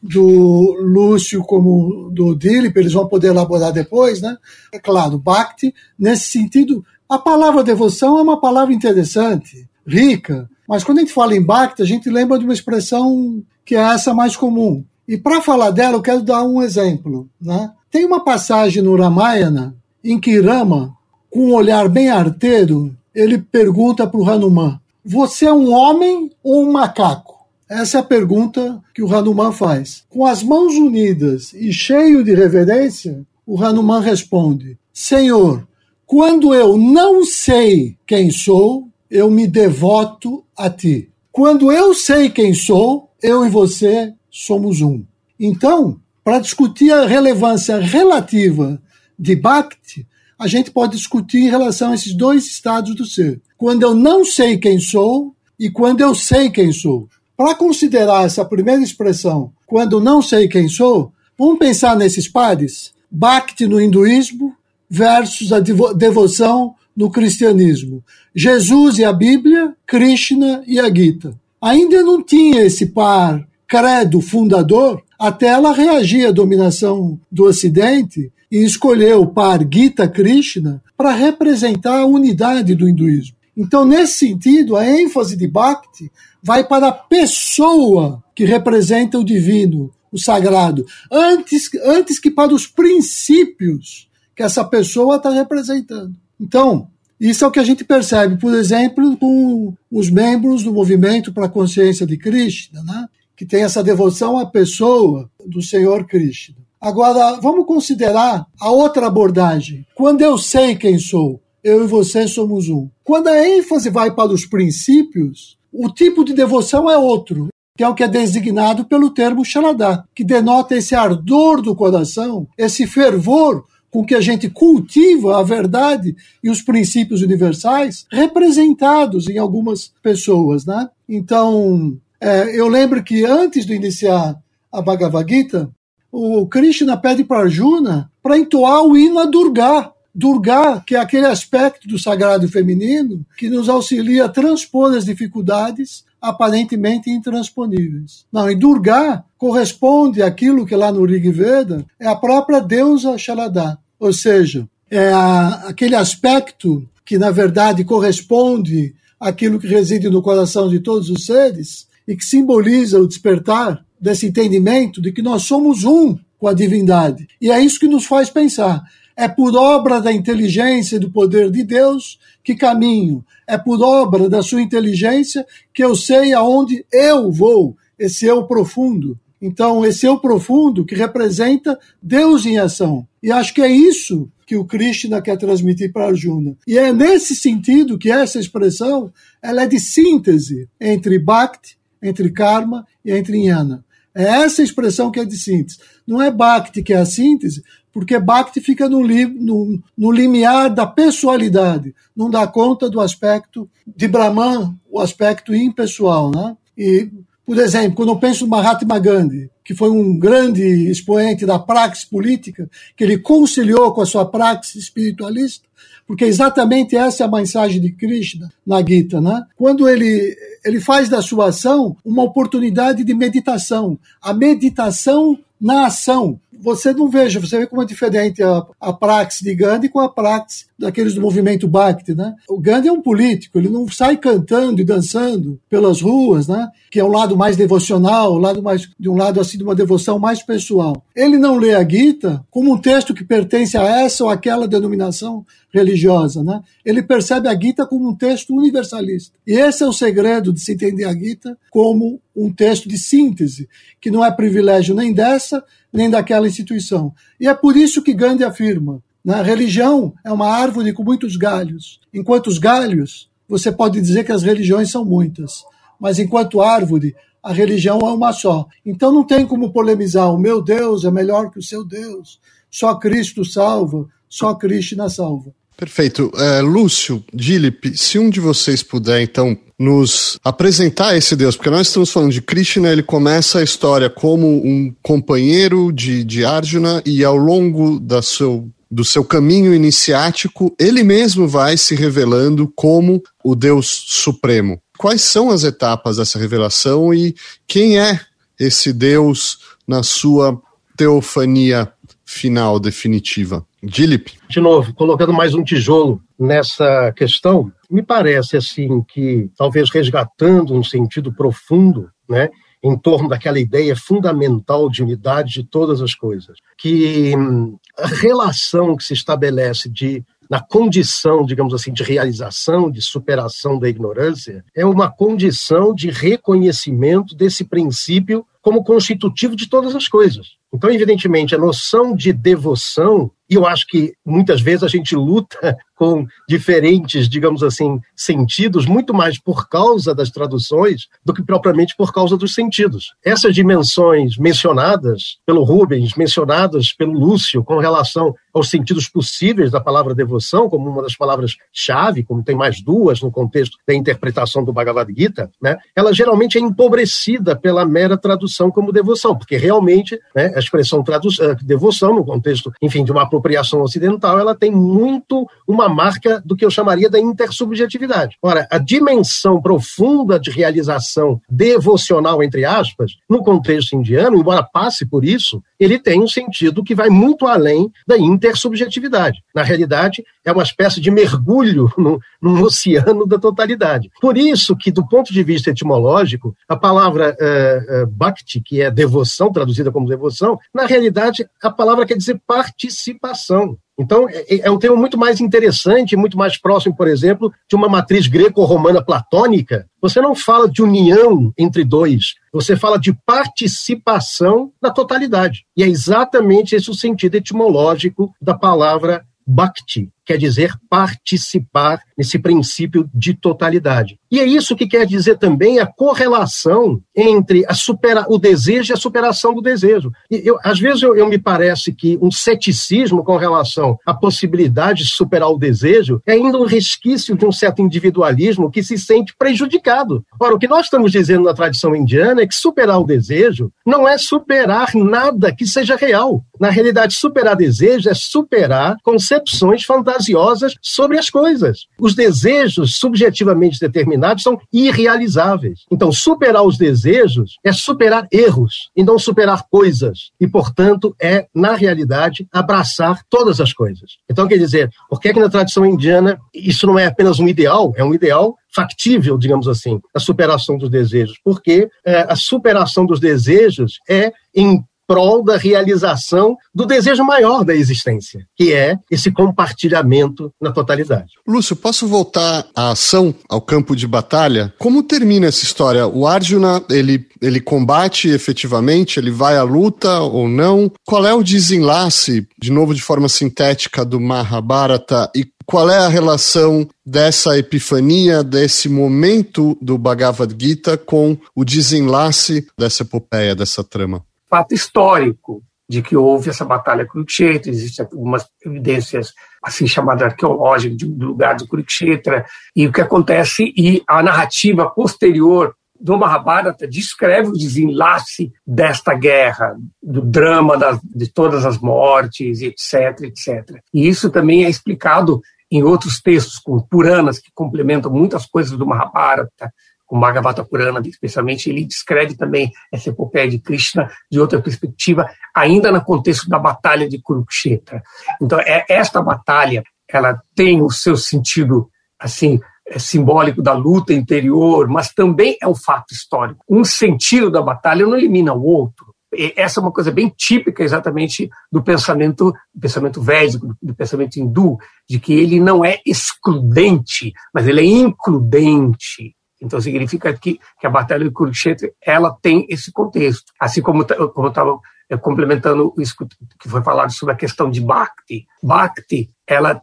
do 0.02 0.76
Lúcio 0.82 1.43
como 1.43 2.10
do 2.12 2.34
Dilip, 2.34 2.78
eles 2.78 2.93
vão 2.93 3.08
poder 3.08 3.28
elaborar 3.28 3.72
depois, 3.72 4.22
né? 4.22 4.38
É 4.72 4.80
claro, 4.80 5.17
Bhakti, 5.17 5.74
nesse 5.98 6.30
sentido, 6.30 6.84
a 7.08 7.17
palavra 7.17 7.63
devoção 7.63 8.17
é 8.17 8.22
uma 8.22 8.39
palavra 8.39 8.74
interessante, 8.74 9.67
rica, 9.86 10.50
mas 10.69 10.84
quando 10.84 10.99
a 10.99 11.01
gente 11.01 11.13
fala 11.13 11.36
em 11.36 11.41
Bhakti, 11.41 11.82
a 11.82 11.86
gente 11.86 12.12
lembra 12.12 12.38
de 12.38 12.45
uma 12.45 12.53
expressão 12.53 13.41
que 13.65 13.75
é 13.75 13.79
essa 13.79 14.13
mais 14.13 14.36
comum. 14.36 14.86
E 15.08 15.17
para 15.17 15.41
falar 15.41 15.71
dela, 15.71 15.95
eu 15.95 16.01
quero 16.01 16.21
dar 16.21 16.43
um 16.43 16.62
exemplo. 16.62 17.27
Né? 17.41 17.71
Tem 17.89 18.05
uma 18.05 18.23
passagem 18.23 18.84
no 18.84 18.95
Ramayana 18.95 19.75
em 20.03 20.19
que 20.19 20.39
Rama, 20.39 20.95
com 21.27 21.47
um 21.47 21.55
olhar 21.55 21.89
bem 21.89 22.10
arteiro, 22.10 22.95
ele 23.15 23.39
pergunta 23.39 24.05
para 24.05 24.19
o 24.19 24.29
Hanuman: 24.29 24.79
Você 25.03 25.47
é 25.47 25.51
um 25.51 25.73
homem 25.73 26.29
ou 26.43 26.63
um 26.63 26.71
macaco? 26.71 27.47
Essa 27.67 27.97
é 27.97 28.01
a 28.01 28.03
pergunta 28.03 28.79
que 28.93 29.01
o 29.01 29.12
Hanuman 29.12 29.51
faz. 29.51 30.03
Com 30.08 30.23
as 30.23 30.43
mãos 30.43 30.75
unidas 30.75 31.51
e 31.51 31.73
cheio 31.73 32.23
de 32.23 32.36
reverência, 32.36 33.25
o 33.43 33.60
Hanuman 33.60 34.01
responde: 34.01 34.77
Senhor, 34.93 35.67
quando 36.05 36.53
eu 36.53 36.77
não 36.77 37.25
sei 37.25 37.97
quem 38.05 38.29
sou, 38.29 38.88
eu 39.10 39.32
me 39.32 39.47
devoto 39.47 40.43
a 40.60 40.69
ti. 40.69 41.10
Quando 41.32 41.72
eu 41.72 41.93
sei 41.93 42.30
quem 42.30 42.54
sou, 42.54 43.10
eu 43.24 43.45
e 43.45 43.50
você 43.50 44.13
somos 44.30 44.82
um. 44.82 45.04
Então, 45.39 46.00
para 46.22 46.39
discutir 46.39 46.91
a 46.91 47.08
relevância 47.08 47.80
relativa 47.80 48.82
de 49.17 49.38
Bhakti, 49.38 50.06
a 50.38 50.48
gente 50.48 50.69
pode 50.69 50.98
discutir 50.98 51.39
em 51.39 51.50
relação 51.50 51.91
a 51.91 51.95
esses 51.95 52.13
dois 52.13 52.45
estados 52.45 52.93
do 52.93 53.06
ser. 53.06 53.41
Quando 53.58 53.84
eu 53.84 53.95
não 53.95 54.26
sei 54.26 54.58
quem 54.58 54.80
sou 54.80 55.34
e 55.58 55.69
quando 55.69 56.02
eu 56.02 56.13
sei 56.13 56.50
quem 56.50 56.74
sou. 56.74 57.08
Para 57.38 57.56
considerar 57.56 58.26
essa 58.26 58.43
primeira 58.43 58.84
expressão, 58.84 59.54
quando 59.65 60.02
não 60.02 60.22
sei 60.22 60.50
quem 60.50 60.67
sou, 60.67 61.13
vamos 61.38 61.58
pensar 61.58 61.95
nesses 61.95 62.28
pares. 62.28 62.93
Bhakti 63.10 63.65
no 63.65 63.80
hinduísmo 63.80 64.54
versus 64.89 65.54
a 65.54 65.60
devoção 65.60 66.76
no 66.99 67.09
cristianismo. 67.09 68.03
Jesus 68.35 68.99
e 68.99 69.05
a 69.05 69.13
Bíblia, 69.13 69.73
Krishna 69.88 70.62
e 70.67 70.77
a 70.77 70.93
Gita. 70.93 71.33
Ainda 71.62 72.03
não 72.03 72.21
tinha 72.21 72.62
esse 72.62 72.88
par 72.88 73.47
credo 73.65 74.19
fundador 74.19 75.01
até 75.17 75.47
ela 75.47 75.73
reagir 75.73 76.27
à 76.27 76.31
dominação 76.31 77.17
do 77.31 77.45
Ocidente 77.45 78.29
e 78.51 78.57
escolher 78.57 79.15
o 79.15 79.27
par 79.27 79.59
Gita 79.71 80.09
Krishna 80.09 80.83
para 80.97 81.13
representar 81.13 81.99
a 81.99 82.05
unidade 82.05 82.75
do 82.75 82.89
hinduísmo. 82.89 83.38
Então, 83.55 83.85
nesse 83.85 84.27
sentido, 84.27 84.75
a 84.75 84.85
ênfase 84.85 85.38
de 85.38 85.47
Bhakti 85.47 86.12
vai 86.43 86.65
para 86.65 86.89
a 86.89 86.93
pessoa 86.93 88.21
que 88.35 88.43
representa 88.43 89.17
o 89.17 89.23
divino, 89.23 89.89
o 90.12 90.17
sagrado, 90.17 90.85
antes, 91.09 91.69
antes 91.85 92.19
que 92.19 92.29
para 92.29 92.53
os 92.53 92.67
princípios 92.67 94.09
que 94.35 94.43
essa 94.43 94.65
pessoa 94.65 95.15
está 95.15 95.29
representando. 95.29 96.13
Então, 96.39 96.88
isso 97.19 97.43
é 97.43 97.47
o 97.47 97.52
que 97.52 97.60
a 97.60 97.63
gente 97.63 97.84
percebe, 97.84 98.38
por 98.38 98.54
exemplo, 98.54 99.17
com 99.17 99.73
os 99.91 100.10
membros 100.10 100.63
do 100.63 100.73
movimento 100.73 101.34
para 101.34 101.45
a 101.45 101.49
consciência 101.49 102.06
de 102.06 102.17
Krishna, 102.17 102.82
né? 102.84 103.08
que 103.36 103.45
tem 103.45 103.63
essa 103.63 103.84
devoção 103.84 104.38
à 104.38 104.45
pessoa 104.45 105.30
do 105.45 105.62
Senhor 105.62 106.06
Krishna. 106.06 106.56
Agora, 106.80 107.39
vamos 107.41 107.65
considerar 107.65 108.45
a 108.60 108.71
outra 108.71 109.08
abordagem. 109.08 109.86
Quando 109.95 110.21
eu 110.21 110.38
sei 110.38 110.75
quem 110.75 110.97
sou, 110.97 111.41
eu 111.62 111.84
e 111.84 111.88
você 111.88 112.25
somos 112.25 112.69
um. 112.69 112.89
Quando 113.04 113.28
a 113.28 113.47
ênfase 113.47 113.89
vai 113.89 114.12
para 114.12 114.32
os 114.32 114.45
princípios, 114.45 115.58
o 115.73 115.89
tipo 115.89 116.23
de 116.23 116.34
devoção 116.34 116.89
é 116.89 116.97
outro, 116.97 117.49
que 117.78 117.84
é 117.84 117.88
o 117.88 117.93
que 117.93 118.04
é 118.04 118.08
designado 118.08 118.86
pelo 118.86 119.10
termo 119.10 119.43
Shaladá, 119.43 120.04
que 120.15 120.23
denota 120.23 120.75
esse 120.75 120.95
ardor 120.95 121.62
do 121.62 121.75
coração, 121.75 122.47
esse 122.58 122.88
fervor 122.88 123.65
com 123.91 124.06
que 124.06 124.15
a 124.15 124.21
gente 124.21 124.49
cultiva 124.49 125.39
a 125.39 125.43
verdade 125.43 126.15
e 126.43 126.49
os 126.49 126.62
princípios 126.62 127.21
universais 127.21 128.06
representados 128.12 129.28
em 129.28 129.38
algumas 129.38 129.91
pessoas, 130.02 130.65
né? 130.65 130.89
Então, 131.08 131.97
é, 132.21 132.60
eu 132.60 132.67
lembro 132.67 133.04
que 133.04 133.25
antes 133.25 133.65
de 133.65 133.73
iniciar 133.73 134.38
a 134.71 134.82
Bhagavad 134.82 135.28
Gita, 135.28 135.69
o 136.12 136.45
Krishna 136.47 136.97
pede 136.97 137.23
para 137.23 137.43
Arjuna 137.43 138.12
para 138.21 138.38
entoar 138.38 138.84
o 138.84 138.97
hino 138.97 139.19
a 139.19 139.25
Durga. 139.25 139.91
Durga, 140.13 140.82
que 140.86 140.95
é 140.95 140.99
aquele 140.99 141.28
aspecto 141.28 141.88
do 141.88 141.99
sagrado 141.99 142.47
feminino 142.49 143.25
que 143.38 143.49
nos 143.49 143.69
auxilia 143.69 144.25
a 144.25 144.30
transpor 144.30 144.93
as 144.95 145.06
dificuldades 145.06 146.04
aparentemente 146.21 147.10
intransponíveis. 147.10 148.25
Não, 148.32 148.49
e 148.49 148.56
Durga 148.56 149.23
corresponde 149.39 150.21
àquilo 150.21 150.65
que 150.65 150.75
lá 150.75 150.91
no 150.91 151.06
Rig 151.06 151.32
Veda 151.32 151.86
é 151.97 152.06
a 152.06 152.15
própria 152.15 152.60
deusa 152.60 153.17
Sharada, 153.17 153.80
ou 153.97 154.12
seja, 154.12 154.67
é 154.91 155.13
a, 155.13 155.69
aquele 155.69 155.95
aspecto 155.95 156.86
que 157.06 157.17
na 157.17 157.32
verdade 157.32 157.86
corresponde 157.86 158.93
àquilo 159.17 159.58
que 159.58 159.65
reside 159.65 160.10
no 160.10 160.21
coração 160.21 160.67
de 160.67 160.82
todos 160.82 161.10
os 161.10 161.25
seres 161.25 161.88
e 162.06 162.17
que 162.17 162.25
simboliza 162.25 162.99
o 162.99 163.08
despertar 163.08 163.84
desse 163.99 164.28
entendimento 164.28 165.02
de 165.02 165.12
que 165.13 165.21
nós 165.21 165.43
somos 165.43 165.86
um 165.86 166.17
com 166.38 166.47
a 166.47 166.54
divindade. 166.54 167.25
E 167.41 167.49
é 167.49 167.62
isso 167.62 167.80
que 167.80 167.88
nos 167.88 168.06
faz 168.06 168.30
pensar. 168.30 168.84
É 169.15 169.28
por 169.28 169.56
obra 169.56 170.02
da 170.02 170.12
inteligência 170.12 170.97
e 170.97 170.99
do 170.99 171.12
poder 171.12 171.49
de 171.49 171.63
Deus 171.63 172.19
que 172.43 172.56
caminho. 172.56 173.23
É 173.47 173.58
por 173.58 173.82
obra 173.82 174.30
da 174.30 174.41
sua 174.41 174.62
inteligência 174.62 175.45
que 175.73 175.84
eu 175.84 175.95
sei 175.95 176.34
aonde 176.34 176.86
eu 176.91 177.32
vou, 177.32 177.78
esse 177.97 178.25
eu 178.25 178.43
profundo. 178.45 179.17
Então, 179.41 179.86
esse 179.86 180.06
eu 180.06 180.19
profundo 180.19 180.86
que 180.86 180.95
representa 180.95 181.80
Deus 182.02 182.45
em 182.45 182.58
ação. 182.58 183.08
E 183.23 183.32
acho 183.32 183.54
que 183.54 183.62
é 183.62 183.71
isso 183.71 184.30
que 184.45 184.56
o 184.56 184.65
Krishna 184.65 185.21
quer 185.21 185.38
transmitir 185.38 185.93
para 185.93 186.08
Arjuna. 186.08 186.58
E 186.67 186.78
é 186.78 186.91
nesse 186.91 187.36
sentido 187.36 187.97
que 187.97 188.12
essa 188.12 188.39
expressão 188.39 189.13
ela 189.41 189.63
é 189.63 189.67
de 189.67 189.80
síntese 189.80 190.67
entre 190.80 191.19
Bhakti, 191.19 191.78
entre 192.02 192.32
Karma 192.32 192.86
e 193.06 193.12
entre 193.12 193.38
Jnana. 193.38 193.86
É 194.13 194.23
essa 194.23 194.63
expressão 194.63 195.12
que 195.12 195.19
é 195.19 195.25
de 195.25 195.38
síntese. 195.38 195.78
Não 196.06 196.21
é 196.21 196.32
Bhakti 196.32 196.82
que 196.82 196.93
é 196.93 196.97
a 196.97 197.06
síntese, 197.06 197.63
porque 197.93 198.17
Bhakti 198.19 198.60
fica 198.60 198.89
no, 198.89 199.06
no, 199.06 199.80
no 199.97 200.12
limiar 200.12 200.73
da 200.73 200.88
pessoalidade, 200.88 201.93
não 202.15 202.30
dá 202.30 202.47
conta 202.47 202.89
do 202.89 202.99
aspecto 202.99 203.69
de 203.86 204.08
Brahman, 204.08 204.75
o 204.89 204.99
aspecto 204.99 205.54
impessoal. 205.54 206.32
Né? 206.32 206.58
E, 206.78 207.10
por 207.49 207.57
exemplo, 207.57 207.95
quando 207.95 208.09
eu 208.09 208.19
penso 208.19 208.43
no 208.43 208.51
Mahatma 208.51 208.99
Gandhi, 208.99 209.49
que 209.65 209.73
foi 209.73 209.89
um 209.89 210.15
grande 210.19 210.62
expoente 210.62 211.47
da 211.47 211.57
praxe 211.57 212.05
política, 212.05 212.69
que 212.95 213.03
ele 213.03 213.17
conciliou 213.17 213.91
com 213.91 214.01
a 214.01 214.05
sua 214.05 214.23
praxe 214.23 214.77
espiritualista, 214.77 215.67
porque 216.05 216.25
exatamente 216.25 216.95
essa 216.95 217.23
é 217.23 217.25
a 217.25 217.31
mensagem 217.31 217.81
de 217.81 217.91
Krishna 217.91 218.53
na 218.63 218.85
Gita, 218.85 219.19
né? 219.19 219.43
Quando 219.55 219.89
ele 219.89 220.38
ele 220.63 220.79
faz 220.79 221.09
da 221.09 221.23
sua 221.23 221.49
ação 221.49 221.97
uma 222.05 222.21
oportunidade 222.21 223.03
de 223.03 223.15
meditação, 223.15 223.97
a 224.21 224.31
meditação 224.31 225.35
na 225.59 225.88
ação. 225.88 226.39
Você 226.62 226.93
não 226.93 227.10
veja, 227.10 227.39
você 227.39 227.60
vê 227.60 227.67
como 227.67 227.82
é 227.82 227.86
diferente 227.86 228.43
a, 228.43 228.65
a 228.80 228.93
praxe 228.93 229.43
de 229.43 229.56
Gandhi 229.56 229.89
com 229.89 230.00
a 230.00 230.10
praxe 230.10 230.65
daqueles 230.78 231.13
do 231.13 231.22
movimento 231.22 231.67
Bhakti, 231.67 232.15
né? 232.15 232.34
O 232.48 232.60
Gandhi 232.60 232.88
é 232.88 232.91
um 232.91 233.02
político, 233.02 233.58
ele 233.58 233.69
não 233.69 233.88
sai 233.89 234.17
cantando 234.17 234.82
e 234.82 234.86
dançando 234.86 235.60
pelas 235.69 236.02
ruas, 236.02 236.48
né? 236.48 236.69
Que 236.89 237.00
é 237.00 237.04
um 237.04 237.10
lado 237.10 237.36
mais 237.36 237.58
devocional, 237.58 238.34
um 238.34 238.39
lado 238.39 238.63
mais 238.63 238.89
de 238.98 239.10
um 239.10 239.15
lado 239.15 239.39
assim 239.41 239.58
de 239.58 239.63
uma 239.63 239.76
devoção 239.76 240.17
mais 240.17 240.41
pessoal. 240.41 241.04
Ele 241.15 241.38
não 241.38 241.58
lê 241.58 241.74
a 241.76 241.88
Gita 241.88 242.43
como 242.50 242.74
um 242.74 242.78
texto 242.78 243.13
que 243.13 243.24
pertence 243.24 243.78
a 243.78 243.84
essa 244.02 244.24
ou 244.24 244.30
aquela 244.30 244.67
denominação 244.67 245.45
religiosa, 245.72 246.43
né? 246.43 246.62
Ele 246.84 247.04
percebe 247.04 247.48
a 247.48 247.60
Gita 247.60 247.86
como 247.86 248.10
um 248.10 248.15
texto 248.15 248.56
universalista. 248.56 249.38
E 249.45 249.54
esse 249.54 249.84
é 249.84 249.86
o 249.88 249.93
segredo 249.93 250.52
de 250.52 250.60
se 250.60 250.74
entender 250.74 251.06
a 251.06 251.13
Gita 251.13 251.58
como 251.69 252.19
um 252.36 252.52
texto 252.52 252.88
de 252.88 252.98
síntese, 252.98 253.67
que 254.00 254.10
não 254.10 254.24
é 254.24 254.32
privilégio 254.32 254.95
nem 254.95 255.13
dessa 255.13 255.63
nem 255.91 256.10
daquela 256.10 256.47
instituição. 256.47 257.13
E 257.39 257.47
é 257.47 257.54
por 257.54 257.75
isso 257.75 258.02
que 258.02 258.13
Gandhi 258.13 258.43
afirma: 258.43 259.02
na 259.23 259.41
religião 259.41 260.13
é 260.23 260.32
uma 260.32 260.47
árvore 260.47 260.93
com 260.93 261.04
muitos 261.04 261.36
galhos. 261.36 261.99
Enquanto 262.13 262.47
os 262.47 262.58
galhos, 262.58 263.30
você 263.47 263.71
pode 263.71 263.99
dizer 263.99 264.23
que 264.23 264.32
as 264.32 264.43
religiões 264.43 264.91
são 264.91 265.04
muitas, 265.04 265.63
mas 265.99 266.19
enquanto 266.19 266.62
árvore, 266.62 267.15
a 267.43 267.52
religião 267.52 267.99
é 267.99 268.12
uma 268.12 268.32
só. 268.32 268.67
Então 268.86 269.12
não 269.12 269.23
tem 269.23 269.45
como 269.45 269.71
polemizar: 269.71 270.34
o 270.34 270.39
meu 270.39 270.62
Deus 270.62 271.04
é 271.06 271.12
melhor 271.12 271.52
que 271.52 271.60
o 271.60 271.63
seu 271.63 271.84
Deus, 271.84 272.39
só 272.69 272.95
Cristo 272.95 273.43
salva, 273.43 274.08
só 274.28 274.54
Krishna 274.54 275.10
salva. 275.10 275.52
Perfeito. 275.75 276.30
É, 276.36 276.62
Lúcio, 276.62 277.23
Dilip, 277.34 277.97
se 277.97 278.19
um 278.19 278.30
de 278.30 278.41
vocês 278.41 278.84
puder, 278.84 279.21
então, 279.21 279.58
nos 279.80 280.38
apresentar 280.44 281.15
esse 281.15 281.38
Deus, 281.38 281.56
porque 281.56 281.70
nós 281.70 281.88
estamos 281.88 282.12
falando 282.12 282.34
de 282.34 282.42
Krishna, 282.42 282.89
ele 282.89 283.02
começa 283.02 283.60
a 283.60 283.63
história 283.63 284.10
como 284.10 284.46
um 284.46 284.94
companheiro 285.02 285.92
de, 285.94 286.26
de 286.26 286.44
Arjuna 286.44 287.02
e 287.06 287.24
ao 287.24 287.38
longo 287.38 287.98
da 287.98 288.22
seu, 288.22 288.68
do 288.92 289.06
seu 289.06 289.24
caminho 289.24 289.74
iniciático, 289.74 290.76
ele 290.78 291.02
mesmo 291.02 291.48
vai 291.48 291.78
se 291.78 291.96
revelando 291.96 292.72
como 292.76 293.24
o 293.42 293.56
Deus 293.56 293.88
Supremo. 294.08 294.82
Quais 294.98 295.22
são 295.22 295.50
as 295.50 295.63
etapas 295.63 296.18
dessa 296.18 296.38
revelação 296.38 297.13
e 297.13 297.34
quem 297.65 297.98
é 297.98 298.20
esse 298.60 298.92
Deus 298.92 299.60
na 299.88 300.04
sua 300.04 300.62
teofania 300.98 301.89
final, 302.30 302.80
definitiva? 302.80 303.65
Dilip. 303.82 304.34
De 304.48 304.60
novo, 304.60 304.94
colocando 304.94 305.34
mais 305.34 305.56
um 305.56 305.63
tijolo 305.63 306.22
nessa 306.38 307.12
questão, 307.13 307.72
me 307.89 308.04
parece 308.04 308.56
assim 308.56 309.02
que, 309.02 309.50
talvez 309.58 309.89
resgatando 309.89 310.76
um 310.76 310.84
sentido 310.84 311.34
profundo, 311.34 312.10
né, 312.30 312.50
em 312.84 312.96
torno 312.96 313.28
daquela 313.28 313.60
ideia 313.60 313.96
fundamental 313.96 314.89
de 314.89 315.02
unidade 315.02 315.54
de 315.54 315.63
todas 315.63 316.04
as 316.04 316.13
coisas, 316.13 316.58
que 316.78 317.36
hum, 317.36 317.76
a 317.98 318.08
relação 318.08 318.96
que 318.96 319.04
se 319.04 319.13
estabelece 319.13 319.89
de 319.89 320.24
na 320.50 320.60
condição, 320.60 321.46
digamos 321.46 321.76
assim, 321.76 321.94
de 321.94 322.02
realização, 322.02 322.89
de 322.89 323.04
superação 323.04 323.78
da 323.78 323.88
ignorância, 323.88 324.65
é 324.76 324.84
uma 324.84 325.08
condição 325.08 325.94
de 325.94 326.10
reconhecimento 326.10 327.36
desse 327.36 327.63
princípio 327.63 328.44
como 328.60 328.84
constitutivo 328.84 329.56
de 329.56 329.70
todas 329.70 329.96
as 329.96 330.08
coisas. 330.08 330.59
Então, 330.73 330.89
evidentemente, 330.89 331.55
a 331.55 331.58
noção 331.58 332.15
de 332.15 332.32
devoção, 332.32 333.32
e 333.49 333.55
eu 333.55 333.65
acho 333.65 333.88
que 333.88 334.13
muitas 334.23 334.62
vezes 334.62 334.84
a 334.84 334.88
gente 334.88 335.15
luta 335.15 335.75
com 335.95 336.25
diferentes, 336.47 337.27
digamos 337.27 337.62
assim, 337.62 337.99
sentidos, 338.15 338.86
muito 338.86 339.13
mais 339.13 339.38
por 339.38 339.67
causa 339.67 340.15
das 340.15 340.29
traduções 340.29 341.08
do 341.25 341.34
que 341.34 341.43
propriamente 341.43 341.93
por 341.97 342.13
causa 342.13 342.38
dos 342.38 342.53
sentidos. 342.53 343.13
Essas 343.25 343.53
dimensões 343.53 344.38
mencionadas 344.38 345.39
pelo 345.45 345.63
Rubens, 345.65 346.15
mencionadas 346.15 346.93
pelo 346.93 347.12
Lúcio, 347.12 347.63
com 347.65 347.79
relação 347.79 348.34
aos 348.53 348.69
sentidos 348.69 349.10
possíveis 349.10 349.71
da 349.71 349.82
palavra 349.82 350.15
devoção, 350.15 350.69
como 350.69 350.89
uma 350.89 351.01
das 351.01 351.17
palavras-chave, 351.17 352.23
como 352.23 352.43
tem 352.43 352.55
mais 352.55 352.82
duas 352.82 353.21
no 353.21 353.32
contexto 353.32 353.77
da 353.86 353.93
interpretação 353.93 354.63
do 354.63 354.71
Bhagavad 354.71 355.13
Gita, 355.13 355.51
né, 355.62 355.77
ela 355.95 356.13
geralmente 356.13 356.58
é 356.58 356.62
empobrecida 356.62 357.55
pela 357.55 357.86
mera 357.86 358.17
tradução 358.17 358.71
como 358.71 358.93
devoção, 358.93 359.38
porque 359.38 359.58
realmente 359.58 360.17
né, 360.36 360.53
a 360.60 360.63
expressão 360.63 361.00
uh, 361.00 361.56
devoção, 361.63 362.13
no 362.13 362.26
contexto, 362.26 362.72
enfim, 362.82 363.04
de 363.04 363.12
uma 363.12 363.24
apropriação 363.24 363.82
ocidental, 363.82 364.38
ela 364.38 364.56
tem 364.56 364.72
muito 364.72 365.48
uma 365.67 365.89
marca 365.89 366.41
do 366.45 366.56
que 366.56 366.65
eu 366.65 366.69
chamaria 366.69 367.10
da 367.10 367.19
intersubjetividade. 367.19 368.38
Ora, 368.41 368.67
a 368.69 368.78
dimensão 368.78 369.62
profunda 369.62 370.39
de 370.39 370.52
realização 370.52 371.41
devocional, 371.50 372.43
entre 372.43 372.65
aspas, 372.65 373.13
no 373.30 373.43
contexto 373.43 373.95
indiano, 373.95 374.38
embora 374.38 374.63
passe 374.63 375.06
por 375.06 375.24
isso, 375.24 375.62
ele 375.80 375.98
tem 375.98 376.22
um 376.22 376.28
sentido 376.28 376.84
que 376.84 376.93
vai 376.93 377.10
muito 377.10 377.48
além 377.48 377.91
da 378.06 378.17
intersubjetividade. 378.17 379.41
Na 379.56 379.63
realidade, 379.63 380.24
é 380.49 380.51
uma 380.51 380.63
espécie 380.63 380.99
de 380.99 381.12
mergulho 381.12 381.91
no, 381.97 382.19
no 382.41 382.63
oceano 382.63 383.25
da 383.25 383.38
totalidade. 383.38 384.09
Por 384.21 384.38
isso 384.38 384.75
que, 384.75 384.91
do 384.91 385.07
ponto 385.07 385.31
de 385.31 385.43
vista 385.43 385.69
etimológico, 385.69 386.55
a 386.67 386.75
palavra 386.75 387.35
uh, 387.39 388.03
uh, 388.03 388.07
bhakti, 388.07 388.62
que 388.62 388.81
é 388.81 388.91
devoção, 388.91 389.51
traduzida 389.51 389.91
como 389.91 390.07
devoção, 390.07 390.57
na 390.73 390.85
realidade, 390.85 391.47
a 391.62 391.69
palavra 391.69 392.05
quer 392.05 392.17
dizer 392.17 392.41
participação. 392.45 393.77
Então, 393.99 394.29
é, 394.29 394.55
é, 394.55 394.59
é 394.67 394.71
um 394.71 394.79
termo 394.79 394.95
muito 394.95 395.17
mais 395.17 395.41
interessante, 395.41 396.15
muito 396.15 396.37
mais 396.37 396.58
próximo, 396.58 396.95
por 396.95 397.08
exemplo, 397.08 397.52
de 397.69 397.75
uma 397.75 397.89
matriz 397.89 398.27
greco-romana 398.27 399.04
platônica. 399.04 399.85
Você 400.02 400.21
não 400.21 400.33
fala 400.33 400.69
de 400.69 400.81
união 400.81 401.54
entre 401.58 401.83
dois, 401.83 402.35
você 402.54 402.77
fala 402.77 402.97
de 402.97 403.13
participação 403.25 404.71
na 404.81 404.89
totalidade. 404.89 405.65
E 405.75 405.83
é 405.83 405.87
exatamente 405.87 406.75
esse 406.75 406.89
o 406.89 406.93
sentido 406.93 407.35
etimológico 407.35 408.33
da 408.41 408.54
palavra 408.54 409.25
bhakti, 409.45 410.10
quer 410.30 410.38
dizer 410.38 410.75
participar 410.88 412.04
nesse 412.15 412.38
princípio 412.38 413.10
de 413.12 413.34
totalidade. 413.34 414.19
E 414.32 414.40
é 414.40 414.46
isso 414.46 414.75
que 414.75 414.88
quer 414.88 415.06
dizer 415.06 415.38
também 415.38 415.80
a 415.80 415.88
correlação 415.88 417.02
entre 417.15 417.65
a 417.67 417.73
supera, 417.73 418.25
o 418.30 418.38
desejo 418.38 418.92
e 418.92 418.94
a 418.94 418.98
superação 418.98 419.54
do 419.54 419.62
desejo. 419.62 420.12
E 420.30 420.42
eu, 420.46 420.58
às 420.63 420.80
vezes 420.80 421.02
eu, 421.02 421.15
eu 421.15 421.27
me 421.27 421.40
parece 421.40 421.92
que 421.92 422.17
um 422.21 422.32
ceticismo 422.32 423.23
com 423.23 423.38
relação 423.38 423.98
à 424.06 424.13
possibilidade 424.13 425.04
de 425.04 425.10
superar 425.10 425.50
o 425.50 425.58
desejo 425.58 426.21
é 426.27 426.34
ainda 426.34 426.60
um 426.60 426.65
resquício 426.65 427.36
de 427.36 427.46
um 427.46 427.52
certo 427.52 427.82
individualismo 427.82 428.69
que 428.69 428.84
se 428.84 428.98
sente 428.98 429.34
prejudicado. 429.36 430.23
Ora, 430.40 430.54
o 430.54 430.60
que 430.60 430.67
nós 430.67 430.86
estamos 430.86 431.12
dizendo 431.12 431.46
na 431.46 431.54
tradição 431.54 431.96
indiana 431.96 432.42
é 432.42 432.48
que 432.48 432.56
superar 432.56 433.00
o 433.00 433.06
desejo 433.06 433.71
não 433.86 434.08
é 434.08 434.17
superar 434.17 434.94
nada 434.94 435.54
que 435.54 435.65
seja 435.65 435.96
real. 435.96 436.44
Na 436.60 436.69
realidade, 436.69 437.15
superar 437.15 437.56
desejo 437.56 438.10
é 438.10 438.13
superar 438.13 438.98
concepções 439.04 439.84
fantasiosas 439.84 440.75
sobre 440.82 441.17
as 441.17 441.30
coisas. 441.30 441.88
Os 442.00 442.13
desejos 442.13 442.96
subjetivamente 442.98 443.80
determinados 443.80 444.19
são 444.44 444.60
irrealizáveis. 444.72 445.82
Então, 445.92 446.12
superar 446.12 446.63
os 446.63 446.78
desejos 446.78 447.58
é 447.63 447.72
superar 447.72 448.28
erros 448.32 448.90
e 448.96 449.04
não 449.04 449.17
superar 449.17 449.63
coisas. 449.70 450.32
E, 450.40 450.48
portanto, 450.48 451.15
é, 451.22 451.48
na 451.54 451.74
realidade, 451.74 452.48
abraçar 452.52 453.22
todas 453.30 453.60
as 453.60 453.74
coisas. 453.74 454.17
Então, 454.30 454.48
quer 454.48 454.58
dizer, 454.58 454.90
por 455.10 455.20
que, 455.20 455.30
é 455.30 455.34
que 455.34 455.40
na 455.40 455.50
tradição 455.50 455.86
indiana 455.86 456.40
isso 456.54 456.86
não 456.86 456.98
é 456.98 457.06
apenas 457.06 457.40
um 457.40 457.48
ideal? 457.48 457.94
É 457.96 458.04
um 458.04 458.13
ideal 458.13 458.56
factível, 458.74 459.38
digamos 459.38 459.67
assim, 459.67 460.00
a 460.13 460.20
superação 460.20 460.78
dos 460.78 460.90
desejos, 460.90 461.40
porque 461.44 461.90
é, 462.06 462.22
a 462.22 462.36
superação 462.36 463.06
dos 463.06 463.20
desejos 463.20 464.00
é 464.08 464.32
em 464.56 464.84
prol 465.10 465.43
da 465.43 465.57
realização 465.57 466.55
do 466.73 466.85
desejo 466.85 467.23
maior 467.23 467.65
da 467.65 467.73
existência, 467.73 468.45
que 468.55 468.71
é 468.71 468.95
esse 469.10 469.31
compartilhamento 469.31 470.53
na 470.62 470.71
totalidade. 470.71 471.31
Lúcio, 471.47 471.75
posso 471.75 472.07
voltar 472.07 472.63
à 472.75 472.91
ação, 472.91 473.33
ao 473.49 473.60
campo 473.60 473.95
de 473.95 474.05
batalha? 474.05 474.71
Como 474.77 475.01
termina 475.01 475.47
essa 475.47 475.63
história? 475.63 476.05
O 476.05 476.27
Arjuna, 476.27 476.83
ele, 476.91 477.25
ele 477.41 477.60
combate 477.60 478.29
efetivamente, 478.29 479.19
ele 479.19 479.31
vai 479.31 479.57
à 479.57 479.63
luta 479.63 480.19
ou 480.19 480.47
não? 480.47 480.91
Qual 481.03 481.25
é 481.25 481.33
o 481.33 481.41
desenlace, 481.41 482.47
de 482.62 482.71
novo 482.71 482.93
de 482.93 483.01
forma 483.01 483.27
sintética, 483.27 484.05
do 484.05 484.19
Mahabharata 484.19 485.31
e 485.35 485.43
qual 485.65 485.89
é 485.89 485.97
a 485.97 486.07
relação 486.07 486.87
dessa 487.05 487.55
epifania, 487.57 488.43
desse 488.43 488.89
momento 488.89 489.77
do 489.79 489.99
Bhagavad 489.99 490.55
Gita 490.60 490.97
com 490.97 491.37
o 491.55 491.63
desenlace 491.63 492.67
dessa 492.77 493.03
epopeia, 493.03 493.55
dessa 493.55 493.83
trama? 493.83 494.23
Fato 494.50 494.73
histórico 494.73 495.63
de 495.89 496.02
que 496.04 496.15
houve 496.15 496.52
essa 496.52 496.63
batalha 496.63 497.06
Kurukshetra, 497.06 497.71
existem 497.71 498.06
algumas 498.06 498.45
evidências 498.63 499.33
assim 499.63 499.87
chamadas 499.87 500.27
arqueológicas 500.27 500.97
do 500.97 501.25
lugar 501.25 501.56
de 501.56 501.67
Kurukshetra, 501.67 502.45
e 502.75 502.85
o 502.85 502.91
que 502.91 503.02
acontece, 503.02 503.73
e 503.75 504.04
a 504.08 504.21
narrativa 504.21 504.89
posterior 504.89 505.73
do 506.00 506.17
Mahabharata 506.17 506.87
descreve 506.87 507.50
o 507.50 507.54
desenlace 507.54 508.54
desta 508.65 509.13
guerra, 509.15 509.75
do 510.02 510.21
drama 510.21 510.77
das, 510.77 511.00
de 511.04 511.27
todas 511.27 511.65
as 511.65 511.77
mortes, 511.79 512.62
etc, 512.62 513.23
etc. 513.23 513.81
E 513.93 514.08
isso 514.08 514.29
também 514.29 514.63
é 514.63 514.69
explicado 514.69 515.41
em 515.71 515.83
outros 515.83 516.21
textos, 516.21 516.58
como 516.58 516.87
Puranas, 516.87 517.39
que 517.39 517.52
complementam 517.54 518.12
muitas 518.12 518.45
coisas 518.45 518.77
do 518.77 518.87
Mahabharata, 518.87 519.73
o 520.10 520.19
Bhagavata 520.19 520.63
Purana, 520.63 520.99
especialmente, 521.05 521.69
ele 521.69 521.85
descreve 521.85 522.35
também 522.35 522.71
essa 522.91 523.10
epopeia 523.10 523.47
de 523.47 523.60
Krishna 523.60 524.10
de 524.31 524.39
outra 524.39 524.60
perspectiva, 524.60 525.29
ainda 525.55 525.91
no 525.91 526.03
contexto 526.03 526.49
da 526.49 526.57
batalha 526.57 527.07
de 527.07 527.21
Kurukshetra. 527.21 528.01
Então, 528.41 528.60
é, 528.60 528.85
esta 528.89 529.21
batalha, 529.21 529.83
ela 530.10 530.41
tem 530.55 530.81
o 530.81 530.89
seu 530.89 531.15
sentido, 531.15 531.89
assim, 532.19 532.60
é 532.87 532.97
simbólico 532.97 533.62
da 533.62 533.73
luta 533.73 534.12
interior, 534.12 534.87
mas 534.87 535.13
também 535.13 535.55
é 535.62 535.67
um 535.67 535.75
fato 535.75 536.12
histórico. 536.12 536.65
Um 536.67 536.83
sentido 536.83 537.51
da 537.51 537.62
batalha 537.62 538.05
não 538.05 538.17
elimina 538.17 538.51
o 538.51 538.63
outro. 538.63 539.13
E 539.31 539.53
essa 539.55 539.79
é 539.79 539.83
uma 539.83 539.91
coisa 539.91 540.12
bem 540.12 540.33
típica 540.35 540.83
exatamente 540.83 541.47
do 541.71 541.83
pensamento, 541.83 542.51
do 542.73 542.81
pensamento 542.81 543.21
védico, 543.21 543.75
do 543.79 543.93
pensamento 543.93 544.37
hindu, 544.37 544.77
de 545.07 545.19
que 545.19 545.33
ele 545.33 545.60
não 545.60 545.85
é 545.85 545.99
excludente, 546.03 547.31
mas 547.53 547.67
ele 547.67 547.81
é 547.81 547.85
includente. 547.85 549.35
Então 549.62 549.79
significa 549.81 550.33
que, 550.33 550.60
que 550.79 550.87
a 550.87 550.89
Batalha 550.89 551.25
de 551.25 551.31
Kurukshetra 551.31 551.91
ela 552.01 552.35
tem 552.41 552.65
esse 552.69 552.91
contexto. 552.91 553.51
Assim 553.60 553.81
como, 553.81 554.05
como 554.33 554.47
estava 554.47 554.79
é, 555.10 555.17
complementando 555.17 555.93
isso 555.97 556.15
que 556.60 556.69
foi 556.69 556.83
falado 556.83 557.12
sobre 557.12 557.33
a 557.33 557.37
questão 557.37 557.69
de 557.69 557.81
Bhakti. 557.81 558.47
Bhakti, 558.62 559.29
ela 559.47 559.81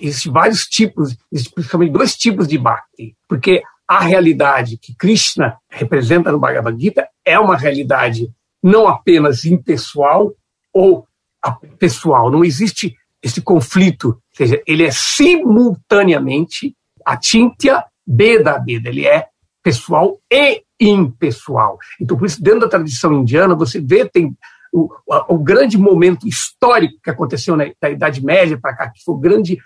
existem 0.00 0.32
vários 0.32 0.66
tipos, 0.66 1.16
principalmente 1.54 1.92
dois 1.92 2.16
tipos 2.16 2.46
de 2.46 2.56
Bhakti, 2.56 3.16
porque 3.28 3.62
a 3.86 4.00
realidade 4.00 4.78
que 4.78 4.94
Krishna 4.94 5.58
representa 5.68 6.30
no 6.30 6.38
Bhagavad 6.38 6.80
Gita 6.80 7.08
é 7.24 7.38
uma 7.38 7.56
realidade 7.56 8.32
não 8.62 8.86
apenas 8.86 9.44
impessoal 9.44 10.32
ou 10.72 11.06
pessoal, 11.78 12.30
não 12.30 12.44
existe 12.44 12.94
esse 13.22 13.40
conflito, 13.40 14.08
ou 14.08 14.20
seja, 14.32 14.62
ele 14.66 14.84
é 14.84 14.90
simultaneamente 14.90 16.74
a 17.04 17.16
Tintya 17.16 17.84
B 18.10 18.42
da 18.42 18.58
vida, 18.58 18.88
ele 18.88 19.06
é 19.06 19.26
pessoal 19.62 20.18
e 20.30 20.64
impessoal. 20.80 21.78
Então, 22.00 22.16
por 22.16 22.26
isso, 22.26 22.42
dentro 22.42 22.60
da 22.60 22.68
tradição 22.68 23.12
indiana, 23.12 23.54
você 23.54 23.80
vê, 23.80 24.08
tem 24.08 24.36
o, 24.72 24.88
o 25.28 25.38
grande 25.38 25.76
momento 25.76 26.26
histórico 26.26 27.00
que 27.02 27.10
aconteceu 27.10 27.56
na, 27.56 27.70
da 27.80 27.90
Idade 27.90 28.24
Média 28.24 28.58
para 28.60 28.74
cá, 28.74 28.90
que 28.90 29.02
foi 29.04 29.14
o 29.14 29.18
grande 29.18 29.58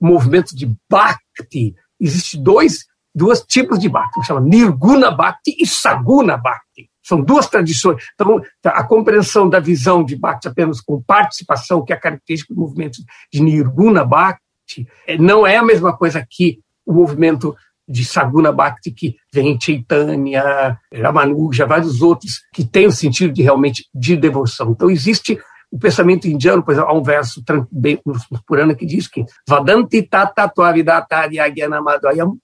movimento 0.00 0.56
de 0.56 0.74
Bhakti. 0.90 1.74
Existem 2.00 2.42
dois, 2.42 2.86
dois 3.14 3.40
tipos 3.42 3.78
de 3.78 3.88
Bhakti, 3.88 4.24
chama 4.24 4.40
Nirguna 4.40 5.10
Bhakti 5.10 5.56
e 5.60 5.66
Saguna 5.66 6.36
Bhakti. 6.36 6.90
São 7.02 7.20
duas 7.20 7.48
tradições. 7.48 8.02
Então, 8.14 8.40
a 8.64 8.84
compreensão 8.84 9.48
da 9.48 9.60
visão 9.60 10.04
de 10.04 10.16
Bhakti 10.16 10.48
apenas 10.48 10.80
com 10.80 11.02
participação, 11.02 11.84
que 11.84 11.92
é 11.92 11.96
característica 11.96 12.54
do 12.54 12.60
movimento 12.60 12.98
de 13.32 13.42
Nirguna 13.42 14.04
Bhakti, 14.04 14.88
é, 15.06 15.18
não 15.18 15.46
é 15.46 15.56
a 15.56 15.64
mesma 15.64 15.96
coisa 15.96 16.24
que 16.28 16.60
o 16.86 16.92
movimento 16.92 17.54
de 17.92 18.04
Saguna 18.04 18.50
Bhakti, 18.50 18.90
que 18.90 19.16
vem 19.32 19.58
Chaitanya, 19.60 20.78
Ramanuja, 20.92 21.66
vários 21.66 22.00
outros, 22.00 22.40
que 22.52 22.64
têm 22.64 22.86
o 22.86 22.92
sentido 22.92 23.32
de 23.34 23.42
realmente 23.42 23.84
de 23.94 24.16
devoção. 24.16 24.70
Então, 24.70 24.90
existe 24.90 25.38
o 25.72 25.78
pensamento 25.78 26.28
indiano, 26.28 26.62
pois 26.62 26.78
há 26.78 26.92
um 26.92 27.02
verso 27.02 27.42
bem 27.70 27.98
Purana 28.46 28.74
que 28.74 28.84
diz 28.84 29.08
que 29.08 29.24
Vadanti 29.48 30.06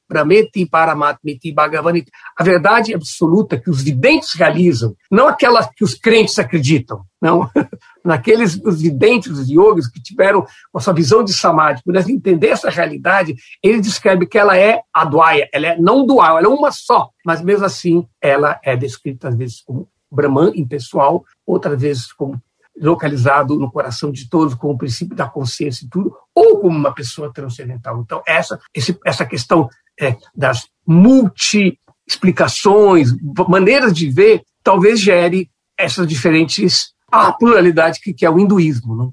prameti 0.08 0.64
paramatmiti 0.64 1.52
bhagavaniti. 1.52 2.10
A 2.34 2.42
verdade 2.42 2.94
absoluta 2.94 3.58
que 3.60 3.68
os 3.68 3.82
videntes 3.82 4.32
realizam, 4.32 4.96
não 5.10 5.28
aquela 5.28 5.68
que 5.76 5.84
os 5.84 5.92
crentes 5.92 6.38
acreditam, 6.38 7.02
não. 7.20 7.50
Naqueles 8.02 8.58
os 8.64 8.80
videntes, 8.80 9.38
os 9.38 9.50
yogis 9.50 9.88
que 9.88 10.00
tiveram 10.00 10.46
a 10.74 10.80
sua 10.80 10.94
visão 10.94 11.22
de 11.22 11.34
samadhi, 11.34 11.82
pudessem 11.84 12.14
entender 12.14 12.48
essa 12.48 12.70
realidade, 12.70 13.34
ele 13.62 13.82
descreve 13.82 14.26
que 14.26 14.38
ela 14.38 14.56
é 14.56 14.80
adwaia, 14.90 15.46
ela 15.52 15.66
é 15.66 15.78
não 15.78 16.06
dual, 16.06 16.38
ela 16.38 16.46
é 16.46 16.48
uma 16.48 16.72
só, 16.72 17.10
mas 17.26 17.42
mesmo 17.42 17.66
assim 17.66 18.06
ela 18.22 18.58
é 18.64 18.74
descrita 18.74 19.28
às 19.28 19.36
vezes 19.36 19.60
como 19.60 19.86
Brahman 20.10 20.52
impessoal, 20.54 21.22
outras 21.46 21.78
vezes 21.78 22.10
como 22.10 22.40
localizado 22.80 23.58
no 23.58 23.70
coração 23.70 24.10
de 24.10 24.26
todos, 24.28 24.54
com 24.54 24.70
o 24.70 24.78
princípio 24.78 25.16
da 25.16 25.28
consciência 25.28 25.84
e 25.84 25.88
tudo, 25.88 26.12
ou 26.34 26.58
como 26.60 26.76
uma 26.76 26.92
pessoa 26.94 27.32
transcendental. 27.32 28.00
Então, 28.00 28.20
essa, 28.26 28.58
esse, 28.74 28.98
essa 29.04 29.24
questão 29.26 29.68
é, 30.00 30.16
das 30.34 30.66
multi-explicações, 30.86 33.10
maneiras 33.48 33.92
de 33.92 34.10
ver, 34.10 34.42
talvez 34.62 35.00
gere 35.00 35.50
essas 35.76 36.06
diferentes. 36.06 36.92
a 37.10 37.32
pluralidade 37.32 38.00
que, 38.00 38.12
que 38.12 38.26
é 38.26 38.30
o 38.30 38.38
hinduísmo. 38.38 38.94
Não? 38.94 39.12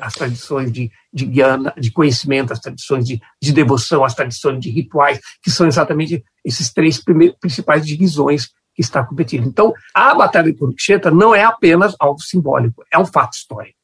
As 0.00 0.14
tradições 0.14 0.72
de, 0.72 0.90
de 1.12 1.26
guiana, 1.26 1.72
de 1.78 1.92
conhecimento, 1.92 2.52
as 2.52 2.58
tradições 2.58 3.06
de, 3.06 3.20
de 3.40 3.52
devoção, 3.52 4.04
as 4.04 4.14
tradições 4.14 4.58
de 4.60 4.70
rituais, 4.70 5.20
que 5.42 5.50
são 5.50 5.66
exatamente 5.66 6.24
esses 6.44 6.72
três 6.72 7.02
primeiros, 7.02 7.36
principais 7.38 7.86
divisões 7.86 8.48
que 8.78 8.82
está 8.82 9.02
competindo. 9.02 9.44
Então, 9.44 9.74
a 9.92 10.14
Batalha 10.14 10.52
de 10.52 10.56
Kurukshetra 10.56 11.10
não 11.10 11.34
é 11.34 11.42
apenas 11.42 11.96
algo 11.98 12.22
simbólico, 12.22 12.84
é 12.92 12.96
um 12.96 13.04
fato 13.04 13.32
histórico. 13.32 13.76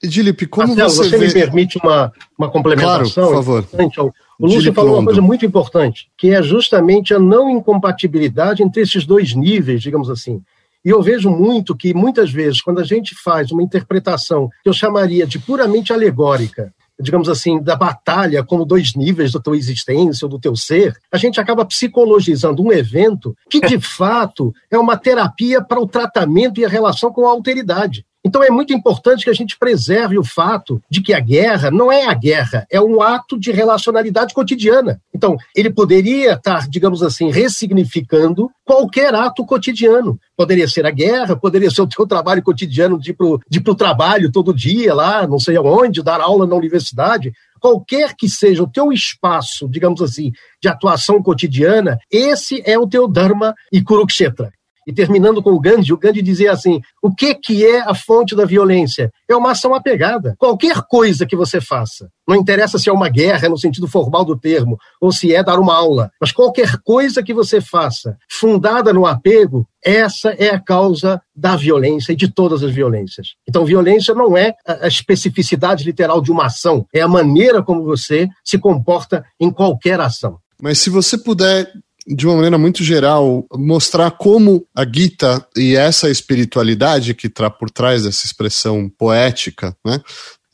Edilipe, 0.00 0.46
como 0.46 0.68
Marcelo, 0.68 0.90
você, 0.90 1.10
você 1.10 1.18
vê... 1.18 1.26
me 1.26 1.32
permite 1.32 1.78
uma, 1.82 2.12
uma 2.38 2.48
complementação? 2.48 3.30
Claro, 3.30 3.44
por 3.44 3.64
favor. 3.66 4.14
O 4.38 4.46
Lúcio 4.46 4.72
falou 4.72 4.94
uma 4.94 5.04
coisa 5.04 5.20
muito 5.20 5.44
importante, 5.44 6.08
que 6.16 6.30
é 6.30 6.40
justamente 6.40 7.12
a 7.12 7.18
não 7.18 7.50
incompatibilidade 7.50 8.62
entre 8.62 8.82
esses 8.82 9.04
dois 9.04 9.34
níveis, 9.34 9.82
digamos 9.82 10.08
assim. 10.08 10.40
E 10.84 10.90
eu 10.90 11.02
vejo 11.02 11.28
muito 11.28 11.74
que, 11.74 11.92
muitas 11.92 12.30
vezes, 12.30 12.62
quando 12.62 12.78
a 12.78 12.84
gente 12.84 13.16
faz 13.20 13.50
uma 13.50 13.64
interpretação 13.64 14.48
que 14.62 14.68
eu 14.68 14.72
chamaria 14.72 15.26
de 15.26 15.40
puramente 15.40 15.92
alegórica 15.92 16.72
digamos 17.00 17.28
assim, 17.28 17.62
da 17.62 17.76
batalha 17.76 18.44
como 18.44 18.64
dois 18.64 18.94
níveis 18.94 19.32
da 19.32 19.40
tua 19.40 19.56
existência 19.56 20.24
ou 20.24 20.30
do 20.30 20.38
teu 20.38 20.56
ser, 20.56 20.96
a 21.12 21.16
gente 21.16 21.40
acaba 21.40 21.64
psicologizando 21.64 22.62
um 22.62 22.72
evento 22.72 23.34
que, 23.48 23.60
de 23.60 23.78
fato, 23.80 24.52
é 24.70 24.78
uma 24.78 24.96
terapia 24.96 25.62
para 25.62 25.80
o 25.80 25.86
tratamento 25.86 26.60
e 26.60 26.64
a 26.64 26.68
relação 26.68 27.12
com 27.12 27.26
a 27.26 27.30
alteridade. 27.30 28.04
Então 28.28 28.42
é 28.42 28.50
muito 28.50 28.74
importante 28.74 29.24
que 29.24 29.30
a 29.30 29.34
gente 29.34 29.56
preserve 29.58 30.18
o 30.18 30.22
fato 30.22 30.82
de 30.90 31.00
que 31.00 31.14
a 31.14 31.18
guerra 31.18 31.70
não 31.70 31.90
é 31.90 32.04
a 32.04 32.12
guerra, 32.12 32.66
é 32.70 32.78
um 32.78 33.00
ato 33.00 33.40
de 33.40 33.50
relacionalidade 33.50 34.34
cotidiana. 34.34 35.00
Então, 35.14 35.38
ele 35.56 35.70
poderia 35.70 36.34
estar, 36.34 36.68
digamos 36.68 37.02
assim, 37.02 37.30
ressignificando 37.30 38.50
qualquer 38.66 39.14
ato 39.14 39.46
cotidiano. 39.46 40.20
Poderia 40.36 40.68
ser 40.68 40.84
a 40.84 40.90
guerra, 40.90 41.36
poderia 41.36 41.70
ser 41.70 41.80
o 41.80 41.86
teu 41.86 42.06
trabalho 42.06 42.42
cotidiano 42.42 43.00
de 43.00 43.12
ir 43.12 43.60
para 43.62 43.72
o 43.72 43.74
trabalho 43.74 44.30
todo 44.30 44.52
dia 44.52 44.92
lá, 44.92 45.26
não 45.26 45.38
sei 45.38 45.56
aonde, 45.56 46.02
dar 46.02 46.20
aula 46.20 46.46
na 46.46 46.54
universidade. 46.54 47.32
Qualquer 47.58 48.14
que 48.14 48.28
seja 48.28 48.62
o 48.62 48.70
teu 48.70 48.92
espaço, 48.92 49.66
digamos 49.70 50.02
assim, 50.02 50.32
de 50.62 50.68
atuação 50.68 51.22
cotidiana, 51.22 51.98
esse 52.12 52.62
é 52.66 52.78
o 52.78 52.86
teu 52.86 53.08
Dharma 53.08 53.54
e 53.72 53.82
Kurukshetra. 53.82 54.52
E 54.88 54.92
terminando 54.92 55.42
com 55.42 55.50
o 55.50 55.60
Gandhi, 55.60 55.92
o 55.92 55.98
Gandhi 55.98 56.22
dizia 56.22 56.50
assim: 56.50 56.80
o 57.02 57.14
que, 57.14 57.34
que 57.34 57.62
é 57.62 57.80
a 57.80 57.94
fonte 57.94 58.34
da 58.34 58.46
violência? 58.46 59.12
É 59.28 59.36
uma 59.36 59.50
ação 59.50 59.74
apegada. 59.74 60.34
Qualquer 60.38 60.80
coisa 60.88 61.26
que 61.26 61.36
você 61.36 61.60
faça, 61.60 62.08
não 62.26 62.34
interessa 62.34 62.78
se 62.78 62.88
é 62.88 62.92
uma 62.92 63.10
guerra 63.10 63.50
no 63.50 63.58
sentido 63.58 63.86
formal 63.86 64.24
do 64.24 64.34
termo, 64.34 64.78
ou 64.98 65.12
se 65.12 65.34
é 65.34 65.44
dar 65.44 65.58
uma 65.58 65.76
aula, 65.76 66.10
mas 66.18 66.32
qualquer 66.32 66.78
coisa 66.82 67.22
que 67.22 67.34
você 67.34 67.60
faça, 67.60 68.16
fundada 68.30 68.90
no 68.90 69.04
apego, 69.04 69.68
essa 69.84 70.30
é 70.30 70.48
a 70.48 70.58
causa 70.58 71.20
da 71.36 71.54
violência 71.54 72.12
e 72.14 72.16
de 72.16 72.32
todas 72.32 72.62
as 72.62 72.72
violências. 72.72 73.34
Então, 73.46 73.66
violência 73.66 74.14
não 74.14 74.38
é 74.38 74.54
a 74.66 74.88
especificidade 74.88 75.84
literal 75.84 76.22
de 76.22 76.32
uma 76.32 76.46
ação, 76.46 76.86
é 76.94 77.02
a 77.02 77.08
maneira 77.08 77.62
como 77.62 77.84
você 77.84 78.26
se 78.42 78.56
comporta 78.56 79.22
em 79.38 79.50
qualquer 79.50 80.00
ação. 80.00 80.38
Mas 80.60 80.78
se 80.78 80.90
você 80.90 81.16
puder 81.16 81.70
de 82.08 82.26
uma 82.26 82.36
maneira 82.36 82.56
muito 82.56 82.82
geral, 82.82 83.46
mostrar 83.54 84.10
como 84.12 84.66
a 84.74 84.84
Gita 84.84 85.46
e 85.56 85.76
essa 85.76 86.10
espiritualidade 86.10 87.14
que 87.14 87.26
está 87.26 87.50
por 87.50 87.70
trás 87.70 88.04
dessa 88.04 88.24
expressão 88.24 88.90
poética, 88.98 89.76
né, 89.84 90.00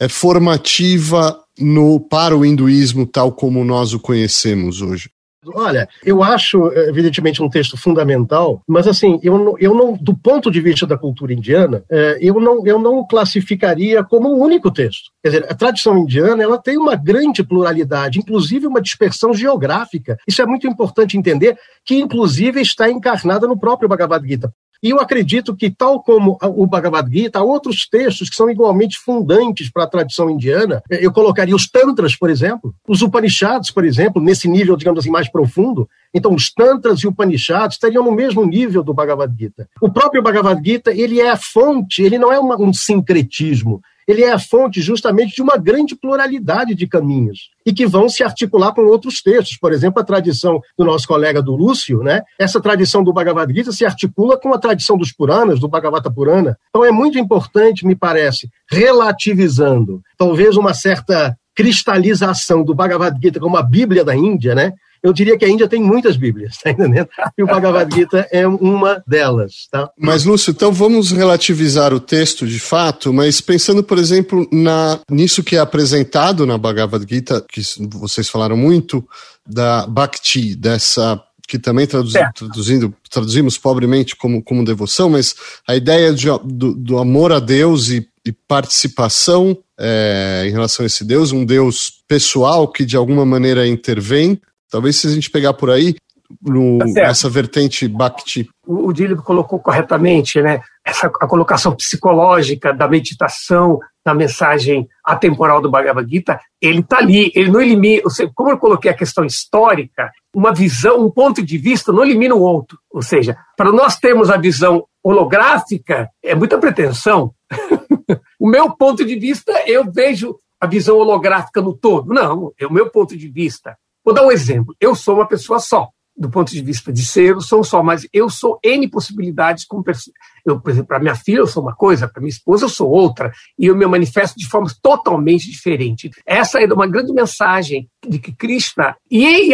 é 0.01 0.09
formativa 0.09 1.39
no, 1.59 2.01
para 2.01 2.37
o 2.37 2.45
hinduísmo 2.45 3.07
tal 3.07 3.33
como 3.33 3.65
nós 3.65 3.93
o 3.93 4.01
conhecemos 4.01 4.83
hoje. 4.83 5.11
Olha, 5.55 5.89
eu 6.05 6.23
acho, 6.23 6.73
evidentemente, 6.89 7.43
um 7.43 7.49
texto 7.49 7.77
fundamental, 7.77 8.63
mas 8.67 8.87
assim, 8.87 9.19
eu 9.23 9.39
não, 9.39 9.59
eu 9.59 9.75
não 9.75 9.95
do 9.95 10.15
ponto 10.15 10.51
de 10.51 10.61
vista 10.61 10.87
da 10.87 10.97
cultura 10.97 11.33
indiana, 11.33 11.85
é, 11.91 12.19
eu 12.21 12.41
não, 12.41 12.67
eu 12.67 12.79
não 12.79 13.07
classificaria 13.07 14.03
como 14.05 14.33
um 14.33 14.41
único 14.41 14.71
texto. 14.71 15.11
Quer 15.23 15.29
dizer, 15.31 15.47
a 15.51 15.55
tradição 15.55 15.99
indiana 15.99 16.43
ela 16.43 16.59
tem 16.59 16.77
uma 16.77 16.97
grande 16.97 17.43
pluralidade, 17.43 18.19
inclusive 18.19 18.67
uma 18.67 18.81
dispersão 18.81 19.33
geográfica. 19.33 20.17
Isso 20.27 20.43
é 20.43 20.47
muito 20.47 20.67
importante 20.67 21.17
entender, 21.17 21.57
que 21.85 21.97
inclusive 21.97 22.61
está 22.61 22.91
encarnada 22.91 23.47
no 23.47 23.59
próprio 23.59 23.89
Bhagavad 23.89 24.27
Gita. 24.27 24.53
E 24.85 24.91
eu 24.91 25.01
acredito 25.01 25.57
que, 25.57 25.71
tal 25.71 26.03
como 26.03 26.37
o 26.43 26.67
Bhagavad 26.67 27.11
Gita, 27.11 27.39
há 27.39 27.43
outros 27.43 27.89
textos 27.89 28.29
que 28.29 28.37
são 28.37 28.51
igualmente 28.51 28.99
fundantes 28.99 29.71
para 29.71 29.85
a 29.85 29.87
tradição 29.87 30.29
indiana. 30.29 30.83
Eu 30.91 31.11
colocaria 31.11 31.57
os 31.57 31.67
Tantras, 31.67 32.15
por 32.15 32.29
exemplo, 32.29 32.75
os 32.87 33.01
Upanishads, 33.01 33.71
por 33.71 33.83
exemplo, 33.83 34.21
nesse 34.21 34.47
nível, 34.47 34.77
digamos 34.77 35.01
assim, 35.01 35.11
mais 35.11 35.27
profundo. 35.27 35.89
Então, 36.13 36.35
os 36.35 36.53
Tantras 36.53 37.01
e 37.01 37.07
Upanishads 37.07 37.77
estariam 37.77 38.05
no 38.05 38.13
mesmo 38.13 38.45
nível 38.45 38.83
do 38.83 38.93
Bhagavad 38.93 39.35
Gita. 39.35 39.67
O 39.81 39.91
próprio 39.91 40.23
Bhagavad 40.23 40.61
Gita, 40.63 40.93
ele 40.93 41.19
é 41.19 41.31
a 41.31 41.37
fonte, 41.37 42.03
ele 42.03 42.19
não 42.19 42.31
é 42.31 42.39
uma, 42.39 42.61
um 42.61 42.71
sincretismo, 42.71 43.81
ele 44.07 44.23
é 44.23 44.33
a 44.33 44.39
fonte 44.39 44.81
justamente 44.81 45.35
de 45.35 45.43
uma 45.43 45.57
grande 45.57 45.95
pluralidade 45.95 46.75
de 46.75 46.87
caminhos 46.87 47.51
e 47.67 47.73
que 47.73 47.87
vão 47.87 48.09
se 48.09 48.23
articular 48.23 48.73
com 48.73 48.83
outros 48.83 49.23
textos. 49.23 49.57
Por 49.57 49.73
exemplo, 49.73 50.01
a 50.01 50.05
tradição 50.05 50.61
do 50.77 50.85
nosso 50.85 51.07
colega 51.07 51.43
do 51.43 51.57
Lúcio, 51.57 52.03
né? 52.03 52.23
Essa 52.39 52.61
tradição 52.61 53.03
do 53.03 53.13
Bhagavad 53.13 53.53
Gita 53.53 53.73
se 53.73 53.85
articula 53.85 54.39
com 54.39 54.53
a 54.53 54.59
tradição 54.59 54.97
dos 54.97 55.13
Puranas, 55.13 55.61
do 55.61 55.69
Bhagavata 55.69 56.11
Purana. 56.11 56.57
Então 56.69 56.85
é 56.85 56.91
muito 56.91 57.19
importante, 57.19 57.87
me 57.87 57.97
parece, 57.97 58.49
relativizando 58.71 60.03
talvez 60.19 60.57
uma 60.57 60.75
certa 60.75 61.37
cristalização 61.55 62.65
do 62.65 62.75
Bhagavad 62.75 63.17
Gita 63.23 63.39
como 63.39 63.57
a 63.57 63.63
Bíblia 63.63 64.05
da 64.05 64.15
Índia, 64.15 64.55
né? 64.55 64.73
Eu 65.05 65.13
diria 65.13 65.37
que 65.37 65.45
a 65.45 65.49
Índia 65.49 65.69
tem 65.69 65.83
muitas 65.83 66.17
Bíblias, 66.17 66.57
tá 66.65 66.71
entendendo? 66.71 67.09
E 67.37 67.43
o 67.43 67.47
Bhagavad 67.47 67.95
Gita 67.95 68.27
é 68.33 68.49
uma 68.49 69.05
delas, 69.07 69.69
tá? 69.71 69.91
Mas, 69.99 70.25
Lúcio, 70.25 70.51
então 70.51 70.73
vamos 70.73 71.13
relativizar 71.13 71.93
o 71.93 72.01
texto 72.01 72.47
de 72.47 72.59
fato, 72.59 73.13
mas 73.13 73.43
pensando, 73.43 73.85
por 73.85 73.99
exemplo, 73.99 74.49
na, 74.51 74.99
nisso 75.11 75.45
que 75.45 75.57
é 75.57 75.59
apresentado 75.59 76.47
na 76.47 76.57
Bhagavad 76.57 77.05
Gita, 77.07 77.45
que 77.47 77.61
vocês 77.93 78.31
falaram 78.31 78.57
muito, 78.57 79.07
da 79.47 79.87
Bhakti, 79.87 80.57
dessa 80.57 81.23
que 81.47 81.59
também 81.59 81.87
traduzi, 81.87 82.19
traduzindo, 82.35 82.95
traduzimos 83.11 83.59
pobremente 83.59 84.17
como, 84.17 84.43
como 84.43 84.65
devoção, 84.65 85.11
mas 85.11 85.35
a 85.69 85.77
ideia 85.77 86.15
de, 86.15 86.29
do, 86.43 86.75
do 86.75 86.99
amor 86.99 87.33
a 87.33 87.39
Deus 87.39 87.91
e, 87.91 88.09
e 88.25 88.33
participação 88.33 89.55
é, 89.79 90.45
em 90.47 90.51
relação 90.51 90.85
a 90.85 90.87
esse 90.87 91.05
Deus, 91.05 91.33
um 91.33 91.45
Deus 91.45 91.93
pessoal 92.09 92.67
que 92.67 92.87
de 92.87 92.97
alguma 92.97 93.27
maneira 93.27 93.67
intervém 93.67 94.41
Talvez 94.75 94.97
se 94.97 95.07
a 95.07 95.11
gente 95.11 95.31
pegar 95.31 95.55
por 95.55 95.71
aí, 95.71 95.95
no, 96.43 96.81
tá 96.93 97.03
essa 97.03 97.31
vertente 97.31 97.87
Bhakti. 97.87 98.49
O, 98.67 98.91
o 98.91 99.23
colocou 99.23 99.61
corretamente, 99.61 100.43
né? 100.43 100.63
Essa, 100.85 101.07
a 101.07 101.29
colocação 101.29 101.77
psicológica 101.77 102.75
da 102.75 102.89
meditação 102.89 103.79
na 104.05 104.13
mensagem 104.13 104.89
atemporal 105.05 105.61
do 105.61 105.71
Bhagavad 105.71 106.11
Gita, 106.11 106.41
ele 106.61 106.81
está 106.81 106.99
ali, 106.99 107.31
ele 107.37 107.53
não 107.53 107.61
elimina, 107.61 108.03
como 108.35 108.51
eu 108.51 108.59
coloquei 108.59 108.91
a 108.91 108.97
questão 108.97 109.25
histórica, 109.25 110.11
uma 110.35 110.53
visão, 110.53 111.07
um 111.07 111.11
ponto 111.11 111.41
de 111.41 111.57
vista 111.57 111.93
não 111.93 112.03
elimina 112.03 112.35
o 112.35 112.43
outro. 112.43 112.77
Ou 112.91 113.01
seja, 113.01 113.37
para 113.57 113.71
nós 113.71 113.97
termos 113.97 114.29
a 114.29 114.37
visão 114.37 114.85
holográfica, 115.05 116.09
é 116.21 116.35
muita 116.35 116.59
pretensão. 116.59 117.33
o 118.41 118.51
meu 118.51 118.75
ponto 118.75 119.05
de 119.05 119.15
vista, 119.15 119.53
eu 119.69 119.89
vejo 119.89 120.37
a 120.61 120.67
visão 120.67 120.97
holográfica 120.97 121.63
no 121.63 121.73
todo. 121.73 122.13
Não, 122.13 122.53
é 122.59 122.67
o 122.67 122.73
meu 122.73 122.91
ponto 122.91 123.17
de 123.17 123.29
vista. 123.29 123.77
Vou 124.05 124.15
dar 124.15 124.27
um 124.27 124.31
exemplo. 124.31 124.75
Eu 124.79 124.95
sou 124.95 125.17
uma 125.17 125.27
pessoa 125.27 125.59
só, 125.59 125.89
do 126.17 126.31
ponto 126.31 126.53
de 126.53 126.63
vista 126.63 126.93
de 126.93 127.05
ser, 127.05 127.31
eu 127.31 127.41
sou 127.41 127.65
só, 127.65 127.83
mas 127.83 128.07
eu 128.13 128.31
sou 128.31 128.59
N 128.63 128.89
possibilidades 128.89 129.65
como 129.65 129.83
pessoa. 129.83 130.15
Eu, 130.47 130.61
por 130.61 130.71
exemplo, 130.71 130.89
para 130.89 131.01
minha 131.01 131.15
filha 131.15 131.39
eu 131.39 131.47
sou 131.47 131.63
uma 131.63 131.75
coisa, 131.75 132.07
para 132.07 132.21
minha 132.21 132.31
esposa 132.31 132.67
eu 132.67 132.69
sou 132.69 132.89
outra, 132.89 133.33
e 133.59 133.67
eu 133.67 133.77
me 133.77 133.87
manifesto 133.87 134.39
de 134.39 134.47
formas 134.47 134.79
totalmente 134.81 135.51
diferentes. 135.51 136.11
Essa 136.25 136.61
é 136.61 136.73
uma 136.73 136.87
grande 136.87 137.13
mensagem 137.13 137.89
de 138.07 138.19
que 138.19 138.33
Krishna 138.33 138.95
e 139.11 139.53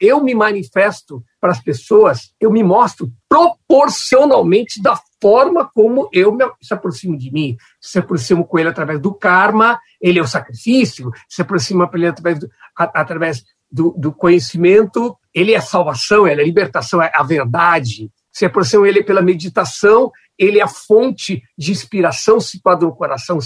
eu 0.00 0.22
me 0.22 0.34
manifesto 0.34 1.22
para 1.40 1.52
as 1.52 1.62
pessoas, 1.62 2.34
eu 2.38 2.50
me 2.50 2.62
mostro 2.62 3.10
proporcionalmente 3.28 4.82
da 4.82 5.00
forma 5.22 5.70
como 5.72 6.08
eu 6.12 6.32
me, 6.32 6.44
se 6.60 6.74
aproximo 6.74 7.16
de 7.16 7.30
mim. 7.30 7.56
Se 7.80 7.98
aproximo 7.98 8.44
com 8.44 8.58
ele 8.58 8.68
através 8.68 9.00
do 9.00 9.14
karma, 9.14 9.78
ele 10.00 10.18
é 10.18 10.22
o 10.22 10.26
sacrifício, 10.26 11.10
se 11.28 11.40
aproxima 11.42 11.88
com 11.88 11.96
ele 11.96 12.08
através 12.08 12.38
do, 12.38 12.50
através 12.76 13.44
do, 13.70 13.94
do 13.96 14.12
conhecimento, 14.12 15.16
ele 15.34 15.52
é 15.52 15.56
a 15.56 15.62
salvação, 15.62 16.26
ele 16.26 16.40
é 16.40 16.44
a 16.44 16.46
libertação, 16.46 17.02
é 17.02 17.10
a 17.14 17.22
verdade. 17.22 18.10
Se 18.32 18.44
aproxima 18.44 18.88
ele 18.88 19.02
pela 19.02 19.22
meditação, 19.22 20.10
ele 20.38 20.58
é 20.58 20.62
a 20.62 20.68
fonte 20.68 21.42
de 21.56 21.70
inspiração 21.70 22.40
situada 22.40 22.86
no 22.86 22.96
coração. 22.96 23.38
De 23.38 23.44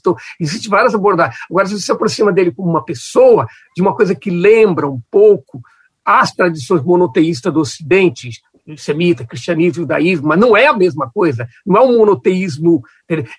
Então, 0.00 0.16
existem 0.40 0.68
várias 0.68 0.94
abordagens. 0.94 1.38
Agora, 1.48 1.66
se 1.66 1.74
você 1.74 1.86
se 1.86 1.92
aproxima 1.92 2.32
dele 2.32 2.50
como 2.50 2.68
uma 2.68 2.84
pessoa, 2.84 3.46
de 3.74 3.82
uma 3.82 3.94
coisa 3.94 4.14
que 4.14 4.30
lembra 4.30 4.88
um 4.88 5.00
pouco 5.10 5.60
as 6.04 6.32
tradições 6.32 6.82
monoteístas 6.82 7.52
do 7.52 7.60
Ocidente, 7.60 8.30
semita, 8.76 9.24
cristianismo, 9.24 9.82
judaísmo, 9.82 10.28
mas 10.28 10.38
não 10.38 10.56
é 10.56 10.66
a 10.66 10.72
mesma 10.72 11.10
coisa. 11.10 11.48
Não 11.64 11.76
é 11.76 11.80
um 11.82 11.98
monoteísmo, 11.98 12.82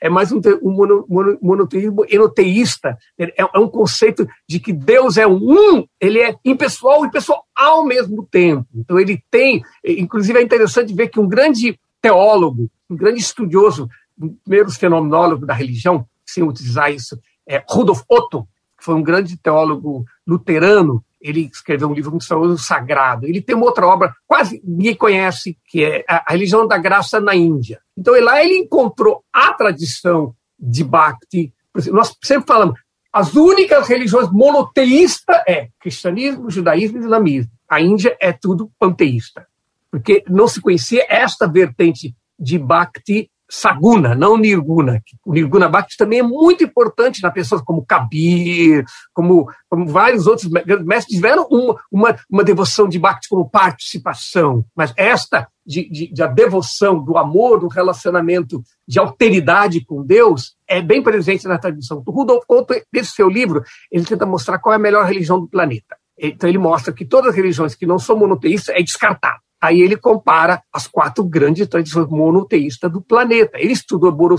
é 0.01 0.09
mais 0.09 0.32
um, 0.32 0.39
um 0.61 0.71
mono, 0.71 1.05
mono, 1.09 1.38
monoteísmo 1.41 2.05
enoteísta. 2.07 2.97
É, 3.17 3.34
é, 3.41 3.59
um 3.59 3.67
conceito 3.67 4.28
de 4.47 4.59
que 4.59 4.71
Deus 4.71 5.17
é 5.17 5.28
um, 5.28 5.86
ele 5.99 6.19
é 6.19 6.36
impessoal 6.45 7.05
e 7.05 7.11
pessoal 7.11 7.43
ao 7.55 7.86
mesmo 7.86 8.25
tempo. 8.30 8.67
Então 8.75 8.99
ele 8.99 9.21
tem, 9.30 9.61
inclusive 9.84 10.39
é 10.39 10.41
interessante 10.41 10.93
ver 10.93 11.09
que 11.09 11.19
um 11.19 11.28
grande 11.28 11.78
teólogo, 12.01 12.69
um 12.89 12.95
grande 12.95 13.19
estudioso, 13.19 13.89
um 14.19 14.30
primeiro 14.30 14.71
fenomenólogo 14.71 15.45
da 15.45 15.53
religião, 15.53 16.05
sem 16.25 16.43
utilizar 16.43 16.91
isso, 16.91 17.19
é 17.47 17.63
Rudolf 17.67 18.01
Otto, 18.09 18.47
que 18.78 18.84
foi 18.84 18.95
um 18.95 19.03
grande 19.03 19.38
teólogo 19.38 20.05
luterano, 20.25 21.03
ele 21.22 21.49
escreveu 21.51 21.89
um 21.89 21.93
livro 21.93 22.11
muito 22.11 22.28
famoso, 22.28 22.57
Sagrado. 22.57 23.26
Ele 23.26 23.41
tem 23.41 23.55
uma 23.55 23.65
outra 23.65 23.88
obra, 23.88 24.13
quase 24.26 24.61
ninguém 24.63 24.95
conhece, 24.95 25.57
que 25.65 25.84
é 25.84 26.05
A 26.07 26.32
Religião 26.32 26.68
da 26.68 26.78
Graça 26.78 27.20
na 27.20 27.36
Índia. 27.36 27.80
Então, 27.97 28.13
lá 28.22 28.43
ele 28.43 28.57
encontrou 28.57 29.24
a 29.34 29.53
tradição 29.53 30.36
de 30.59 30.84
Bhakti. 30.84 31.53
Nós 31.91 32.15
sempre 32.24 32.47
falamos, 32.47 32.80
as 33.11 33.36
únicas 33.36 33.88
religiões 33.88 34.32
monoteístas 34.32 35.41
é 35.47 35.70
cristianismo, 35.80 36.49
judaísmo 36.49 36.97
e 36.97 37.01
islamismo. 37.01 37.51
A 37.70 37.82
Índia 37.82 38.15
é 38.20 38.32
tudo 38.32 38.72
panteísta, 38.80 39.47
porque 39.91 40.24
não 40.30 40.47
se 40.47 40.61
conhecia 40.61 41.05
esta 41.09 41.47
vertente 41.47 42.15
de 42.39 42.57
Bhakti 42.57 43.30
Saguna, 43.50 44.14
não 44.14 44.38
Nirguna. 44.38 45.02
O 45.26 45.34
Nirguna 45.34 45.70
Bhakti 45.70 45.95
também 45.98 46.20
é 46.20 46.24
muito 46.24 46.64
importante 46.64 47.22
na 47.22 47.32
pessoa 47.32 47.64
como 47.64 47.86
Kabir, 47.86 48.84
como, 49.14 49.50
como 49.70 49.88
vários 49.88 50.28
outros 50.28 50.50
mestres 50.50 51.16
tiveram 51.16 51.48
uma, 51.50 51.76
uma, 51.91 52.16
uma 52.30 52.43
devoção 52.43 52.88
de 52.88 53.00
Bhakti 53.00 53.30
como 53.30 53.50
participação, 53.50 54.66
mas 54.76 54.93
esta 54.98 55.48
de, 55.66 55.89
de, 55.89 56.14
de, 56.14 56.24
a 56.24 56.28
devoção, 56.28 57.04
do 57.04 57.18
amor, 57.18 57.60
do 57.60 57.68
relacionamento, 57.68 58.64
de 58.88 59.00
alteridade 59.00 59.84
com 59.84 60.02
Deus, 60.02 60.56
é 60.68 60.82
bem 60.82 61.04
presente 61.04 61.45
na 61.45 61.58
tradição. 61.58 62.02
O 62.06 62.12
Rudolf 62.12 62.45
Otto, 62.48 62.74
nesse 62.93 63.12
seu 63.12 63.30
livro, 63.30 63.62
ele 63.91 64.06
tenta 64.06 64.26
mostrar 64.26 64.60
qual 64.60 64.72
é 64.72 64.78
a 64.78 64.80
melhor 64.80 65.06
religião 65.06 65.39
do 65.39 65.48
planeta. 65.48 65.98
Então 66.18 66.50
ele 66.50 66.58
mostra 66.58 66.93
que 66.93 67.06
todas 67.06 67.32
as 67.32 67.36
religiões 67.36 67.76
que 67.76 67.86
não 67.86 68.00
são 68.00 68.18
monoteístas 68.18 68.76
é 68.76 68.82
descartado. 68.82 69.39
Aí 69.62 69.82
ele 69.82 69.97
compara 69.97 70.62
as 70.72 70.88
quatro 70.88 71.24
grandes 71.24 71.68
tradições 71.68 72.08
monoteístas 72.08 72.91
do 72.91 73.01
planeta. 73.01 73.58
Ele 73.60 73.74
estudou, 73.74 74.12
morou, 74.12 74.38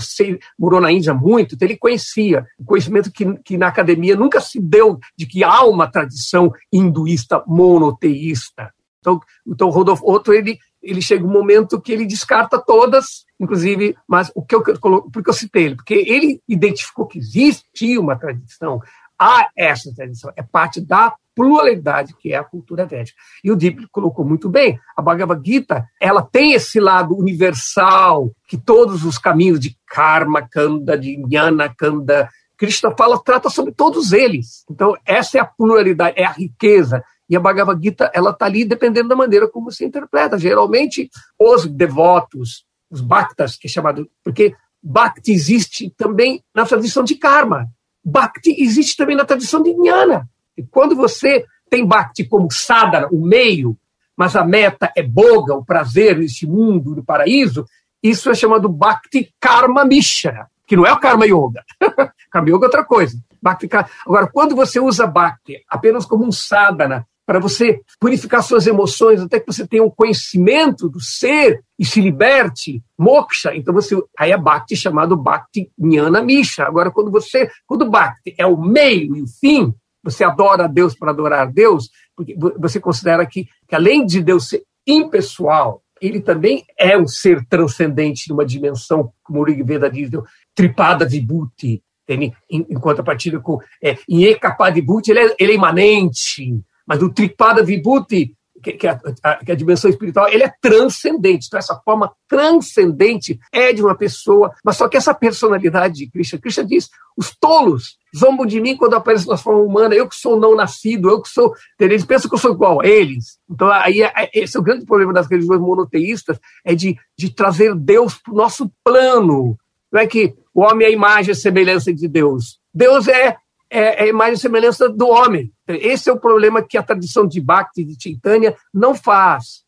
morou 0.57 0.79
na 0.79 0.91
Índia 0.91 1.13
muito, 1.13 1.55
então 1.55 1.67
ele 1.67 1.77
conhecia 1.77 2.45
o 2.57 2.63
conhecimento 2.63 3.11
que, 3.11 3.25
que 3.43 3.57
na 3.57 3.67
academia 3.67 4.15
nunca 4.15 4.39
se 4.39 4.59
deu 4.59 4.97
de 5.17 5.25
que 5.25 5.43
há 5.43 5.63
uma 5.65 5.91
tradição 5.91 6.51
hinduísta 6.71 7.43
monoteísta. 7.45 8.73
Então, 8.99 9.19
então 9.47 9.69
Rodolfo 9.69 10.09
Otto, 10.09 10.33
ele, 10.33 10.57
ele 10.81 11.01
chega 11.01 11.25
um 11.25 11.31
momento 11.31 11.81
que 11.81 11.91
ele 11.91 12.05
descarta 12.05 12.57
todas, 12.57 13.25
inclusive, 13.39 13.95
mas 14.07 14.31
o 14.35 14.43
que 14.43 14.55
eu 14.55 14.61
porque 14.61 15.29
eu 15.29 15.33
citei 15.33 15.65
ele, 15.65 15.75
porque 15.75 15.93
ele 15.93 16.41
identificou 16.47 17.07
que 17.07 17.19
existe 17.19 17.97
uma 17.97 18.17
tradição, 18.17 18.81
há 19.17 19.49
essa 19.55 19.93
tradição, 19.93 20.31
é 20.35 20.43
parte 20.43 20.79
da 20.79 21.13
pluralidade 21.39 22.13
que 22.19 22.33
é 22.33 22.35
a 22.35 22.43
cultura 22.43 22.85
védica. 22.85 23.17
E 23.41 23.49
o 23.49 23.55
Deep 23.55 23.87
colocou 23.93 24.25
muito 24.25 24.49
bem, 24.49 24.77
a 24.97 25.01
Bhagavad 25.01 25.41
Gita, 25.41 25.87
ela 26.01 26.21
tem 26.21 26.51
esse 26.51 26.81
lado 26.81 27.17
universal, 27.17 28.29
que 28.45 28.57
todos 28.57 29.05
os 29.05 29.17
caminhos 29.17 29.57
de 29.57 29.77
karma, 29.87 30.41
kanda, 30.41 30.97
de 30.97 31.15
jnana, 31.15 31.73
kanda, 31.73 32.29
Krishna 32.57 32.93
fala, 32.97 33.23
trata 33.23 33.49
sobre 33.49 33.71
todos 33.71 34.11
eles. 34.11 34.65
Então, 34.69 34.93
essa 35.05 35.37
é 35.37 35.41
a 35.41 35.45
pluralidade, 35.45 36.19
é 36.19 36.25
a 36.25 36.31
riqueza. 36.31 37.01
E 37.29 37.35
a 37.37 37.39
Bhagavad 37.39 37.81
Gita, 37.81 38.11
ela 38.13 38.31
está 38.31 38.47
ali 38.47 38.65
dependendo 38.65 39.07
da 39.07 39.15
maneira 39.15 39.47
como 39.47 39.71
se 39.71 39.85
interpreta. 39.85 40.37
Geralmente, 40.37 41.09
os 41.39 41.65
devotos, 41.65 42.65
os 42.91 42.99
bhaktas, 42.99 43.55
que 43.55 43.67
é 43.67 43.69
chamado... 43.69 44.09
Porque 44.21 44.53
bhakti 44.83 45.31
existe 45.31 45.89
também 45.95 46.43
na 46.53 46.65
tradição 46.65 47.01
de 47.03 47.15
karma. 47.15 47.65
Bhakti 48.03 48.53
existe 48.61 48.97
também 48.97 49.15
na 49.15 49.23
tradição 49.23 49.63
de 49.63 49.71
jnana. 49.71 50.27
E 50.59 50.63
quando 50.69 50.95
você 50.95 51.45
tem 51.69 51.85
Bhakti 51.85 52.25
como 52.25 52.51
sadhana, 52.51 53.07
o 53.11 53.25
meio, 53.25 53.77
mas 54.17 54.35
a 54.35 54.43
meta 54.43 54.91
é 54.95 55.01
boga, 55.01 55.55
o 55.55 55.63
prazer 55.63 56.17
neste 56.17 56.45
mundo, 56.45 56.95
no 56.95 57.03
paraíso, 57.03 57.65
isso 58.03 58.29
é 58.29 58.35
chamado 58.35 58.67
Bhakti 58.67 59.33
Karma 59.39 59.85
Mishra, 59.85 60.47
que 60.67 60.75
não 60.75 60.85
é 60.85 60.91
o 60.91 60.99
Karma 60.99 61.25
Yoga. 61.25 61.63
karma 62.31 62.49
Yoga 62.49 62.65
é 62.65 62.67
outra 62.67 62.83
coisa. 62.83 63.17
Bhakti 63.41 63.69
Agora, 64.05 64.27
quando 64.27 64.55
você 64.55 64.79
usa 64.79 65.07
Bhakti 65.07 65.63
apenas 65.69 66.05
como 66.05 66.25
um 66.25 66.31
sadhana, 66.31 67.05
para 67.29 67.39
você 67.39 67.79
purificar 67.99 68.41
suas 68.41 68.65
emoções, 68.65 69.21
até 69.21 69.39
que 69.39 69.45
você 69.45 69.67
tenha 69.67 69.83
um 69.83 69.89
conhecimento 69.91 70.89
do 70.89 70.99
ser 70.99 71.63
e 71.77 71.85
se 71.85 72.01
liberte, 72.01 72.81
moksha, 72.97 73.55
então 73.55 73.71
você 73.71 73.95
aí 74.17 74.31
é 74.31 74.37
bhakti 74.37 74.75
chamado 74.75 75.15
bhakti 75.15 75.71
jnana 75.77 76.23
misha. 76.23 76.63
Agora 76.63 76.89
quando 76.89 77.11
você, 77.11 77.47
quando 77.67 77.87
bhakti 77.87 78.33
é 78.35 78.47
o 78.47 78.57
meio 78.57 79.15
e 79.15 79.21
o 79.21 79.27
fim, 79.27 79.71
você 80.09 80.23
adora 80.23 80.65
a 80.65 80.67
Deus 80.67 80.95
para 80.95 81.11
adorar 81.11 81.51
Deus, 81.51 81.89
porque 82.15 82.35
você 82.57 82.79
considera 82.79 83.25
que, 83.25 83.47
que 83.67 83.75
além 83.75 84.05
de 84.05 84.21
Deus 84.21 84.49
ser 84.49 84.63
impessoal, 84.85 85.81
ele 86.01 86.21
também 86.21 86.65
é 86.77 86.97
um 86.97 87.07
ser 87.07 87.45
transcendente 87.47 88.29
numa 88.29 88.45
dimensão, 88.45 89.11
como 89.23 89.41
o 89.41 89.43
Rigveda 89.43 89.89
diz, 89.89 90.09
tripada 90.55 91.05
vibhuti, 91.05 91.83
em, 92.07 92.33
em 92.49 92.79
contrapartida 92.79 93.39
com 93.39 93.59
é, 93.83 93.97
em 94.07 94.23
Ekapad 94.23 94.77
ele 94.77 95.19
é, 95.19 95.35
ele 95.39 95.51
é 95.51 95.55
imanente, 95.55 96.63
mas 96.87 97.03
o 97.03 97.09
Tripada 97.09 97.63
Vibhuti 97.63 98.35
que, 98.61 98.73
que, 98.73 98.87
a, 98.87 98.99
a, 99.23 99.35
que, 99.37 99.51
a, 99.51 99.55
dimensão 99.55 99.89
espiritual, 99.89 100.27
ele 100.29 100.43
é 100.43 100.53
transcendente. 100.61 101.47
Então, 101.47 101.57
essa 101.57 101.75
forma 101.83 102.11
transcendente 102.27 103.39
é 103.51 103.73
de 103.73 103.81
uma 103.81 103.95
pessoa, 103.95 104.53
mas 104.63 104.77
só 104.77 104.87
que 104.87 104.97
essa 104.97 105.13
personalidade 105.13 105.95
de 105.95 106.11
Krishna, 106.11 106.39
Krishna 106.39 106.65
diz, 106.65 106.89
os 107.17 107.35
tolos 107.39 107.97
zombam 108.15 108.45
de 108.45 108.59
mim 108.61 108.75
quando 108.77 108.95
aparecem 108.95 109.29
na 109.29 109.37
forma 109.37 109.61
humana, 109.61 109.95
eu 109.95 110.07
que 110.07 110.15
sou 110.15 110.39
não 110.39 110.55
nascido, 110.55 111.09
eu 111.09 111.21
que 111.21 111.29
sou... 111.29 111.53
Eles 111.79 112.05
pensam 112.05 112.29
que 112.29 112.35
eu 112.35 112.39
sou 112.39 112.53
igual 112.53 112.81
a 112.81 112.87
eles. 112.87 113.37
Então, 113.49 113.69
aí, 113.71 114.01
é, 114.01 114.11
é, 114.15 114.29
esse 114.33 114.57
é 114.57 114.59
o 114.59 114.63
grande 114.63 114.85
problema 114.85 115.13
das 115.13 115.27
religiões 115.27 115.61
monoteístas, 115.61 116.39
é 116.65 116.75
de, 116.75 116.97
de 117.17 117.33
trazer 117.33 117.75
Deus 117.75 118.15
para 118.15 118.33
o 118.33 118.37
nosso 118.37 118.71
plano. 118.83 119.57
Não 119.91 120.01
é 120.01 120.07
que 120.07 120.35
o 120.53 120.61
homem 120.61 120.87
é 120.87 120.89
a 120.89 120.93
imagem 120.93 121.31
e 121.31 121.35
semelhança 121.35 121.93
de 121.93 122.07
Deus. 122.07 122.59
Deus 122.73 123.07
é 123.07 123.37
é, 123.69 124.05
é 124.05 124.09
imagem 124.09 124.33
e 124.33 124.39
semelhança 124.39 124.89
do 124.89 125.07
homem. 125.07 125.51
Esse 125.67 126.09
é 126.09 126.13
o 126.13 126.19
problema 126.19 126.61
que 126.61 126.77
a 126.77 126.83
tradição 126.83 127.27
de 127.27 127.39
Bhakti, 127.39 127.83
de 127.83 128.01
Chaitanya, 128.01 128.55
não 128.73 128.95
faz. 128.95 129.63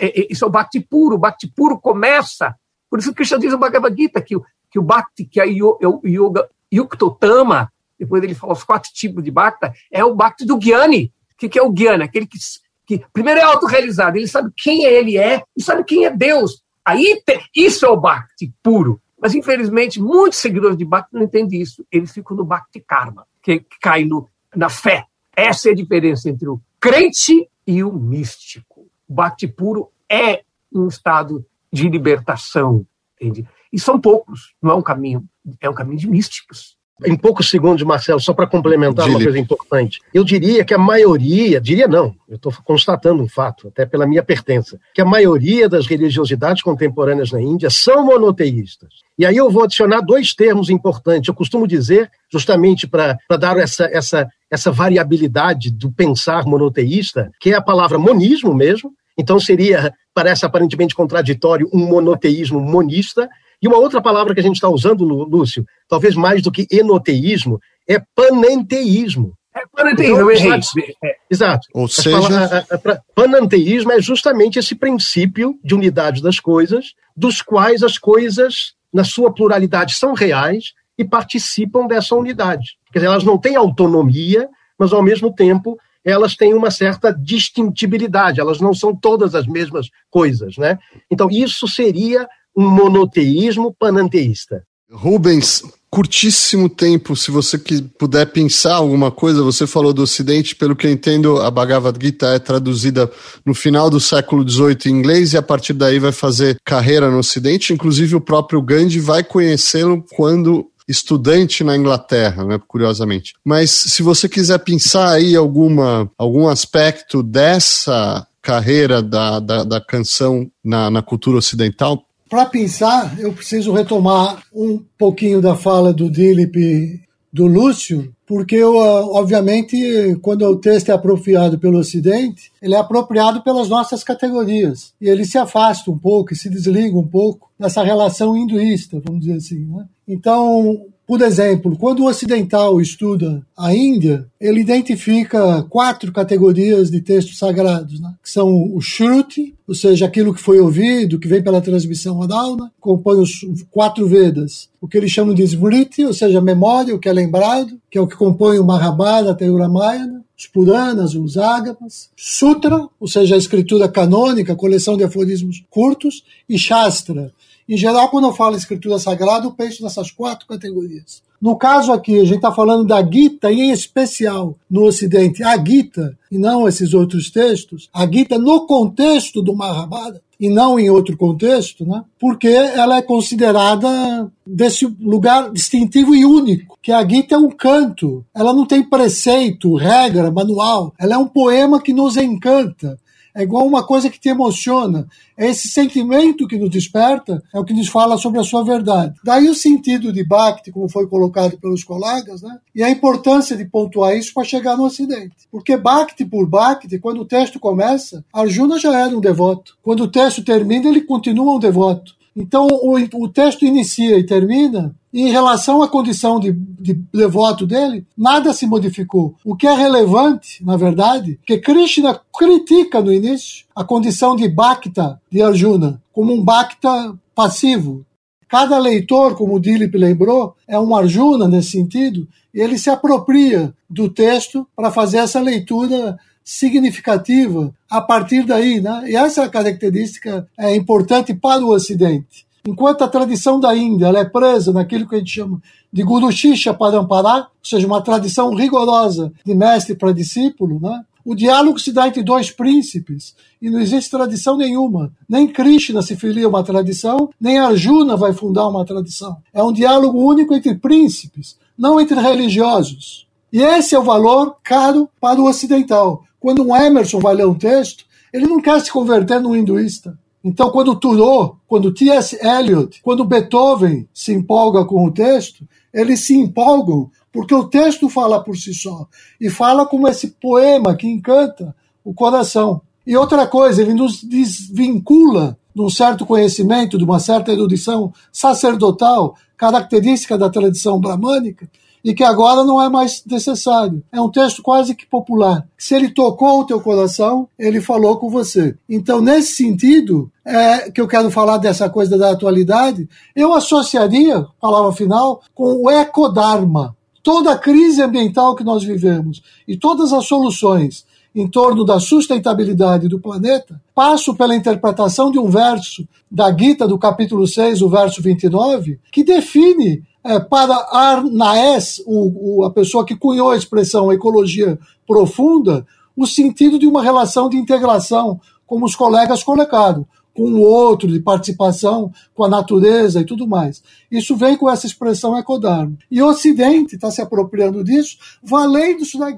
É, 0.00 0.20
é, 0.20 0.26
isso 0.30 0.44
é 0.44 0.48
o 0.48 0.50
Bhakti 0.50 0.80
puro. 0.80 1.14
O 1.14 1.18
Bhakti 1.18 1.46
puro 1.46 1.78
começa. 1.78 2.54
Por 2.90 2.98
isso 2.98 3.10
que 3.10 3.16
Krishna 3.16 3.38
diz 3.38 3.52
no 3.52 3.58
Bhagavad 3.58 3.96
Gita 3.96 4.20
que, 4.20 4.34
que 4.70 4.78
o 4.78 4.82
Bhakti, 4.82 5.24
que 5.24 5.40
é, 5.40 5.44
é 5.48 5.88
o 5.88 6.00
Yoga 6.04 6.48
Yuktotama, 6.72 7.72
depois 7.98 8.22
ele 8.22 8.34
fala 8.34 8.52
os 8.52 8.64
quatro 8.64 8.90
tipos 8.92 9.22
de 9.22 9.30
Bhakti, 9.30 9.70
é 9.90 10.04
o 10.04 10.14
Bhakti 10.14 10.44
do 10.44 10.58
Gyani. 10.58 11.12
O 11.32 11.38
que, 11.38 11.48
que 11.48 11.58
é 11.58 11.62
o 11.62 11.72
Gyani? 11.72 12.04
Aquele 12.04 12.26
que, 12.26 12.38
que 12.86 13.04
primeiro 13.12 13.40
é 13.40 13.44
autorrealizado, 13.44 14.16
ele 14.16 14.28
sabe 14.28 14.50
quem 14.56 14.84
ele 14.84 15.16
é 15.16 15.42
e 15.56 15.62
sabe 15.62 15.84
quem 15.84 16.04
é 16.04 16.10
Deus. 16.10 16.62
Aí, 16.84 17.20
isso 17.54 17.84
é 17.84 17.88
o 17.88 17.96
Bhakti 17.96 18.52
puro. 18.62 19.00
Mas, 19.20 19.34
infelizmente, 19.34 20.00
muitos 20.00 20.38
seguidores 20.38 20.76
de 20.76 20.84
Bhakti 20.84 21.08
não 21.12 21.22
entendem 21.22 21.60
isso. 21.60 21.84
Eles 21.90 22.12
ficam 22.12 22.36
no 22.36 22.44
Bhakti 22.44 22.80
Karma 22.80 23.26
que 23.46 23.64
cai 23.80 24.04
no, 24.04 24.28
na 24.54 24.68
fé. 24.68 25.06
Essa 25.36 25.68
é 25.68 25.72
a 25.72 25.76
diferença 25.76 26.28
entre 26.28 26.48
o 26.48 26.60
crente 26.80 27.48
e 27.64 27.84
o 27.84 27.92
místico. 27.92 28.88
O 29.08 29.14
bhakti 29.14 29.46
puro 29.46 29.92
é 30.08 30.42
um 30.72 30.88
estado 30.88 31.46
de 31.72 31.88
libertação, 31.88 32.84
entende? 33.14 33.48
E 33.72 33.78
são 33.78 34.00
poucos, 34.00 34.54
não 34.60 34.72
é 34.72 34.74
um 34.74 34.82
caminho, 34.82 35.24
é 35.60 35.70
um 35.70 35.74
caminho 35.74 35.98
de 35.98 36.08
místicos 36.08 36.76
em 37.04 37.16
poucos 37.16 37.50
segundos, 37.50 37.82
Marcelo, 37.82 38.20
só 38.20 38.32
para 38.32 38.46
complementar 38.46 39.06
uma 39.08 39.22
coisa 39.22 39.38
importante. 39.38 40.00
Eu 40.14 40.24
diria 40.24 40.64
que 40.64 40.72
a 40.72 40.78
maioria, 40.78 41.60
diria 41.60 41.86
não, 41.86 42.14
eu 42.28 42.36
estou 42.36 42.52
constatando 42.64 43.22
um 43.22 43.28
fato, 43.28 43.68
até 43.68 43.84
pela 43.84 44.06
minha 44.06 44.22
pertença, 44.22 44.78
que 44.94 45.00
a 45.02 45.04
maioria 45.04 45.68
das 45.68 45.86
religiosidades 45.86 46.62
contemporâneas 46.62 47.30
na 47.30 47.40
Índia 47.40 47.68
são 47.68 48.04
monoteístas. 48.04 48.88
E 49.18 49.26
aí 49.26 49.36
eu 49.36 49.50
vou 49.50 49.64
adicionar 49.64 50.00
dois 50.00 50.34
termos 50.34 50.70
importantes. 50.70 51.28
Eu 51.28 51.34
costumo 51.34 51.66
dizer, 51.66 52.10
justamente 52.32 52.86
para 52.86 53.18
dar 53.38 53.58
essa, 53.58 53.84
essa, 53.92 54.26
essa 54.50 54.72
variabilidade 54.72 55.70
do 55.70 55.90
pensar 55.90 56.46
monoteísta, 56.46 57.30
que 57.40 57.50
é 57.50 57.56
a 57.56 57.62
palavra 57.62 57.98
monismo 57.98 58.54
mesmo. 58.54 58.92
Então 59.18 59.38
seria, 59.40 59.92
parece 60.14 60.44
aparentemente 60.46 60.94
contraditório, 60.94 61.68
um 61.72 61.86
monoteísmo 61.86 62.60
monista, 62.60 63.28
e 63.66 63.68
uma 63.68 63.78
outra 63.78 64.00
palavra 64.00 64.32
que 64.32 64.38
a 64.38 64.42
gente 64.42 64.54
está 64.54 64.68
usando, 64.68 65.04
Lúcio, 65.04 65.66
talvez 65.88 66.14
mais 66.14 66.40
do 66.40 66.52
que 66.52 66.68
enoteísmo, 66.70 67.58
é 67.88 68.00
panenteísmo. 68.14 69.32
É 69.52 69.62
panenteísmo, 69.74 70.30
então, 70.30 70.54
é, 71.02 71.10
é. 71.10 71.16
Exato. 71.28 71.66
Ou 71.74 71.88
seja... 71.88 72.64
panenteísmo 73.12 73.90
é 73.90 74.00
justamente 74.00 74.60
esse 74.60 74.76
princípio 74.76 75.58
de 75.64 75.74
unidade 75.74 76.22
das 76.22 76.38
coisas, 76.38 76.92
dos 77.16 77.42
quais 77.42 77.82
as 77.82 77.98
coisas, 77.98 78.74
na 78.92 79.02
sua 79.02 79.34
pluralidade, 79.34 79.96
são 79.96 80.14
reais 80.14 80.66
e 80.96 81.04
participam 81.04 81.88
dessa 81.88 82.14
unidade. 82.14 82.76
Quer 82.92 83.00
dizer, 83.00 83.06
elas 83.06 83.24
não 83.24 83.36
têm 83.36 83.56
autonomia, 83.56 84.48
mas 84.78 84.92
ao 84.92 85.02
mesmo 85.02 85.34
tempo 85.34 85.76
elas 86.04 86.36
têm 86.36 86.54
uma 86.54 86.70
certa 86.70 87.12
distintibilidade, 87.12 88.38
elas 88.38 88.60
não 88.60 88.72
são 88.72 88.94
todas 88.94 89.34
as 89.34 89.44
mesmas 89.44 89.88
coisas, 90.08 90.56
né? 90.56 90.78
Então 91.10 91.28
isso 91.28 91.66
seria 91.66 92.28
monoteísmo 92.56 93.74
pananteísta. 93.78 94.62
Rubens, 94.90 95.62
curtíssimo 95.90 96.68
tempo, 96.68 97.16
se 97.16 97.30
você 97.30 97.58
puder 97.98 98.26
pensar 98.26 98.74
alguma 98.76 99.10
coisa, 99.10 99.42
você 99.42 99.66
falou 99.66 99.92
do 99.92 100.02
Ocidente, 100.02 100.54
pelo 100.54 100.76
que 100.76 100.86
eu 100.86 100.90
entendo, 100.90 101.40
a 101.40 101.50
Bhagavad 101.50 101.98
Gita 102.00 102.28
é 102.28 102.38
traduzida 102.38 103.10
no 103.44 103.54
final 103.54 103.90
do 103.90 103.98
século 103.98 104.48
XVIII 104.48 104.76
em 104.86 104.90
inglês 104.90 105.32
e 105.32 105.36
a 105.36 105.42
partir 105.42 105.72
daí 105.72 105.98
vai 105.98 106.12
fazer 106.12 106.56
carreira 106.64 107.10
no 107.10 107.18
Ocidente, 107.18 107.72
inclusive 107.72 108.14
o 108.14 108.20
próprio 108.20 108.62
Gandhi 108.62 109.00
vai 109.00 109.24
conhecê-lo 109.24 110.04
quando 110.14 110.70
estudante 110.88 111.64
na 111.64 111.76
Inglaterra, 111.76 112.44
né, 112.44 112.60
curiosamente. 112.68 113.34
Mas 113.44 113.70
se 113.70 114.02
você 114.02 114.28
quiser 114.28 114.58
pensar 114.58 115.10
aí 115.10 115.34
alguma, 115.34 116.10
algum 116.16 116.46
aspecto 116.46 117.22
dessa 117.22 118.26
carreira 118.40 119.02
da, 119.02 119.40
da, 119.40 119.64
da 119.64 119.80
canção 119.80 120.48
na, 120.64 120.88
na 120.88 121.02
cultura 121.02 121.38
ocidental, 121.38 122.05
para 122.28 122.46
pensar, 122.46 123.18
eu 123.18 123.32
preciso 123.32 123.72
retomar 123.72 124.42
um 124.52 124.82
pouquinho 124.98 125.40
da 125.40 125.54
fala 125.54 125.92
do 125.92 126.10
Dilip 126.10 127.00
do 127.32 127.46
Lúcio, 127.46 128.14
porque, 128.26 128.62
obviamente, 128.64 130.16
quando 130.22 130.42
o 130.42 130.56
texto 130.56 130.88
é 130.88 130.92
apropriado 130.92 131.58
pelo 131.58 131.78
Ocidente, 131.78 132.50
ele 132.60 132.74
é 132.74 132.78
apropriado 132.78 133.42
pelas 133.42 133.68
nossas 133.68 134.02
categorias. 134.02 134.94
E 135.00 135.08
ele 135.08 135.24
se 135.24 135.38
afasta 135.38 135.90
um 135.90 135.98
pouco, 135.98 136.34
se 136.34 136.48
desliga 136.48 136.98
um 136.98 137.06
pouco 137.06 137.50
dessa 137.58 137.84
relação 137.84 138.36
hinduísta, 138.36 139.00
vamos 139.04 139.20
dizer 139.20 139.36
assim. 139.36 139.66
Né? 139.66 139.86
Então, 140.08 140.86
por 141.06 141.22
exemplo, 141.22 141.76
quando 141.78 142.00
o 142.00 142.08
ocidental 142.08 142.80
estuda 142.80 143.40
a 143.56 143.74
Índia, 143.74 144.26
ele 144.40 144.60
identifica 144.60 145.62
quatro 145.70 146.12
categorias 146.12 146.90
de 146.90 147.00
textos 147.00 147.38
sagrados, 147.38 148.00
né? 148.00 148.12
que 148.20 148.28
são 148.28 148.74
o 148.74 148.80
Shruti, 148.80 149.54
ou 149.68 149.74
seja, 149.74 150.04
aquilo 150.04 150.34
que 150.34 150.40
foi 150.40 150.58
ouvido, 150.58 151.18
que 151.18 151.28
vem 151.28 151.42
pela 151.42 151.60
transmissão 151.60 152.18
oral, 152.18 152.56
né? 152.56 152.68
compõe 152.80 153.20
os 153.20 153.46
quatro 153.70 154.08
Vedas. 154.08 154.68
O 154.80 154.88
que 154.88 154.98
eles 154.98 155.12
chamam 155.12 155.32
de 155.32 155.44
Smriti, 155.44 156.04
ou 156.04 156.12
seja, 156.12 156.40
memória, 156.40 156.94
o 156.94 156.98
que 156.98 157.08
é 157.08 157.12
lembrado, 157.12 157.78
que 157.88 157.98
é 157.98 158.00
o 158.00 158.06
que 158.06 158.16
compõe 158.16 158.58
o 158.58 158.64
Mahabharata 158.64 159.44
e 159.44 159.50
o 159.50 159.58
Ramayana 159.58 160.26
os 160.38 160.46
Puranas, 160.46 161.14
os 161.14 161.38
Ágamas, 161.38 162.10
Sutra, 162.14 162.86
ou 163.00 163.08
seja, 163.08 163.34
a 163.34 163.38
escritura 163.38 163.88
canônica, 163.88 164.54
coleção 164.54 164.94
de 164.96 165.02
aforismos 165.02 165.64
curtos, 165.70 166.24
e 166.46 166.58
Shastra, 166.58 167.32
em 167.68 167.76
geral, 167.76 168.08
quando 168.08 168.26
eu 168.26 168.32
falo 168.32 168.56
escritura 168.56 168.98
sagrada, 168.98 169.46
eu 169.46 169.52
penso 169.52 169.82
nessas 169.82 170.10
quatro 170.10 170.46
categorias. 170.46 171.22
No 171.40 171.56
caso 171.56 171.92
aqui, 171.92 172.18
a 172.18 172.24
gente 172.24 172.36
está 172.36 172.52
falando 172.52 172.84
da 172.84 173.04
Gita, 173.04 173.50
e 173.52 173.60
em 173.60 173.70
especial 173.70 174.56
no 174.70 174.84
Ocidente, 174.84 175.42
a 175.42 175.56
Gita, 175.62 176.16
e 176.30 176.38
não 176.38 176.66
esses 176.66 176.94
outros 176.94 177.30
textos, 177.30 177.88
a 177.92 178.06
Gita 178.10 178.38
no 178.38 178.66
contexto 178.66 179.42
do 179.42 179.54
Mahabharata, 179.54 180.22
e 180.38 180.50
não 180.50 180.78
em 180.78 180.90
outro 180.90 181.16
contexto, 181.16 181.84
né? 181.86 182.04
porque 182.20 182.48
ela 182.48 182.98
é 182.98 183.02
considerada 183.02 184.30
desse 184.46 184.86
lugar 185.00 185.50
distintivo 185.50 186.14
e 186.14 186.24
único, 186.24 186.78
que 186.82 186.92
a 186.92 187.06
Gita 187.06 187.34
é 187.34 187.38
um 187.38 187.50
canto, 187.50 188.24
ela 188.34 188.52
não 188.52 188.66
tem 188.66 188.82
preceito, 188.82 189.74
regra, 189.74 190.30
manual, 190.30 190.92
ela 190.98 191.14
é 191.14 191.18
um 191.18 191.26
poema 191.26 191.80
que 191.80 191.92
nos 191.92 192.16
encanta, 192.16 192.98
é 193.36 193.42
igual 193.42 193.66
uma 193.66 193.86
coisa 193.86 194.08
que 194.08 194.18
te 194.18 194.30
emociona. 194.30 195.06
É 195.36 195.50
esse 195.50 195.68
sentimento 195.68 196.48
que 196.48 196.58
nos 196.58 196.70
desperta, 196.70 197.42
é 197.54 197.60
o 197.60 197.64
que 197.64 197.74
nos 197.74 197.88
fala 197.88 198.16
sobre 198.16 198.40
a 198.40 198.42
sua 198.42 198.64
verdade. 198.64 199.14
Daí 199.22 199.48
o 199.48 199.54
sentido 199.54 200.10
de 200.10 200.24
Bhakti, 200.24 200.72
como 200.72 200.88
foi 200.88 201.06
colocado 201.06 201.58
pelos 201.58 201.84
colegas, 201.84 202.40
né? 202.40 202.58
e 202.74 202.82
a 202.82 202.88
importância 202.88 203.54
de 203.54 203.66
pontuar 203.66 204.16
isso 204.16 204.32
para 204.32 204.44
chegar 204.44 204.76
no 204.76 204.84
Ocidente. 204.86 205.36
Porque 205.52 205.76
Bhakti 205.76 206.24
por 206.24 206.48
Bhakti, 206.48 206.98
quando 206.98 207.20
o 207.20 207.26
texto 207.26 207.60
começa, 207.60 208.24
Arjuna 208.32 208.78
já 208.78 208.98
era 208.98 209.14
um 209.14 209.20
devoto. 209.20 209.76
Quando 209.82 210.04
o 210.04 210.08
texto 210.08 210.42
termina, 210.42 210.88
ele 210.88 211.02
continua 211.02 211.56
um 211.56 211.60
devoto. 211.60 212.16
Então, 212.34 212.66
o, 212.66 212.96
o 212.96 213.28
texto 213.28 213.64
inicia 213.64 214.18
e 214.18 214.24
termina, 214.24 214.94
em 215.22 215.30
relação 215.30 215.82
à 215.82 215.88
condição 215.88 216.38
de, 216.38 216.52
de 216.52 216.92
devoto 217.12 217.66
dele, 217.66 218.06
nada 218.16 218.52
se 218.52 218.66
modificou. 218.66 219.34
O 219.44 219.56
que 219.56 219.66
é 219.66 219.74
relevante, 219.74 220.62
na 220.64 220.76
verdade, 220.76 221.40
que 221.46 221.56
Krishna 221.56 222.20
critica 222.36 223.00
no 223.00 223.12
início 223.12 223.64
a 223.74 223.82
condição 223.82 224.36
de 224.36 224.46
Bhakta 224.46 225.20
de 225.30 225.40
Arjuna, 225.40 226.02
como 226.12 226.34
um 226.34 226.44
Bhakta 226.44 227.16
passivo. 227.34 228.04
Cada 228.48 228.78
leitor, 228.78 229.34
como 229.34 229.54
o 229.54 229.60
Dilip 229.60 229.96
lembrou, 229.96 230.54
é 230.68 230.78
um 230.78 230.94
Arjuna 230.94 231.48
nesse 231.48 231.70
sentido, 231.70 232.28
e 232.54 232.60
ele 232.60 232.78
se 232.78 232.90
apropria 232.90 233.72
do 233.88 234.08
texto 234.08 234.66
para 234.76 234.90
fazer 234.90 235.18
essa 235.18 235.40
leitura 235.40 236.18
significativa 236.44 237.74
a 237.90 238.00
partir 238.00 238.44
daí, 238.44 238.80
né? 238.80 239.04
E 239.08 239.16
essa 239.16 239.48
característica 239.48 240.46
é 240.56 240.76
importante 240.76 241.34
para 241.34 241.64
o 241.64 241.70
Ocidente. 241.70 242.45
Enquanto 242.66 243.02
a 243.02 243.08
tradição 243.08 243.60
da 243.60 243.76
Índia 243.76 244.08
é 244.08 244.24
presa 244.24 244.72
naquilo 244.72 245.08
que 245.08 245.14
a 245.14 245.18
gente 245.18 245.30
chama 245.30 245.62
de 245.92 246.02
Guru 246.02 246.32
Shisha 246.32 246.74
Parampara, 246.74 247.42
ou 247.42 247.46
seja, 247.62 247.86
uma 247.86 248.02
tradição 248.02 248.52
rigorosa 248.52 249.32
de 249.44 249.54
mestre 249.54 249.94
para 249.94 250.12
discípulo, 250.12 250.80
né? 250.80 251.04
O 251.24 251.34
diálogo 251.34 251.78
se 251.78 251.92
dá 251.92 252.08
entre 252.08 252.24
dois 252.24 252.50
príncipes 252.50 253.36
e 253.62 253.70
não 253.70 253.80
existe 253.80 254.10
tradição 254.10 254.56
nenhuma. 254.56 255.12
Nem 255.28 255.46
Krishna 255.46 256.02
se 256.02 256.16
filia 256.16 256.46
a 256.46 256.48
uma 256.48 256.64
tradição, 256.64 257.30
nem 257.40 257.58
Arjuna 257.58 258.16
vai 258.16 258.32
fundar 258.32 258.68
uma 258.68 258.84
tradição. 258.84 259.36
É 259.52 259.62
um 259.62 259.72
diálogo 259.72 260.18
único 260.18 260.52
entre 260.52 260.74
príncipes, 260.74 261.56
não 261.78 262.00
entre 262.00 262.20
religiosos. 262.20 263.26
E 263.52 263.60
esse 263.62 263.94
é 263.94 263.98
o 263.98 264.04
valor 264.04 264.56
caro 264.62 265.08
para 265.20 265.40
o 265.40 265.48
ocidental. 265.48 266.24
Quando 266.38 266.64
um 266.64 266.76
Emerson 266.76 267.20
vai 267.20 267.34
ler 267.34 267.46
um 267.46 267.54
texto, 267.54 268.04
ele 268.32 268.46
não 268.46 268.60
quer 268.60 268.80
se 268.80 268.90
converter 268.90 269.40
num 269.40 269.54
hinduísta. 269.54 270.18
Então, 270.46 270.70
quando 270.70 270.94
Thoreau, 270.94 271.58
quando 271.66 271.92
T.S. 271.92 272.38
Eliot, 272.40 273.02
quando 273.02 273.24
Beethoven 273.24 274.08
se 274.14 274.32
empolga 274.32 274.84
com 274.84 275.04
o 275.04 275.10
texto, 275.10 275.66
eles 275.92 276.20
se 276.20 276.38
empolgam 276.38 277.10
porque 277.32 277.52
o 277.52 277.64
texto 277.64 278.08
fala 278.08 278.40
por 278.40 278.56
si 278.56 278.72
só 278.72 279.08
e 279.40 279.50
fala 279.50 279.84
como 279.84 280.06
esse 280.06 280.28
poema 280.40 280.94
que 280.94 281.08
encanta 281.08 281.74
o 282.04 282.14
coração. 282.14 282.80
E 283.04 283.16
outra 283.16 283.44
coisa, 283.48 283.82
ele 283.82 283.92
nos 283.92 284.22
desvincula 284.22 285.58
de 285.74 285.82
um 285.82 285.90
certo 285.90 286.24
conhecimento, 286.24 286.96
de 286.96 287.02
uma 287.02 287.18
certa 287.18 287.50
erudição 287.50 288.12
sacerdotal, 288.30 289.34
característica 289.56 290.38
da 290.38 290.48
tradição 290.48 291.00
bramânica, 291.00 291.68
e 292.06 292.14
que 292.14 292.22
agora 292.22 292.62
não 292.62 292.80
é 292.80 292.88
mais 292.88 293.24
necessário. 293.26 294.00
É 294.12 294.20
um 294.20 294.30
texto 294.30 294.62
quase 294.62 294.94
que 294.94 295.04
popular. 295.04 295.66
Se 295.76 295.92
ele 295.92 296.08
tocou 296.10 296.60
o 296.60 296.64
teu 296.64 296.80
coração, 296.80 297.48
ele 297.58 297.80
falou 297.80 298.16
com 298.16 298.30
você. 298.30 298.76
Então, 298.88 299.20
nesse 299.20 299.56
sentido, 299.56 300.30
é 300.44 300.88
que 300.88 301.00
eu 301.00 301.08
quero 301.08 301.32
falar 301.32 301.58
dessa 301.58 301.90
coisa 301.90 302.16
da 302.16 302.30
atualidade, 302.30 303.08
eu 303.34 303.52
associaria, 303.52 304.46
palavra 304.60 304.92
final, 304.92 305.42
com 305.52 305.82
o 305.82 305.90
ecodharma. 305.90 306.96
Toda 307.24 307.50
a 307.50 307.58
crise 307.58 308.00
ambiental 308.00 308.54
que 308.54 308.62
nós 308.62 308.84
vivemos 308.84 309.42
e 309.66 309.76
todas 309.76 310.12
as 310.12 310.26
soluções 310.26 311.04
em 311.34 311.48
torno 311.48 311.84
da 311.84 311.98
sustentabilidade 311.98 313.08
do 313.08 313.20
planeta, 313.20 313.78
passo 313.92 314.34
pela 314.34 314.54
interpretação 314.54 315.30
de 315.30 315.40
um 315.40 315.50
verso 315.50 316.06
da 316.30 316.56
Gita, 316.56 316.86
do 316.88 316.98
capítulo 316.98 317.46
6, 317.46 317.82
o 317.82 317.90
verso 317.90 318.22
29, 318.22 319.00
que 319.12 319.22
define 319.22 320.02
é, 320.26 320.40
para 320.40 320.74
Arnaes, 320.90 322.02
o, 322.06 322.60
o, 322.60 322.64
a 322.64 322.70
pessoa 322.70 323.04
que 323.04 323.16
cunhou 323.16 323.50
a 323.50 323.56
expressão 323.56 324.12
ecologia 324.12 324.78
profunda, 325.06 325.86
o 326.16 326.26
sentido 326.26 326.78
de 326.78 326.86
uma 326.86 327.02
relação 327.02 327.48
de 327.48 327.56
integração, 327.56 328.40
como 328.66 328.84
os 328.84 328.96
colegas 328.96 329.44
colocaram, 329.44 330.06
com 330.34 330.42
o 330.42 330.60
outro, 330.60 331.08
de 331.08 331.20
participação 331.20 332.12
com 332.34 332.44
a 332.44 332.48
natureza 332.48 333.20
e 333.20 333.24
tudo 333.24 333.46
mais. 333.46 333.82
Isso 334.10 334.36
vem 334.36 334.56
com 334.56 334.68
essa 334.68 334.86
expressão 334.86 335.38
ecodharma. 335.38 335.96
E 336.10 336.20
o 336.20 336.28
Ocidente 336.28 336.96
está 336.96 337.10
se 337.10 337.22
apropriando 337.22 337.82
disso, 337.82 338.18
valendo 338.42 339.02
isso 339.02 339.18
da 339.18 339.30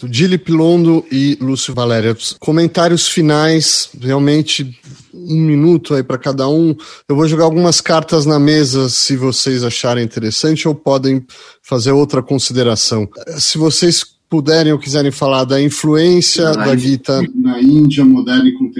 Gita. 0.00 0.08
Dilip 0.08 0.50
Londo 0.50 1.04
e 1.10 1.36
Lúcio 1.40 1.74
Valéria. 1.74 2.16
Comentários 2.38 3.08
finais, 3.08 3.90
realmente 4.00 4.78
um 5.12 5.40
minuto 5.40 5.94
aí 5.94 6.02
para 6.02 6.18
cada 6.18 6.48
um. 6.48 6.74
Eu 7.08 7.16
vou 7.16 7.26
jogar 7.26 7.44
algumas 7.44 7.80
cartas 7.80 8.24
na 8.26 8.38
mesa 8.38 8.88
se 8.88 9.16
vocês 9.16 9.64
acharem 9.64 10.04
interessante 10.04 10.66
ou 10.66 10.74
podem 10.74 11.24
fazer 11.62 11.92
outra 11.92 12.22
consideração. 12.22 13.08
Se 13.38 13.58
vocês 13.58 14.04
puderem 14.28 14.72
ou 14.72 14.78
quiserem 14.78 15.10
falar 15.10 15.44
da 15.44 15.60
influência 15.60 16.44
na 16.52 16.66
da 16.66 16.76
Gita 16.76 17.20
na 17.34 17.60
Índia 17.60 18.04
moderna 18.04 18.48
e 18.48 18.52
contemporânea, 18.52 18.79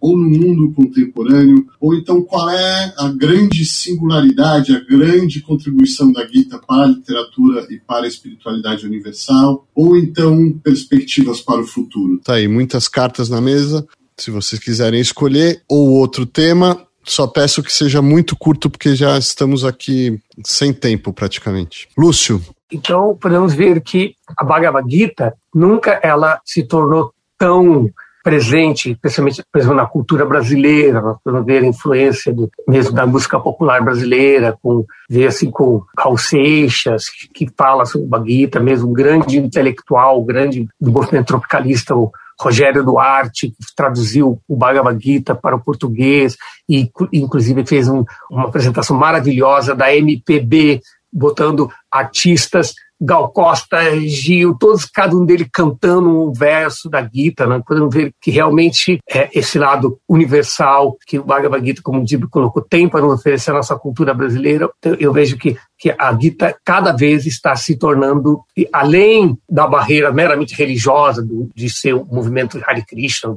ou 0.00 0.16
no 0.16 0.28
mundo 0.28 0.72
contemporâneo, 0.74 1.66
ou 1.80 1.94
então 1.94 2.22
qual 2.22 2.50
é 2.50 2.94
a 2.98 3.08
grande 3.08 3.64
singularidade, 3.64 4.74
a 4.74 4.80
grande 4.80 5.40
contribuição 5.40 6.12
da 6.12 6.26
Gita 6.26 6.58
para 6.58 6.84
a 6.84 6.88
literatura 6.88 7.66
e 7.70 7.78
para 7.78 8.04
a 8.04 8.08
espiritualidade 8.08 8.86
universal, 8.86 9.66
ou 9.74 9.96
então 9.96 10.52
perspectivas 10.62 11.40
para 11.40 11.60
o 11.60 11.66
futuro. 11.66 12.20
Tá 12.24 12.34
aí, 12.34 12.48
muitas 12.48 12.88
cartas 12.88 13.28
na 13.28 13.40
mesa. 13.40 13.86
Se 14.16 14.30
vocês 14.30 14.60
quiserem 14.60 15.00
escolher, 15.00 15.62
ou 15.68 15.90
outro 15.90 16.24
tema, 16.24 16.86
só 17.04 17.26
peço 17.26 17.62
que 17.62 17.72
seja 17.72 18.02
muito 18.02 18.36
curto, 18.36 18.68
porque 18.68 18.96
já 18.96 19.16
estamos 19.16 19.64
aqui 19.64 20.20
sem 20.44 20.72
tempo 20.72 21.12
praticamente. 21.12 21.88
Lúcio. 21.96 22.42
Então, 22.70 23.16
podemos 23.20 23.54
ver 23.54 23.80
que 23.80 24.14
a 24.36 24.44
Bhagavad 24.44 24.90
Gita 24.90 25.34
nunca 25.54 26.00
ela 26.02 26.40
se 26.44 26.64
tornou 26.64 27.12
tão 27.38 27.88
presente, 28.26 28.90
especialmente 28.90 29.40
por 29.52 29.58
exemplo, 29.60 29.76
na 29.76 29.86
cultura 29.86 30.26
brasileira, 30.26 31.00
podemos 31.22 31.46
ver 31.46 31.62
a 31.62 31.66
influência 31.68 32.34
do, 32.34 32.50
mesmo 32.66 32.92
da 32.92 33.06
música 33.06 33.38
popular 33.38 33.80
brasileira, 33.80 34.58
com 34.60 34.84
ver 35.08 35.28
assim 35.28 35.48
com 35.48 35.84
Raul 35.96 36.18
Seixas, 36.18 37.04
que, 37.32 37.46
fala 37.56 37.86
sobre 37.86 38.08
Gita, 38.28 38.58
mesmo 38.58 38.92
grande 38.92 39.38
intelectual, 39.38 40.24
grande 40.24 40.66
do 40.80 40.90
movimento 40.90 41.28
tropicalista, 41.28 41.94
o 41.94 42.10
Rogério 42.36 42.82
Duarte, 42.82 43.50
que 43.50 43.76
traduziu 43.76 44.40
o 44.48 44.56
Bhagavad 44.56 45.00
Gita 45.00 45.32
para 45.32 45.54
o 45.54 45.62
português 45.62 46.36
e 46.68 46.90
inclusive 47.12 47.64
fez 47.64 47.86
um, 47.86 48.04
uma 48.28 48.46
apresentação 48.46 48.96
maravilhosa 48.96 49.72
da 49.72 49.94
MPB 49.94 50.80
botando 51.12 51.70
artistas 51.88 52.74
Gal 53.00 53.30
Costa, 53.30 53.78
Gil, 54.00 54.56
todos, 54.58 54.86
cada 54.86 55.14
um 55.14 55.24
dele 55.24 55.46
cantando 55.52 56.08
um 56.08 56.32
verso 56.32 56.88
da 56.88 57.02
Gita, 57.02 57.46
né? 57.46 57.62
podemos 57.66 57.94
ver 57.94 58.12
que 58.20 58.30
realmente 58.30 58.98
é 59.08 59.28
esse 59.34 59.58
lado 59.58 59.98
universal 60.08 60.96
que 61.06 61.18
o 61.18 61.24
Bhagavad 61.24 61.64
Gita, 61.64 61.82
como 61.82 62.00
o 62.00 62.04
Dibro 62.04 62.28
colocou, 62.28 62.62
tem 62.62 62.88
para 62.88 63.02
nos 63.02 63.14
oferecer 63.14 63.50
a 63.50 63.54
nossa 63.54 63.76
cultura 63.76 64.14
brasileira. 64.14 64.70
Eu, 64.82 64.94
eu 64.94 65.12
vejo 65.12 65.36
que, 65.36 65.56
que 65.78 65.94
a 65.98 66.16
Gita 66.18 66.56
cada 66.64 66.92
vez 66.92 67.26
está 67.26 67.54
se 67.54 67.76
tornando, 67.76 68.42
além 68.72 69.36
da 69.48 69.66
barreira 69.66 70.12
meramente 70.12 70.54
religiosa 70.54 71.22
do, 71.22 71.50
de 71.54 71.68
ser 71.68 71.94
um 71.94 72.04
movimento 72.04 72.60
Hare 72.66 72.84
Krishna, 72.84 73.30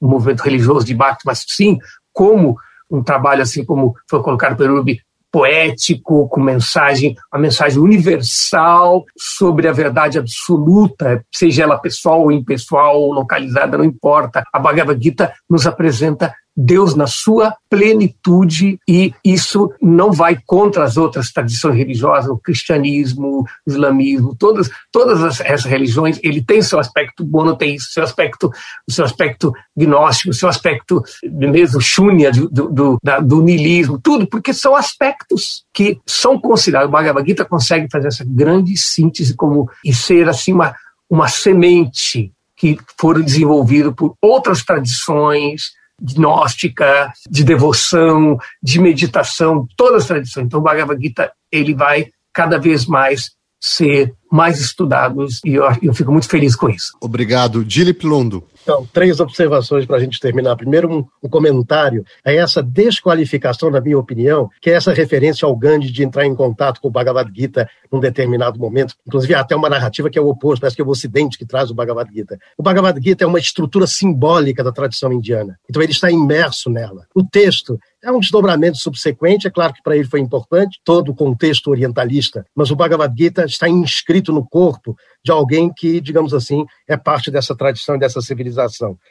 um 0.00 0.08
movimento 0.08 0.40
religioso 0.40 0.86
de 0.86 0.94
Bhakti, 0.94 1.22
mas 1.26 1.44
sim 1.46 1.78
como 2.12 2.56
um 2.90 3.02
trabalho 3.02 3.42
assim 3.42 3.64
como 3.64 3.94
foi 4.08 4.22
colocado 4.22 4.56
pelo 4.56 4.76
Ruby, 4.76 5.00
poético, 5.30 6.28
com 6.28 6.40
mensagem, 6.40 7.14
uma 7.32 7.40
mensagem 7.40 7.78
universal 7.78 9.04
sobre 9.18 9.68
a 9.68 9.72
verdade 9.72 10.18
absoluta, 10.18 11.24
seja 11.34 11.64
ela 11.64 11.78
pessoal 11.78 12.22
ou 12.22 12.32
impessoal 12.32 13.10
localizada, 13.10 13.76
não 13.76 13.84
importa. 13.84 14.42
A 14.52 14.58
Bhagavad 14.58 15.02
Gita 15.02 15.32
nos 15.48 15.66
apresenta 15.66 16.34
Deus 16.56 16.94
na 16.94 17.06
sua 17.06 17.54
plenitude 17.68 18.78
e 18.88 19.12
isso 19.24 19.70
não 19.80 20.10
vai 20.10 20.38
contra 20.46 20.84
as 20.84 20.96
outras 20.96 21.30
tradições 21.30 21.76
religiosas, 21.76 22.30
o 22.30 22.38
cristianismo, 22.38 23.40
o 23.40 23.46
islamismo, 23.66 24.34
todas 24.34 24.70
todas 24.90 25.40
essas 25.40 25.64
religiões, 25.64 26.18
ele 26.22 26.42
tem 26.42 26.62
seu 26.62 26.78
aspecto 26.78 27.26
monoteísta, 27.26 27.92
seu 27.92 28.02
aspecto, 28.02 28.50
o 28.88 28.92
seu 28.92 29.04
aspecto 29.04 29.52
gnóstico, 29.76 30.30
o 30.30 30.34
seu 30.34 30.48
aspecto 30.48 31.02
mesmo 31.30 31.80
shunya 31.80 32.32
do, 32.32 32.48
do, 32.48 32.98
do, 33.22 33.42
niilismo, 33.42 34.00
tudo, 34.00 34.26
porque 34.26 34.54
são 34.54 34.74
aspectos 34.74 35.64
que 35.74 36.00
são 36.06 36.40
considerados, 36.40 36.88
o 36.88 36.92
Bhagavad 36.92 37.26
Gita 37.28 37.44
consegue 37.44 37.88
fazer 37.90 38.08
essa 38.08 38.24
grande 38.26 38.76
síntese 38.76 39.34
como 39.34 39.68
e 39.84 39.92
ser 39.92 40.28
assim 40.28 40.52
uma 40.52 40.74
uma 41.08 41.28
semente 41.28 42.32
que 42.56 42.78
foram 42.98 43.20
desenvolvidos 43.20 43.94
por 43.94 44.16
outras 44.20 44.64
tradições, 44.64 45.72
gnóstica, 46.00 47.12
de 47.28 47.42
devoção, 47.44 48.38
de 48.62 48.80
meditação, 48.80 49.66
todas 49.76 50.02
as 50.02 50.08
tradições. 50.08 50.46
Então, 50.46 50.60
o 50.60 50.62
Bhagavad 50.62 51.00
Gita 51.00 51.32
ele 51.50 51.74
vai 51.74 52.08
cada 52.32 52.58
vez 52.58 52.86
mais 52.86 53.30
ser 53.60 54.14
mais 54.30 54.60
estudados 54.60 55.40
e 55.44 55.54
eu, 55.54 55.64
eu 55.82 55.94
fico 55.94 56.12
muito 56.12 56.28
feliz 56.28 56.54
com 56.54 56.68
isso. 56.68 56.92
Obrigado. 57.00 57.64
Dilip 57.64 58.06
Londo. 58.06 58.44
Então, 58.66 58.84
três 58.92 59.20
observações 59.20 59.86
para 59.86 59.96
a 59.96 60.00
gente 60.00 60.18
terminar. 60.18 60.56
Primeiro, 60.56 60.92
um, 60.92 61.06
um, 61.22 61.28
comentário. 61.28 62.04
É 62.24 62.34
essa 62.34 62.60
desqualificação, 62.60 63.70
na 63.70 63.80
minha 63.80 63.96
opinião, 63.96 64.50
que 64.60 64.68
é 64.68 64.72
essa 64.72 64.92
referência 64.92 65.46
ao 65.46 65.54
Gandhi 65.54 65.88
de 65.92 66.02
entrar 66.02 66.26
em 66.26 66.34
contato 66.34 66.80
com 66.80 66.88
o 66.88 66.90
Bhagavad 66.90 67.30
Gita 67.32 67.70
num 67.92 68.00
determinado 68.00 68.58
momento. 68.58 68.96
Inclusive, 69.06 69.36
há 69.36 69.40
até 69.40 69.54
uma 69.54 69.70
narrativa 69.70 70.10
que 70.10 70.18
é 70.18 70.20
o 70.20 70.26
oposto, 70.26 70.62
parece 70.62 70.74
que 70.74 70.82
é 70.82 70.84
o 70.84 70.88
Ocidente 70.88 71.38
que 71.38 71.46
traz 71.46 71.70
o 71.70 71.74
Bhagavad 71.76 72.12
Gita. 72.12 72.40
O 72.58 72.62
Bhagavad 72.64 73.00
Gita 73.00 73.22
é 73.22 73.26
uma 73.28 73.38
estrutura 73.38 73.86
simbólica 73.86 74.64
da 74.64 74.72
tradição 74.72 75.12
indiana. 75.12 75.56
Então, 75.70 75.80
ele 75.80 75.92
está 75.92 76.10
imerso 76.10 76.68
nela. 76.68 77.06
O 77.14 77.22
texto 77.22 77.78
é 78.02 78.10
um 78.10 78.20
desdobramento 78.20 78.78
subsequente, 78.78 79.46
é 79.46 79.50
claro 79.50 79.74
que 79.74 79.82
para 79.82 79.96
ele 79.96 80.06
foi 80.06 80.20
importante, 80.20 80.80
todo 80.84 81.10
o 81.10 81.14
contexto 81.14 81.70
orientalista, 81.70 82.44
mas 82.54 82.70
o 82.70 82.76
Bhagavad 82.76 83.12
Gita 83.16 83.44
está 83.44 83.68
inscrito 83.68 84.32
no 84.32 84.46
corpo 84.46 84.96
de 85.24 85.32
alguém 85.32 85.72
que, 85.74 86.00
digamos 86.00 86.32
assim, 86.32 86.64
é 86.86 86.96
parte 86.96 87.32
dessa 87.32 87.54
tradição 87.54 87.96
e 87.96 87.98
dessa 87.98 88.20
civilização. 88.20 88.55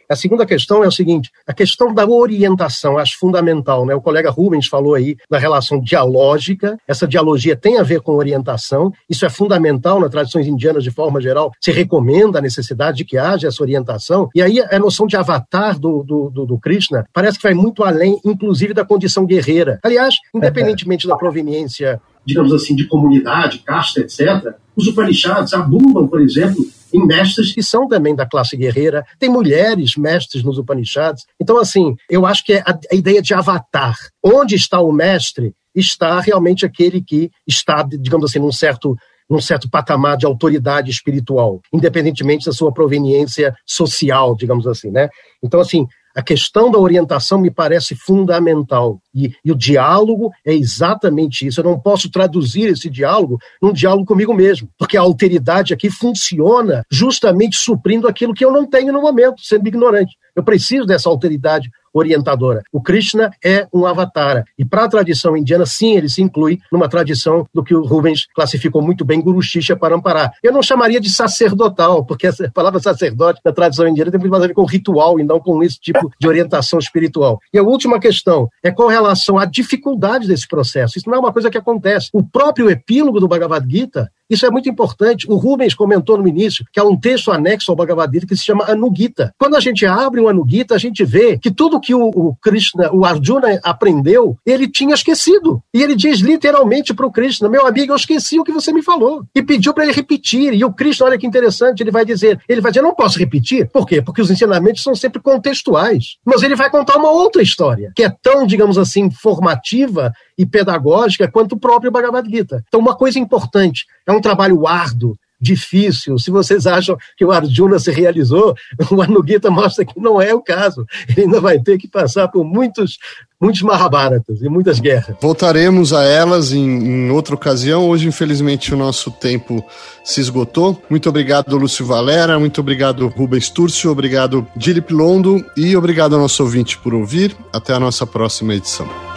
A 0.09 0.15
segunda 0.15 0.45
questão 0.45 0.83
é 0.83 0.87
o 0.87 0.91
seguinte: 0.91 1.31
a 1.47 1.53
questão 1.53 1.93
da 1.93 2.07
orientação, 2.07 2.97
acho 2.97 3.17
fundamental, 3.17 3.85
né? 3.85 3.95
O 3.95 4.01
colega 4.01 4.29
Rubens 4.29 4.67
falou 4.67 4.95
aí 4.95 5.15
da 5.29 5.37
relação 5.37 5.79
dialógica, 5.79 6.77
essa 6.87 7.07
dialogia 7.07 7.55
tem 7.55 7.77
a 7.77 7.83
ver 7.83 8.01
com 8.01 8.13
orientação, 8.13 8.91
isso 9.09 9.25
é 9.25 9.29
fundamental 9.29 9.99
nas 9.99 10.09
tradições 10.09 10.47
indianas 10.47 10.83
de 10.83 10.91
forma 10.91 11.21
geral, 11.21 11.51
se 11.61 11.71
recomenda 11.71 12.39
a 12.39 12.41
necessidade 12.41 12.97
de 12.97 13.05
que 13.05 13.17
haja 13.17 13.47
essa 13.47 13.61
orientação, 13.61 14.29
e 14.33 14.41
aí 14.41 14.59
a 14.59 14.79
noção 14.79 15.07
de 15.07 15.17
avatar 15.17 15.79
do, 15.79 16.03
do, 16.03 16.29
do, 16.29 16.45
do 16.45 16.59
Krishna 16.59 17.05
parece 17.13 17.37
que 17.37 17.43
vai 17.43 17.53
muito 17.53 17.83
além, 17.83 18.19
inclusive, 18.23 18.73
da 18.73 18.85
condição 18.85 19.25
guerreira. 19.25 19.79
Aliás, 19.83 20.15
independentemente 20.33 21.07
da 21.07 21.15
proveniência 21.15 22.01
digamos 22.25 22.51
assim, 22.53 22.75
de 22.75 22.87
comunidade, 22.87 23.59
casta, 23.59 24.01
etc., 24.01 24.55
os 24.75 24.87
Upanishads 24.87 25.53
abundam, 25.53 26.07
por 26.07 26.19
exemplo, 26.19 26.65
em 26.95 27.05
mestres 27.05 27.53
que 27.53 27.61
são 27.61 27.87
também 27.87 28.15
da 28.15 28.25
classe 28.25 28.55
guerreira, 28.55 29.05
tem 29.19 29.29
mulheres 29.29 29.95
mestres 29.97 30.43
nos 30.43 30.57
Upanishads. 30.57 31.25
Então, 31.39 31.57
assim, 31.57 31.95
eu 32.09 32.25
acho 32.25 32.45
que 32.45 32.53
é 32.53 32.59
a, 32.59 32.77
a 32.91 32.95
ideia 32.95 33.21
de 33.21 33.33
avatar. 33.33 33.97
Onde 34.23 34.55
está 34.55 34.79
o 34.79 34.91
mestre, 34.91 35.53
está 35.75 36.19
realmente 36.19 36.65
aquele 36.65 37.01
que 37.01 37.29
está, 37.45 37.83
digamos 37.83 38.29
assim, 38.29 38.39
num 38.39 38.51
certo 38.51 38.95
num 39.27 39.41
certo 39.41 39.67
patamar 39.67 40.17
de 40.17 40.25
autoridade 40.27 40.91
espiritual, 40.91 41.59
independentemente 41.73 42.45
da 42.45 42.51
sua 42.51 42.71
proveniência 42.71 43.55
social, 43.65 44.35
digamos 44.35 44.67
assim, 44.67 44.91
né? 44.91 45.09
Então, 45.41 45.59
assim, 45.59 45.87
a 46.15 46.23
questão 46.23 46.71
da 46.71 46.79
orientação 46.79 47.39
me 47.39 47.51
parece 47.51 47.93
fundamental. 47.93 49.01
E, 49.13 49.33
e, 49.43 49.51
o 49.51 49.55
diálogo 49.55 50.31
é 50.45 50.53
exatamente 50.53 51.45
isso. 51.45 51.59
Eu 51.59 51.65
não 51.65 51.79
posso 51.79 52.09
traduzir 52.09 52.69
esse 52.69 52.89
diálogo 52.89 53.37
num 53.61 53.73
diálogo 53.73 54.05
comigo 54.05 54.33
mesmo, 54.33 54.69
porque 54.77 54.95
a 54.95 55.01
alteridade 55.01 55.73
aqui 55.73 55.89
funciona 55.89 56.83
justamente 56.89 57.57
suprindo 57.57 58.07
aquilo 58.07 58.33
que 58.33 58.45
eu 58.45 58.51
não 58.51 58.65
tenho 58.65 58.93
no 58.93 59.01
momento, 59.01 59.41
sendo 59.41 59.67
ignorante. 59.67 60.15
Eu 60.35 60.43
preciso 60.43 60.85
dessa 60.85 61.09
alteridade 61.09 61.69
orientadora. 61.95 62.61
O 62.71 62.81
Krishna 62.81 63.31
é 63.43 63.67
um 63.73 63.85
avatar. 63.85 64.43
E 64.59 64.65
para 64.65 64.83
a 64.83 64.89
tradição 64.89 65.35
indiana, 65.37 65.65
sim, 65.65 65.95
ele 65.95 66.09
se 66.09 66.21
inclui 66.21 66.59
numa 66.71 66.89
tradição 66.89 67.47
do 67.53 67.63
que 67.63 67.73
o 67.73 67.85
Rubens 67.85 68.27
classificou 68.35 68.81
muito 68.81 69.05
bem, 69.05 69.21
Guru 69.21 69.41
Shisha 69.41 69.75
Parampara. 69.75 70.31
Eu 70.43 70.51
não 70.51 70.61
chamaria 70.61 70.99
de 70.99 71.09
sacerdotal, 71.09 72.05
porque 72.05 72.27
a 72.27 72.33
palavra 72.53 72.79
sacerdote 72.79 73.39
na 73.43 73.53
tradição 73.53 73.87
indiana 73.87 74.11
tem 74.11 74.19
muito 74.19 74.31
mais 74.31 74.43
a 74.43 74.47
ver 74.47 74.53
com 74.53 74.65
ritual 74.65 75.19
e 75.19 75.23
não 75.23 75.39
com 75.39 75.63
esse 75.63 75.79
tipo 75.79 76.11
de 76.19 76.27
orientação 76.27 76.77
espiritual. 76.79 77.39
E 77.53 77.57
a 77.57 77.63
última 77.63 77.99
questão 77.99 78.49
é 78.61 78.71
com 78.71 78.87
relação 78.87 79.37
à 79.37 79.45
dificuldade 79.45 80.27
desse 80.27 80.47
processo. 80.47 80.97
Isso 80.97 81.09
não 81.09 81.15
é 81.15 81.19
uma 81.19 81.31
coisa 81.33 81.49
que 81.49 81.57
acontece. 81.57 82.09
O 82.11 82.23
próprio 82.23 82.69
epílogo 82.69 83.19
do 83.19 83.27
Bhagavad 83.27 83.65
Gita 83.69 84.09
isso 84.29 84.45
é 84.45 84.49
muito 84.49 84.69
importante. 84.69 85.27
O 85.29 85.35
Rubens 85.35 85.73
comentou 85.73 86.17
no 86.17 86.27
início 86.27 86.65
que 86.71 86.79
há 86.79 86.83
um 86.83 86.97
texto 86.97 87.31
anexo 87.31 87.71
ao 87.71 87.75
Bhagavad 87.75 88.11
Gita 88.13 88.27
que 88.27 88.35
se 88.35 88.43
chama 88.43 88.65
Anugita. 88.69 89.33
Quando 89.37 89.55
a 89.55 89.59
gente 89.59 89.85
abre 89.85 90.21
o 90.21 90.27
Anugita, 90.27 90.75
a 90.75 90.77
gente 90.77 91.03
vê 91.03 91.37
que 91.37 91.51
tudo 91.51 91.79
que 91.79 91.93
o, 91.93 92.35
Krishna, 92.41 92.91
o 92.93 93.05
Arjuna 93.05 93.59
aprendeu, 93.63 94.37
ele 94.45 94.67
tinha 94.67 94.93
esquecido. 94.93 95.61
E 95.73 95.81
ele 95.81 95.95
diz 95.95 96.19
literalmente 96.19 96.93
para 96.93 97.05
o 97.05 97.11
Krishna: 97.11 97.49
Meu 97.49 97.65
amigo, 97.65 97.91
eu 97.91 97.95
esqueci 97.95 98.39
o 98.39 98.43
que 98.43 98.51
você 98.51 98.73
me 98.73 98.81
falou. 98.81 99.23
E 99.35 99.41
pediu 99.41 99.73
para 99.73 99.83
ele 99.83 99.93
repetir. 99.93 100.53
E 100.53 100.63
o 100.63 100.73
Krishna, 100.73 101.07
olha 101.07 101.17
que 101.17 101.27
interessante, 101.27 101.81
ele 101.81 101.91
vai 101.91 102.05
dizer: 102.05 102.39
Ele 102.47 102.61
vai 102.61 102.71
dizer, 102.71 102.81
não 102.81 102.95
posso 102.95 103.19
repetir. 103.19 103.69
Por 103.71 103.85
quê? 103.85 104.01
Porque 104.01 104.21
os 104.21 104.31
ensinamentos 104.31 104.83
são 104.83 104.95
sempre 104.95 105.21
contextuais. 105.21 106.17
Mas 106.25 106.43
ele 106.43 106.55
vai 106.55 106.69
contar 106.69 106.97
uma 106.97 107.09
outra 107.09 107.41
história, 107.41 107.91
que 107.95 108.03
é 108.03 108.09
tão, 108.21 108.45
digamos 108.45 108.77
assim, 108.77 109.09
formativa 109.11 110.11
e 110.37 110.45
pedagógica 110.45 111.29
quanto 111.29 111.53
o 111.53 111.59
próprio 111.59 111.91
Bhagavad 111.91 112.29
Gita. 112.29 112.63
Então, 112.67 112.79
uma 112.79 112.95
coisa 112.95 113.19
importante, 113.19 113.85
é 114.05 114.11
um 114.11 114.21
trabalho 114.21 114.67
árduo, 114.67 115.17
difícil. 115.39 116.17
Se 116.17 116.31
vocês 116.31 116.65
acham 116.65 116.97
que 117.17 117.25
o 117.25 117.31
Arjuna 117.31 117.77
se 117.79 117.91
realizou, 117.91 118.55
o 118.91 119.01
Anugita 119.01 119.51
mostra 119.51 119.85
que 119.85 119.99
não 119.99 120.21
é 120.21 120.33
o 120.33 120.41
caso. 120.41 120.85
Ele 121.09 121.23
ainda 121.23 121.39
vai 121.39 121.59
ter 121.59 121.77
que 121.77 121.87
passar 121.87 122.27
por 122.27 122.43
muitos, 122.43 122.97
muitos 123.39 123.61
Mahabharatas 123.61 124.41
e 124.41 124.49
muitas 124.49 124.79
guerras. 124.79 125.15
Voltaremos 125.21 125.93
a 125.93 126.03
elas 126.03 126.51
em, 126.51 126.63
em, 126.63 127.11
outra 127.11 127.35
ocasião. 127.35 127.89
Hoje, 127.89 128.07
infelizmente, 128.07 128.73
o 128.73 128.77
nosso 128.77 129.11
tempo 129.11 129.63
se 130.03 130.21
esgotou. 130.21 130.81
Muito 130.89 131.09
obrigado, 131.09 131.57
Lúcio 131.57 131.85
Valera. 131.85 132.39
Muito 132.39 132.61
obrigado, 132.61 133.07
Rubens 133.07 133.49
Túrcio. 133.49 133.91
Obrigado, 133.91 134.47
Dilip 134.55 134.91
Londo. 134.93 135.45
E 135.55 135.75
obrigado 135.75 136.15
ao 136.15 136.21
nosso 136.21 136.41
ouvinte 136.43 136.77
por 136.77 136.93
ouvir. 136.93 137.35
Até 137.53 137.73
a 137.73 137.79
nossa 137.79 138.05
próxima 138.05 138.55
edição. 138.55 139.14